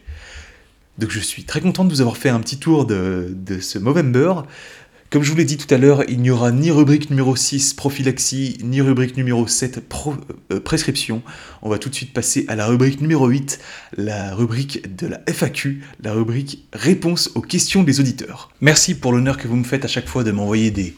[0.98, 3.78] Donc je suis très content de vous avoir fait un petit tour de, de ce
[3.78, 4.34] Movember.
[5.08, 7.74] Comme je vous l'ai dit tout à l'heure, il n'y aura ni rubrique numéro 6
[7.74, 9.80] prophylaxie, ni rubrique numéro 7
[10.64, 11.22] prescription.
[11.60, 13.58] On va tout de suite passer à la rubrique numéro 8,
[13.98, 18.50] la rubrique de la FAQ, la rubrique réponse aux questions des auditeurs.
[18.62, 20.94] Merci pour l'honneur que vous me faites à chaque fois de m'envoyer des,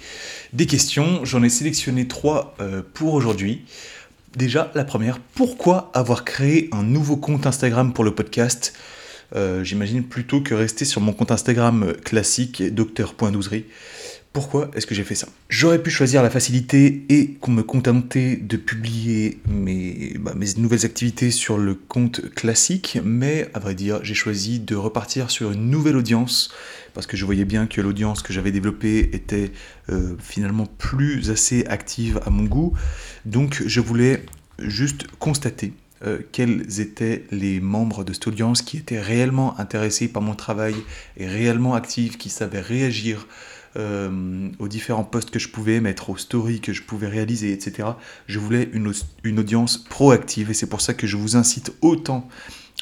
[0.55, 1.25] des questions.
[1.25, 3.63] J'en ai sélectionné trois euh, pour aujourd'hui.
[4.37, 8.73] Déjà, la première, pourquoi avoir créé un nouveau compte Instagram pour le podcast?
[9.37, 13.67] Euh, J'imagine plutôt que rester sur mon compte Instagram classique, docteur.douzerie.
[14.35, 15.29] Pourquoi est-ce que j'ai fait ça?
[15.49, 20.85] J'aurais pu choisir la facilité et qu'on me contentait de publier mes, bah, mes nouvelles
[20.85, 25.71] activités sur le compte classique, mais à vrai dire, j'ai choisi de repartir sur une
[25.71, 26.53] nouvelle audience
[26.95, 29.53] parce que je voyais bien que l'audience que j'avais développée était
[29.89, 32.73] euh, finalement plus assez active à mon goût.
[33.27, 34.27] Donc je voulais
[34.59, 35.75] juste constater
[36.05, 40.75] euh, quels étaient les membres de cette audience qui étaient réellement intéressés par mon travail
[41.17, 43.29] et réellement actifs, qui savaient réagir
[43.77, 47.89] euh, aux différents posts que je pouvais mettre, aux stories que je pouvais réaliser, etc.
[48.27, 48.93] Je voulais une,
[49.25, 52.29] une audience proactive et c'est pour ça que je vous incite autant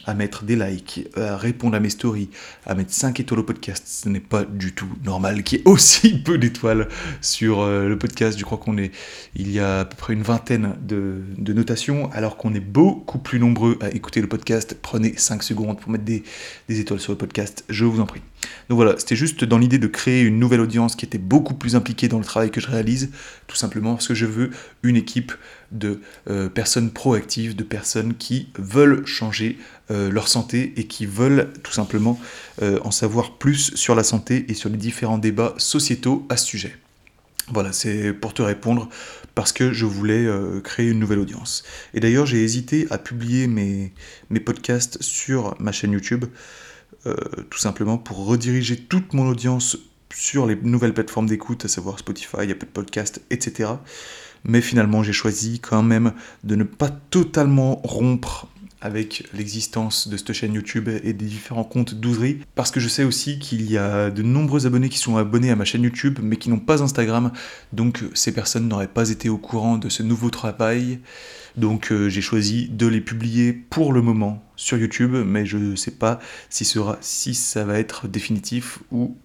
[0.04, 2.28] à mettre des likes, à répondre à mes stories,
[2.66, 3.84] à mettre 5 étoiles au podcast.
[3.86, 6.88] Ce n'est pas du tout normal qu'il y ait aussi peu d'étoiles
[7.20, 8.38] sur euh, le podcast.
[8.38, 8.92] Je crois qu'on est,
[9.34, 11.22] il y a à peu près une vingtaine de,
[11.52, 14.76] notations, alors qu'on est beaucoup plus nombreux à écouter le podcast.
[14.80, 16.22] Prenez 5 secondes pour mettre des,
[16.68, 18.22] des étoiles sur le podcast, je vous en prie.
[18.68, 21.76] Donc voilà, c'était juste dans l'idée de créer une nouvelle audience qui était beaucoup plus
[21.76, 23.10] impliquée dans le travail que je réalise,
[23.46, 24.50] tout simplement parce que je veux
[24.82, 25.32] une équipe
[25.72, 29.58] de euh, personnes proactives, de personnes qui veulent changer
[29.90, 32.20] euh, leur santé et qui veulent tout simplement
[32.62, 36.46] euh, en savoir plus sur la santé et sur les différents débats sociétaux à ce
[36.46, 36.76] sujet.
[37.48, 38.88] Voilà, c'est pour te répondre
[39.34, 40.28] parce que je voulais
[40.62, 41.64] créer une nouvelle audience.
[41.92, 43.92] Et d'ailleurs, j'ai hésité à publier mes,
[44.30, 46.26] mes podcasts sur ma chaîne YouTube,
[47.04, 49.76] tout simplement pour rediriger toute mon audience
[50.14, 53.70] sur les nouvelles plateformes d'écoute, à savoir Spotify, Apple Podcast, etc
[54.44, 56.12] mais finalement j'ai choisi quand même
[56.44, 58.48] de ne pas totalement rompre
[58.82, 63.04] avec l'existence de cette chaîne YouTube et des différents comptes d'ouvriers, parce que je sais
[63.04, 66.36] aussi qu'il y a de nombreux abonnés qui sont abonnés à ma chaîne YouTube, mais
[66.36, 67.30] qui n'ont pas Instagram,
[67.72, 70.98] donc ces personnes n'auraient pas été au courant de ce nouveau travail,
[71.56, 75.76] donc euh, j'ai choisi de les publier pour le moment sur YouTube, mais je ne
[75.76, 76.18] sais pas
[76.50, 79.16] si, sera, ça va être définitif ou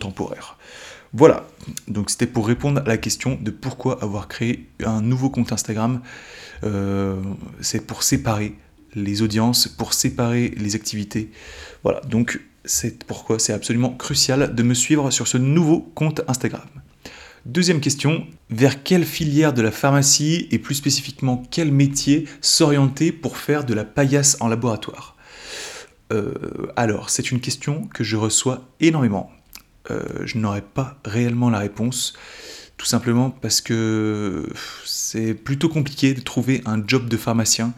[0.00, 0.58] temporaire.
[1.14, 1.46] Voilà,
[1.88, 6.00] donc c'était pour répondre à la question de pourquoi avoir créé un nouveau compte Instagram.
[6.64, 7.20] Euh,
[7.60, 8.54] c'est pour séparer
[8.94, 11.30] les audiences, pour séparer les activités.
[11.82, 16.66] Voilà, donc c'est pourquoi c'est absolument crucial de me suivre sur ce nouveau compte Instagram.
[17.44, 23.36] Deuxième question, vers quelle filière de la pharmacie et plus spécifiquement quel métier s'orienter pour
[23.36, 25.16] faire de la paillasse en laboratoire?
[26.12, 26.32] Euh,
[26.76, 29.30] Alors, c'est une question que je reçois énormément.
[29.90, 32.14] Euh, je n'aurais pas réellement la réponse.
[32.76, 34.48] Tout simplement parce que
[34.84, 37.72] c'est plutôt compliqué de trouver un job de pharmacien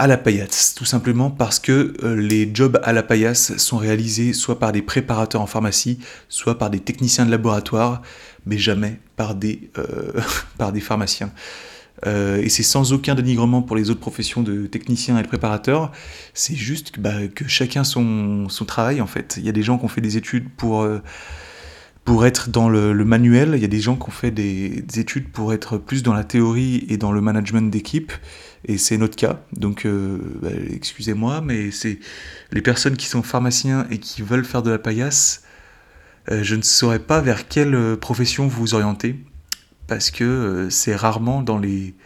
[0.00, 4.32] à la paillasse, tout simplement parce que euh, les jobs à la paillasse sont réalisés
[4.32, 5.98] soit par des préparateurs en pharmacie,
[6.30, 8.00] soit par des techniciens de laboratoire,
[8.46, 10.12] mais jamais par des, euh,
[10.58, 11.30] par des pharmaciens.
[12.06, 15.92] Euh, et c'est sans aucun dénigrement pour les autres professions de techniciens et de préparateurs,
[16.34, 17.14] c'est juste que, bah,
[17.46, 19.36] chacun son, travail en fait.
[19.38, 21.00] Il y a des gens qui ont fait des études pour, euh,
[22.04, 25.28] pour être dans le, manuel, il y a des gens qui ont fait des, études
[25.30, 28.12] pour être plus dans la théorie et dans le management d'équipe,
[28.64, 29.40] et c'est notre cas.
[29.52, 31.98] Donc euh, bah, excusez-moi, mais c'est
[32.52, 35.42] les personnes qui sont pharmaciens et qui veulent faire de la paillasse,
[36.30, 39.16] je ne saurais pas vers quelle profession vous orientez
[39.90, 41.96] parce que euh, c'est rarement dans les,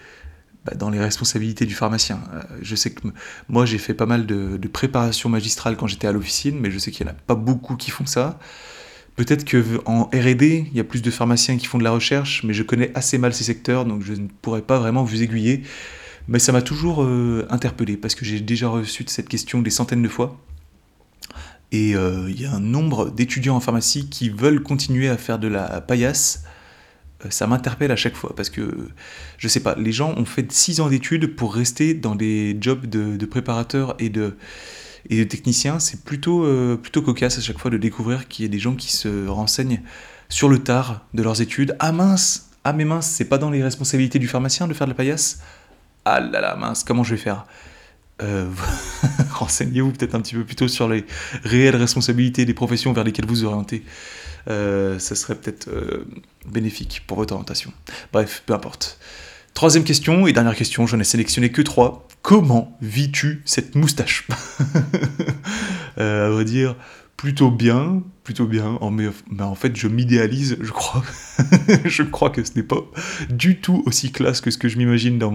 [0.65, 2.19] bah, dans les responsabilités du pharmacien.
[2.33, 3.07] Euh, je sais que
[3.51, 6.91] moi j'ai fait pas mal de, préparation magistrale quand j'étais à l'officine, mais je sais
[6.91, 8.39] qu'il n'y en a pas beaucoup qui font ça.
[9.17, 12.55] Peut-être qu'en RD, il y a plus de pharmaciens qui font de la recherche, mais
[12.55, 15.63] je connais assez mal ces secteurs, donc je ne pourrais pas vraiment vous aiguiller.
[16.27, 20.03] Mais ça m'a toujours euh, interpellé, parce que j'ai déjà reçu cette question des centaines
[20.03, 20.41] de fois.
[21.71, 25.49] Et il y a un nombre d'étudiants en pharmacie qui veulent continuer à faire de
[25.49, 26.45] la paillasse,
[27.31, 28.89] ça m'interpelle à chaque fois parce que
[29.39, 32.87] je sais pas, les gens ont fait 6 ans d'études pour rester dans des jobs
[32.87, 34.37] de, de préparateur et de,
[35.11, 35.79] et technicien.
[35.79, 38.75] C'est plutôt, euh, plutôt cocasse à chaque fois de découvrir qu'il y a des gens
[38.75, 39.81] qui se renseignent
[40.29, 41.77] sur le tard de leurs études.
[41.79, 44.93] Ah mince, ah mais mince, c'est pas dans les responsabilités du pharmacien de faire de
[44.93, 45.41] la paillasse?
[46.05, 47.47] Ah là là, mince, comment je vais faire?
[48.23, 48.49] Euh,
[49.33, 51.05] Renseignez-vous peut-être un petit peu plus tôt sur les
[51.43, 53.85] réelles responsabilités des professions vers lesquelles vous orientez.
[54.49, 56.07] Euh, ça serait peut-être euh,
[56.47, 57.73] bénéfique pour votre orientation.
[58.13, 58.99] Bref, peu importe.
[59.55, 62.09] Troisième question et dernière question, j'en ai sélectionné que trois.
[62.23, 64.27] Comment vis-tu cette moustache?
[65.97, 66.75] À vrai dire,
[67.17, 68.79] plutôt bien, plutôt bien.
[68.91, 69.09] mais,
[69.41, 70.73] en fait, je m'idéalise, je
[72.03, 72.31] crois.
[72.31, 72.85] que ce n'est pas
[73.31, 75.31] du tout aussi classe que ce que je m'imagine dans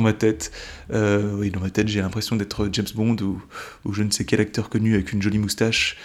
[0.00, 0.52] ma, tête.
[0.90, 3.42] oui, dans ma tête, j'ai l'impression d'être James Bond ou,
[3.84, 5.96] ou, je ne sais quel acteur connu avec une jolie moustache.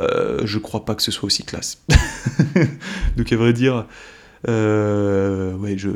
[0.00, 1.82] Euh, je crois pas que ce soit aussi classe.
[3.16, 3.86] Donc à vrai dire,
[4.48, 5.90] euh, ouais, je,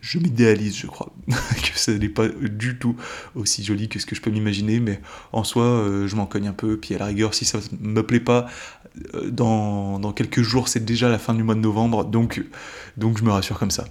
[0.00, 2.96] je m'idéalise, je crois, que ce n'est pas du tout
[3.34, 5.00] aussi joli que ce que je peux m'imaginer, mais
[5.32, 8.02] en soi, euh, je m'en cogne un peu, puis à la rigueur, si ça me
[8.02, 8.46] plaît pas,
[9.30, 12.42] dans, dans quelques jours, c'est déjà la fin du mois de novembre, donc,
[12.96, 13.84] donc je me rassure comme ça.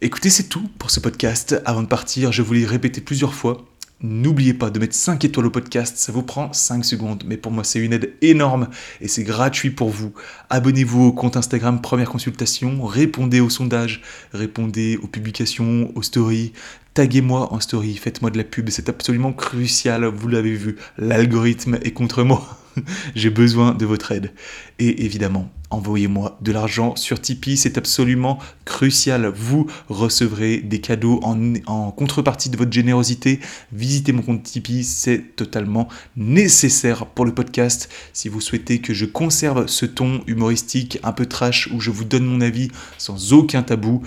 [0.00, 1.62] Écoutez, c'est tout pour ce podcast.
[1.64, 3.64] Avant de partir, je voulais répéter plusieurs fois
[4.06, 7.50] N'oubliez pas de mettre 5 étoiles au podcast, ça vous prend 5 secondes, mais pour
[7.50, 8.68] moi c'est une aide énorme
[9.00, 10.12] et c'est gratuit pour vous.
[10.50, 14.02] Abonnez-vous au compte Instagram Première Consultation, répondez aux sondages,
[14.34, 16.52] répondez aux publications, aux stories,
[16.92, 21.92] taguez-moi en story, faites-moi de la pub, c'est absolument crucial, vous l'avez vu, l'algorithme est
[21.92, 22.58] contre moi.
[23.14, 24.32] J'ai besoin de votre aide.
[24.78, 29.26] Et évidemment, envoyez-moi de l'argent sur Tipeee, c'est absolument crucial.
[29.26, 33.40] Vous recevrez des cadeaux en, contrepartie de votre générosité.
[33.72, 37.90] Visitez mon compte Tipeee, c'est totalement nécessaire pour le podcast.
[38.12, 42.04] Si vous souhaitez que je conserve ce ton humoristique un peu trash où je vous
[42.04, 42.68] donne mon avis
[42.98, 44.02] sans aucun tabou,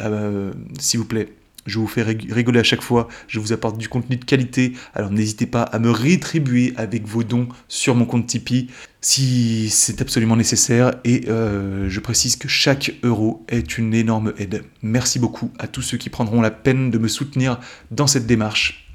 [0.00, 1.28] euh, s'il vous plaît,
[1.68, 5.10] je vous fais rigoler à chaque fois, je vous apporte du contenu de qualité, alors
[5.10, 8.68] n'hésitez pas à me rétribuer avec vos dons sur mon compte Tipeee
[9.00, 14.64] si c'est absolument nécessaire et euh, je précise que chaque euro est une énorme aide.
[14.82, 18.88] Merci beaucoup à tous ceux qui prendront la peine de me soutenir dans cette démarche.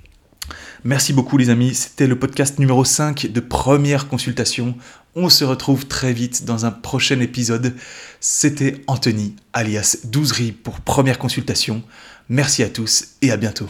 [0.83, 4.75] Merci beaucoup les amis, c'était le podcast numéro 5 de première consultation.
[5.15, 7.73] On se retrouve très vite dans un prochain épisode.
[8.19, 11.83] C'était Anthony, alias Douzerie pour première consultation.
[12.29, 13.69] Merci à tous et à bientôt.